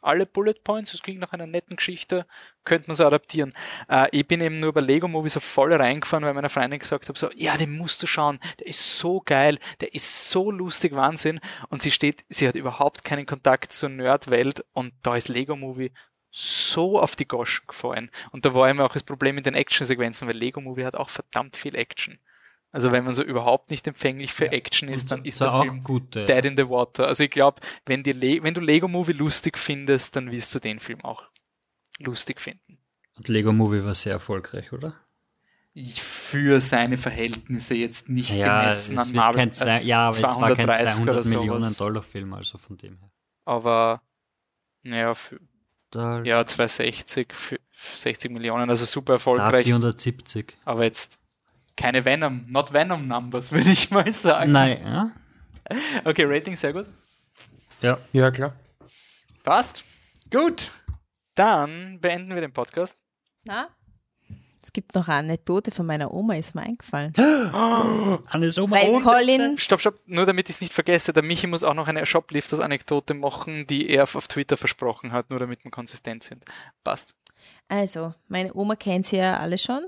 [0.01, 2.27] alle Bullet Points, das klingt nach einer netten Geschichte,
[2.65, 3.53] könnte man so adaptieren.
[3.89, 7.09] Äh, ich bin eben nur bei Lego Movie so voll reingefahren, weil meiner Freundin gesagt
[7.09, 10.94] habe, so, ja, den musst du schauen, der ist so geil, der ist so lustig,
[10.94, 11.40] Wahnsinn.
[11.69, 15.93] Und sie steht, sie hat überhaupt keinen Kontakt zur Nerdwelt und da ist Lego Movie
[16.34, 18.10] so auf die Goschen gefallen.
[18.32, 21.10] Und da war immer auch das Problem mit den Actionsequenzen, weil Lego Movie hat auch
[21.10, 22.18] verdammt viel Action.
[22.72, 25.84] Also wenn man so überhaupt nicht empfänglich für Action ist, dann ist der auch Film
[25.84, 26.24] gute.
[26.24, 27.06] dead in the water.
[27.06, 31.04] Also ich glaube, wenn, wenn du Lego Movie lustig findest, dann wirst du den Film
[31.04, 31.24] auch
[31.98, 32.78] lustig finden.
[33.18, 34.94] Und Lego Movie war sehr erfolgreich, oder?
[35.74, 39.38] Für seine Verhältnisse jetzt nicht gemessen es an Marvel.
[39.38, 41.76] kein zwei, ja, aber jetzt war kein 230 oder 200 Millionen.
[41.76, 43.10] Dollar Film, also von dem her.
[43.44, 44.02] Aber
[44.82, 45.38] naja, für,
[45.93, 49.66] Da, ja, 260, für, für 60 Millionen, also super erfolgreich.
[49.66, 50.55] 470.
[50.64, 51.19] Aber jetzt
[51.77, 54.52] keine Venom, not Venom Numbers, würde ich mal sagen.
[54.52, 55.10] Nein, ja?
[56.05, 56.86] Okay, Rating sehr gut.
[57.81, 57.98] Ja.
[58.12, 58.55] Ja, klar.
[59.44, 59.85] Passt.
[60.31, 60.70] Gut.
[61.35, 62.97] Dann beenden wir den Podcast.
[63.44, 63.69] Na?
[64.62, 67.12] Es gibt noch eine Anekdote von meiner Oma, ist mir eingefallen.
[67.16, 68.76] Hannes Oma.
[68.76, 71.89] Weil Colin, Stopp, stopp, nur damit ich es nicht vergesse, der Michi muss auch noch
[71.89, 76.44] eine Shoplifters-Anekdote machen, die er auf Twitter versprochen hat, nur damit wir konsistent sind.
[76.84, 77.14] Passt.
[77.68, 79.84] also, meine Oma kennt sie ja alle schon.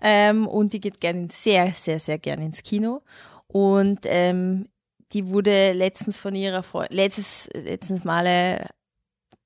[0.00, 3.02] Ähm, und die geht gerne sehr, sehr, sehr gerne ins Kino.
[3.48, 4.68] Und ähm,
[5.12, 8.66] die wurde letztens von ihrer Freundin, letztes, letztens Male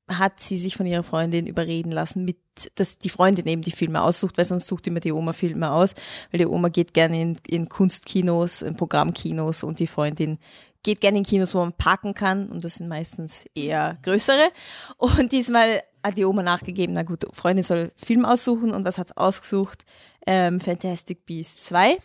[0.09, 2.39] hat sie sich von ihrer Freundin überreden lassen, mit,
[2.77, 5.95] dass die Freundin eben die Filme aussucht, weil sonst sucht immer die Oma Filme aus,
[6.31, 10.39] weil die Oma geht gerne in, in Kunstkinos, in Programmkinos und die Freundin
[10.83, 14.51] geht gerne in Kinos, wo man parken kann und das sind meistens eher größere.
[14.97, 19.17] Und diesmal hat die Oma nachgegeben, na gut, Freundin soll Film aussuchen und was hat
[19.17, 19.85] ausgesucht?
[20.27, 21.99] Ähm, Fantastic Beasts 2.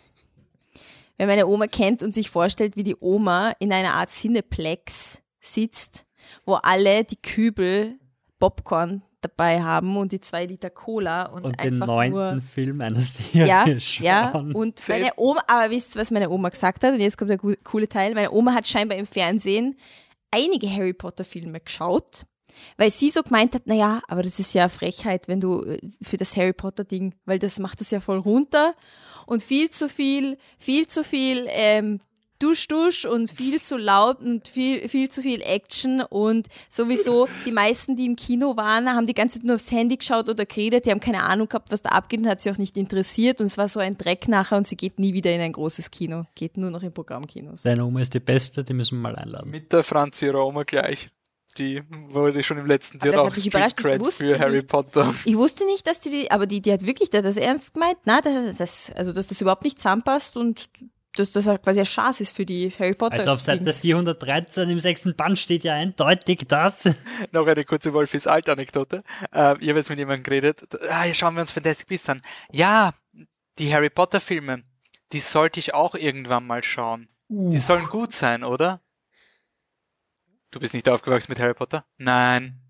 [1.16, 6.04] Wenn meine Oma kennt und sich vorstellt, wie die Oma in einer Art Cineplex sitzt,
[6.44, 7.98] wo alle die Kübel
[8.38, 12.80] Popcorn dabei haben und die zwei Liter Cola und, Und den einfach neunten nur Film
[12.80, 14.04] einer Serie ja, schauen.
[14.04, 14.30] ja.
[14.30, 16.92] Und meine Oma, aber wisst ihr, was meine Oma gesagt hat?
[16.92, 18.14] Und jetzt kommt der coole Teil.
[18.14, 19.76] Meine Oma hat scheinbar im Fernsehen
[20.30, 22.26] einige Harry Potter Filme geschaut,
[22.76, 26.16] weil sie so gemeint hat, naja, aber das ist ja Frechheit, wenn du äh, für
[26.16, 28.74] das Harry Potter Ding, weil das macht das ja voll runter
[29.26, 32.00] und viel zu viel, viel zu viel ähm,
[32.38, 37.52] Dusch, Dusch und viel zu laut und viel, viel zu viel Action und sowieso die
[37.52, 40.86] meisten, die im Kino waren, haben die ganze Zeit nur aufs Handy geschaut oder geredet,
[40.86, 43.46] die haben keine Ahnung gehabt, was da abgeht und hat sie auch nicht interessiert und
[43.46, 46.24] es war so ein Dreck nachher und sie geht nie wieder in ein großes Kino,
[46.34, 47.62] geht nur noch in Programmkinos.
[47.62, 49.50] Deine Oma ist die Beste, die müssen wir mal einladen.
[49.50, 51.10] Mit der Franzi Roma gleich.
[51.56, 54.38] Die wurde schon im letzten Jahr auch hat mich Street überrascht, ich Cred wusste für
[54.40, 54.66] Harry nicht.
[54.66, 55.14] Potter.
[55.24, 57.98] Ich wusste nicht, dass die, die aber die, die hat wirklich da das ernst gemeint,
[58.04, 60.68] na, das, das, also dass das überhaupt nicht zusammenpasst und
[61.16, 63.14] dass das halt quasi ein Schatz ist für die Harry Potter.
[63.14, 63.80] Also auf Seite Dings.
[63.80, 66.96] 413 im sechsten Band steht ja eindeutig das.
[67.32, 69.02] Noch eine kurze Wolfis Alt-Anekdote.
[69.32, 70.62] Äh, ich habe jetzt mit jemandem geredet.
[70.90, 72.20] Ah, ja, schauen wir uns Fantastic Beasts an.
[72.50, 72.92] Ja,
[73.58, 74.62] die Harry Potter-Filme,
[75.12, 77.08] die sollte ich auch irgendwann mal schauen.
[77.28, 78.80] Die sollen gut sein, oder?
[80.50, 81.84] Du bist nicht aufgewachsen mit Harry Potter?
[81.96, 82.60] Nein.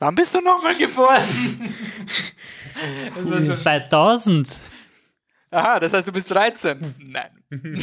[0.00, 1.22] Wann bist du nochmal geboren?
[3.14, 4.48] Das war so- 2000.
[5.54, 6.78] Aha, das heißt, du bist 13.
[6.98, 7.30] Nein.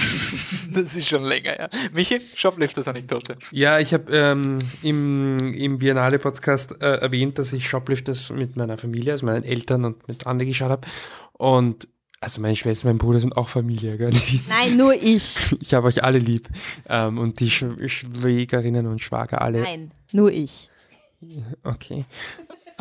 [0.73, 1.69] Das ist schon länger, ja.
[1.93, 3.37] Michi, Shoplifters-Anekdote.
[3.51, 9.13] Ja, ich habe ähm, im, im Biennale-Podcast äh, erwähnt, dass ich Shoplifters mit meiner Familie,
[9.13, 10.87] also meinen Eltern und mit Anne geschaut habe.
[11.33, 11.87] Und
[12.19, 14.13] also meine Schwester, mein Bruder sind auch Familie, gell?
[14.13, 15.37] Ich, Nein, nur ich.
[15.59, 16.47] ich habe euch alle lieb.
[16.87, 19.61] Ähm, und die Sch Schwägerinnen und Schwager alle.
[19.61, 20.69] Nein, nur ich.
[21.63, 22.05] Okay.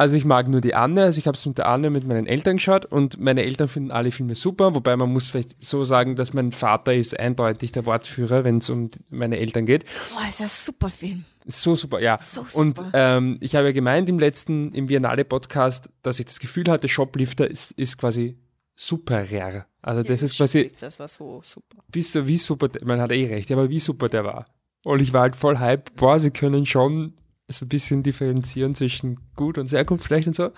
[0.01, 2.27] Also ich mag nur die Anne, also ich habe es mit der Anne mit meinen
[2.27, 6.17] Eltern geschaut und meine Eltern finden alle Filme super, wobei man muss vielleicht so sagen,
[6.17, 9.85] dass mein Vater ist eindeutig der Wortführer, wenn es um meine Eltern geht.
[9.85, 11.27] Boah, ist ja ein super Film.
[11.45, 12.17] So super, ja.
[12.17, 12.91] So Und super.
[12.95, 17.51] ähm, ich habe ja gemeint im letzten, im Biennale-Podcast, dass ich das Gefühl hatte, Shoplifter
[17.51, 18.39] ist, ist quasi
[18.75, 19.67] super rare.
[19.83, 21.77] Also das ist quasi, Das war so super.
[21.93, 24.47] wie, so, wie super, man hat eh recht, aber wie super der war.
[24.83, 27.13] Und ich war halt voll hype, boah, sie können schon
[27.51, 30.51] so ein bisschen differenzieren zwischen gut und sehr gut vielleicht und so.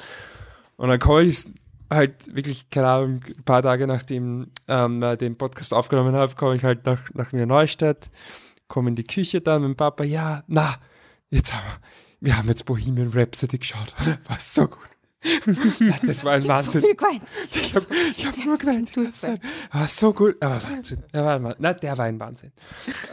[0.77, 1.47] Und dann komme ich
[1.91, 6.65] halt wirklich, keine Ahnung, ein paar Tage nachdem ähm, den Podcast aufgenommen habe, komme ich
[6.65, 8.11] halt nach, nach Wiener Neustadt,
[8.69, 10.75] komme in die Küche dann mit dem Papa, ja, na,
[11.31, 13.93] jetzt haben wir, wir haben jetzt Bohemian Rhapsody geschaut.
[14.29, 14.79] War so gut.
[16.05, 16.81] Das war ein Ich hab so Wahnsinn.
[16.81, 17.23] viel geweint.
[17.53, 17.87] Ich habe
[18.17, 18.91] ich hab nur geweint.
[18.97, 19.27] Das
[19.71, 20.37] war so gut.
[20.41, 21.03] Er war Wahnsinn.
[21.13, 21.59] Er war ein Wahnsinn.
[21.61, 22.53] Na, der war ein Wahnsinn.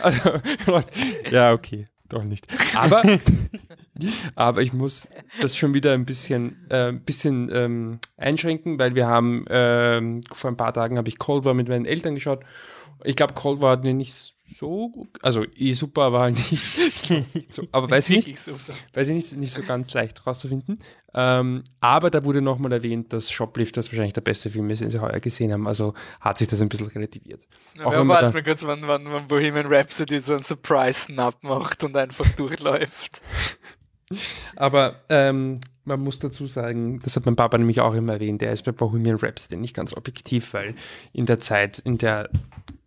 [0.02, 0.42] Also,
[1.32, 1.86] ja, okay.
[2.10, 2.48] Doch nicht.
[2.76, 3.04] Aber,
[4.36, 5.08] aber ich muss
[5.40, 10.58] das schon wieder ein bisschen, äh, bisschen ähm, einschränken, weil wir haben, ähm, vor ein
[10.58, 12.42] paar Tagen habe ich Cold War mit meinen Eltern geschaut.
[13.04, 17.36] Ich glaube, Cold War hat mir nicht so gut, also eh super, aber halt nicht,
[17.36, 18.48] nicht so, aber weiß ich nicht,
[18.94, 20.80] weiß ich nicht, nicht so ganz leicht rauszufinden.
[21.14, 25.00] Ähm, aber da wurde nochmal erwähnt, dass Shoplifters wahrscheinlich der beste Film ist, den sie
[25.00, 25.68] heuer gesehen haben.
[25.68, 27.48] Also hat sich das ein bisschen relativiert.
[27.76, 31.84] Ja, Auch warten da, mal kurz, wann, wann, wann Bohemian Rhapsody so einen Surprise-Snap macht
[31.84, 33.22] und einfach durchläuft.
[34.56, 38.52] aber ähm, man muss dazu sagen, das hat mein Papa nämlich auch immer erwähnt, der
[38.52, 40.76] ist bei Bohemian Rhapsody nicht ganz objektiv, weil
[41.14, 42.30] in der Zeit, in der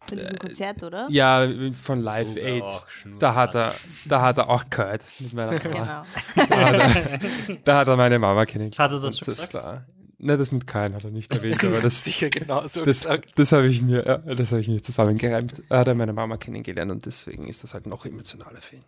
[0.09, 1.07] Von diesem Konzert, oder?
[1.11, 2.87] Ja, von Live Sogar Aid.
[3.19, 3.75] Da hat er,
[4.07, 6.05] da hat er auch gehört mit meiner Mama.
[6.35, 6.47] Genau.
[6.49, 8.79] Da hat er, da hat er meine Mama kennengelernt.
[8.79, 9.55] Hat er das Und so gesagt?
[9.55, 9.87] War,
[10.19, 13.39] ne, das mit Kyle hat er nicht erwähnt, aber das, Sicher genauso das, gesagt.
[13.39, 15.63] das habe ich mir, ja, das habe ich mir zusammengereimt.
[15.69, 18.85] Da hat er meine Mama kennengelernt und deswegen ist das halt noch emotionaler für ihn.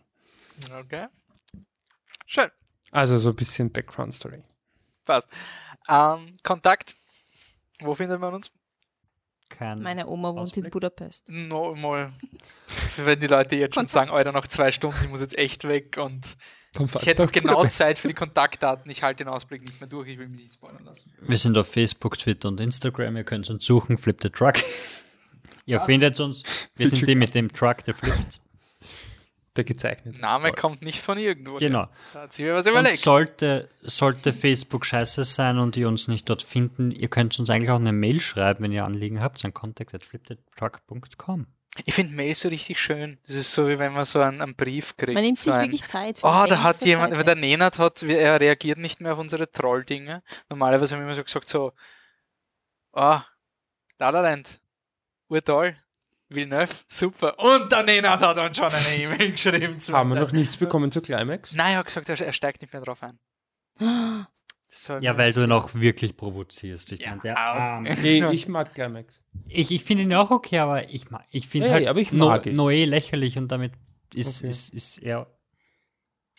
[0.81, 1.07] Okay.
[2.27, 2.49] Schön,
[2.91, 4.43] Also so ein bisschen Background Story.
[5.05, 5.29] passt.
[5.89, 6.95] Ähm, Kontakt.
[7.81, 8.51] Wo findet man uns?
[9.57, 10.71] Kein Meine Oma wohnt in Ausblick?
[10.73, 11.29] Budapest.
[11.29, 12.13] No, mal.
[12.97, 15.97] Wenn die Leute jetzt schon sagen, Alter, noch zwei Stunden, ich muss jetzt echt weg
[15.99, 16.37] und
[16.73, 17.79] Dann ich hätte genau Budapest.
[17.79, 18.91] Zeit für die Kontaktdaten.
[18.91, 21.13] Ich halte den Ausblick nicht mehr durch, ich will mich nicht spoilern lassen.
[21.21, 23.17] Wir sind auf Facebook, Twitter und Instagram.
[23.17, 24.55] Ihr könnt uns suchen, Flip the Truck.
[25.67, 26.43] Ihr findet uns.
[26.77, 28.41] Wir sind die mit dem Truck, der flippt.
[29.57, 30.21] Der gezeichnet.
[30.21, 31.59] Name kommt nicht von irgendwo.
[31.59, 31.87] Genau.
[32.13, 32.99] Da hat sich mir was Und überlegt.
[32.99, 37.71] sollte, sollte Facebook scheiße sein und ihr uns nicht dort finden, ihr könnt uns eigentlich
[37.71, 41.47] auch eine Mail schreiben, wenn ihr Anliegen habt, an contact.flipthetruck.com.
[41.87, 43.19] Ich finde Mails so richtig schön.
[43.27, 45.15] Das ist so, wie wenn man so einen, einen Brief kriegt.
[45.15, 47.79] Man nimmt sich so ein, wirklich Zeit für Oh, da hat jemand, Zeit der Nenad
[47.79, 50.23] hat, er reagiert nicht mehr auf unsere Troll-Dinge.
[50.49, 51.73] Normalerweise haben wir immer so gesagt, so,
[52.93, 53.19] oh,
[53.99, 54.61] La La Land,
[55.29, 55.77] urtoll,
[56.29, 57.39] Villeneuve, super.
[57.39, 59.79] Und der Nenad hat uns schon eine E-Mail geschrieben.
[59.81, 61.55] zu Haben wir noch nichts bekommen zu Climax?
[61.55, 63.19] Nein, er hat gesagt, er, steigt nicht mehr drauf ein.
[65.01, 66.93] Ja, weil du ihn auch wirklich provozierst.
[66.93, 67.17] Ich, Ja,
[67.81, 67.95] meine.
[68.01, 69.23] Nee, ich mag Climax.
[69.49, 72.47] ich, ich finde ihn auch okay, aber ich, ich finde Ja, halt ich no, mag
[72.47, 72.57] ihn.
[72.59, 73.73] Noé lächerlich und damit
[74.15, 74.49] ist, Okay.
[74.49, 75.27] ist, ist er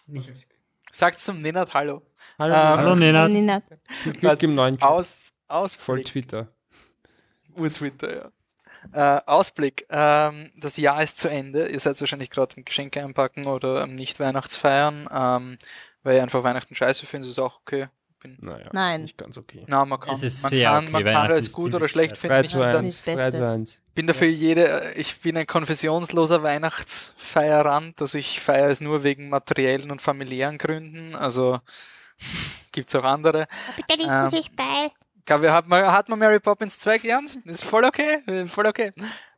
[0.07, 0.47] nicht.
[0.91, 2.01] Sagt zum Nenad Hallo.
[2.39, 2.95] Hallo, Ähm, Hallo
[3.27, 3.63] Nenad.
[4.03, 4.89] Viel Glück im neuen Job.
[4.89, 5.83] Aus, Ausblick.
[5.85, 6.47] Voll Twitter.
[7.55, 8.31] Ur-Twitter, ja.
[8.93, 9.85] Äh, Ausblick.
[9.89, 11.67] Ähm, das Jahr ist zu Ende.
[11.67, 15.57] Ihr seid wahrscheinlich gerade am Geschenke einpacken oder am Nicht-Weihnachtsfeiern, ähm,
[16.03, 17.87] weil ihr einfach Weihnachten scheiße findet, ist auch okay.
[18.19, 19.01] Bin, Naja, Nein.
[19.01, 19.65] ist nicht ganz okay.
[19.67, 20.91] na, man kann, Es ist man sehr kann, okay.
[20.93, 22.27] man kann alles gut oder schlecht scheiße.
[22.27, 22.47] 3 finden.
[22.49, 23.03] zu Ich bin, da, 1.
[23.03, 23.23] Bestes.
[23.23, 23.81] 3 zu 1.
[23.93, 29.91] bin dafür jede, ich bin ein konfessionsloser Weihnachtsfeierrand, also ich feiere es nur wegen materiellen
[29.91, 31.59] und familiären Gründen, also
[32.71, 33.47] gibt's auch andere.
[33.75, 34.91] Kapitalismus Ähm, ist geil.
[35.25, 37.39] Glaube, hat man, hat man Mary Poppins 2 gelernt?
[37.45, 38.91] Ist voll okay, voll okay.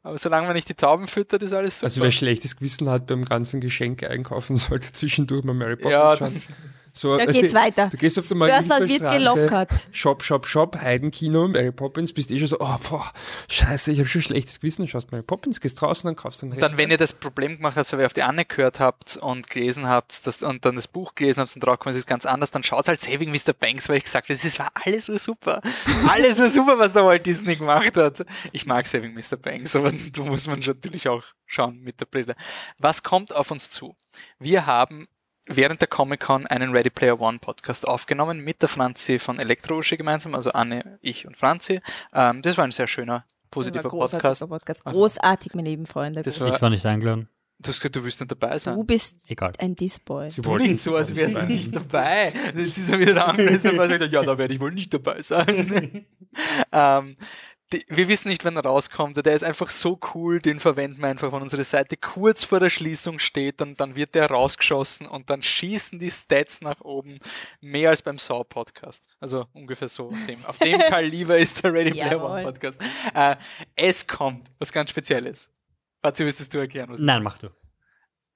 [0.03, 1.87] Aber solange man nicht die Tauben füttert, ist alles super.
[1.87, 6.15] Also wer schlechtes Gewissen hat beim ganzen Geschenke einkaufen, sollte zwischendurch mal Mary Poppins ja,
[6.15, 6.41] schauen.
[6.97, 7.87] So, Da geht's du, weiter.
[7.89, 9.89] Du gehst auf der Börsal wird gelockert.
[9.91, 13.11] Shop, Shop, Shop, Heidenkino, Mary Poppins, bist eh schon so, oh, boah,
[13.49, 16.53] scheiße, ich habe schon schlechtes Gewissen, schaust Mary Poppins, gehst draußen, dann kaufst du den
[16.53, 16.73] Und Rest.
[16.73, 19.49] dann, wenn ihr das Problem gemacht habt, weil ihr auf die Anne gehört habt und
[19.49, 22.51] gelesen habt das, und dann das Buch gelesen habt und draufgekommen ist, ist ganz anders,
[22.51, 23.53] dann schaut halt Saving Mr.
[23.57, 25.61] Banks, weil ich gesagt habe, das war alles so super.
[26.07, 28.25] Alles so super, was der Walt Disney gemacht hat.
[28.51, 29.37] Ich mag Saving Mr.
[29.37, 32.35] Banks, aber da muss man natürlich auch schauen mit der Brille.
[32.77, 33.95] Was kommt auf uns zu?
[34.39, 35.05] Wir haben
[35.47, 40.35] während der Comic-Con einen Ready Player One Podcast aufgenommen mit der Franzi von Elektrousche gemeinsam,
[40.35, 41.79] also Anne, ich und Franzi.
[42.13, 44.49] Ähm, das war ein sehr schöner, positiver War großartiger Podcast.
[44.49, 44.87] Podcast.
[44.87, 46.21] Also- Großartig, meine lieben Freunde.
[46.21, 47.29] Das Ich war nicht eingeladen.
[47.59, 48.75] Du hast gesagt, du willst nicht dabei sein.
[48.75, 49.51] Du bist Egal.
[49.57, 50.29] ein Disboy.
[50.29, 52.31] Sie Tu wollten- nicht so, als wärst du nicht dabei.
[52.55, 56.05] Jetzt ist er wieder angereist und sagt, ja, da werde ich wohl nicht dabei sein.
[56.71, 57.17] ähm,
[57.73, 59.17] die, wir wissen nicht, wann er rauskommt.
[59.17, 61.97] Der ist einfach so cool, den verwenden wir einfach von unserer Seite.
[61.97, 66.61] Kurz vor der Schließung steht und dann wird der rausgeschossen und dann schießen die Stats
[66.61, 67.19] nach oben.
[67.59, 69.09] Mehr als beim Saw Podcast.
[69.19, 70.07] Also ungefähr so.
[70.07, 72.43] Auf dem, auf dem Kaliber ist der Ready Player One.
[72.43, 72.79] Podcast.
[73.13, 73.35] Äh,
[73.75, 75.51] es kommt was ganz Spezielles.
[76.01, 77.49] Patzi, willst du erklären, was Nein, mach du.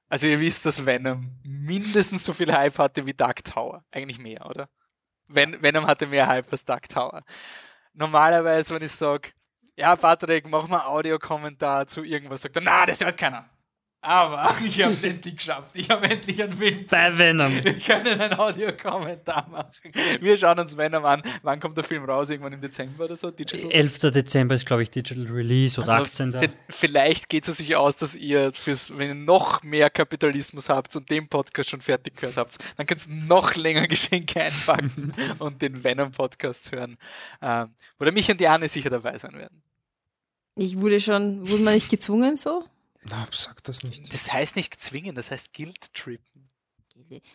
[0.09, 3.85] also ihr wisst, dass Venom mindestens so viel Hype hatte wie Dark Tower.
[3.91, 4.67] Eigentlich mehr, oder?
[5.27, 7.23] Ven Venom hatte mehr Hype als Dark Tower.
[7.93, 9.29] Normalerweise, wenn ich sage,
[9.75, 13.49] ja Patrick, mach mal Audiokommentar zu irgendwas, sagt er, na, das hört keiner.
[14.03, 15.69] Aber ich habe es endlich geschafft.
[15.75, 16.85] Ich habe endlich einen Film.
[16.89, 17.63] Bei Venom.
[17.63, 19.91] Wir können einen Audiokommentar machen.
[20.19, 21.21] Wir schauen uns Venom an.
[21.43, 22.31] Wann kommt der Film raus?
[22.31, 23.29] Irgendwann im Dezember oder so?
[23.29, 23.69] Digital?
[23.71, 23.99] 11.
[23.99, 26.33] Dezember ist, glaube ich, Digital Release oder Also 18.
[26.33, 30.95] vi- Vielleicht geht es sich aus, dass ihr fürs, wenn ihr noch mehr Kapitalismus habt
[30.95, 35.61] und den Podcast schon fertig gehört habt, dann könnt ihr noch länger Geschenke einpacken und
[35.61, 36.97] den Venom-Podcast hören.
[37.39, 37.69] Ähm,
[37.99, 39.61] wo der mich und die Anne sicher dabei sein werden.
[40.55, 42.63] Ich wurde schon, wurde man nicht gezwungen so?
[43.03, 44.13] Na, sag das nicht.
[44.13, 46.49] Das heißt nicht zwingen, das heißt Guilt-Trippen.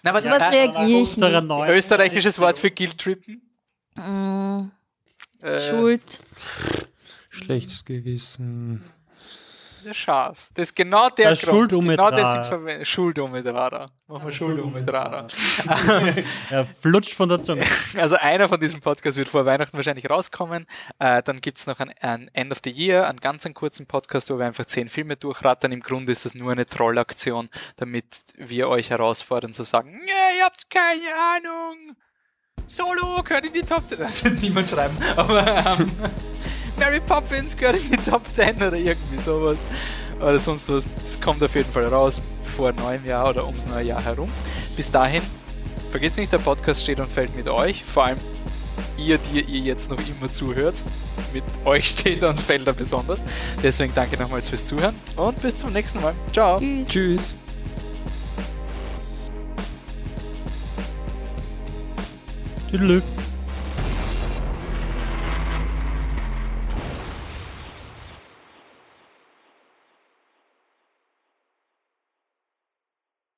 [0.02, 1.18] Na, was sowas reagiere ich nicht.
[1.18, 3.42] neuen- Österreichisches Wort für Guilt-Trippen?
[3.96, 4.70] Mm,
[5.42, 6.20] Äh, Schuld.
[7.30, 8.82] Schlechtes Gewissen.
[9.76, 10.50] Das ist Chance.
[10.54, 11.70] Das ist genau der Der Grund.
[11.70, 12.84] Genau deswegen verwenden.
[12.84, 13.86] Schuldometrara.
[14.08, 15.26] Machen wir Schuldometrara.
[16.50, 17.64] Er flutscht von der Zunge.
[17.96, 20.66] Also einer von diesen Podcasts wird vor Weihnachten wahrscheinlich rauskommen.
[20.98, 23.86] Äh, dann gibt es noch ein, ein End of the Year, einen ganz einen kurzen
[23.86, 25.72] Podcast, wo wir einfach zehn Filme durchrattern.
[25.72, 30.44] Im Grunde ist das nur eine Trollaktion, damit wir euch herausfordern zu sagen, nee, ihr
[30.44, 31.96] habt keine Ahnung.
[32.68, 33.98] Solo gehört in die Top 10.
[34.06, 34.96] Das wird niemand schreiben.
[35.16, 35.90] Aber ähm,
[36.78, 39.64] Mary Poppins gehört in die Top 10 oder irgendwie sowas.
[40.20, 40.84] Oder sonst was.
[41.00, 42.20] Das kommt auf jeden Fall raus
[42.56, 44.30] vor neuem Jahr oder ums neue Jahr herum.
[44.76, 45.22] Bis dahin,
[45.90, 47.84] vergesst nicht, der Podcast steht und fällt mit euch.
[47.84, 48.18] Vor allem
[48.96, 50.76] ihr, die ihr jetzt noch immer zuhört.
[51.32, 53.22] Mit euch steht und fällt er besonders.
[53.62, 56.14] Deswegen danke nochmals fürs Zuhören und bis zum nächsten Mal.
[56.32, 56.58] Ciao.
[56.58, 56.88] Tschüss.
[56.88, 57.34] Tschüss.
[62.70, 63.02] Tüdelü.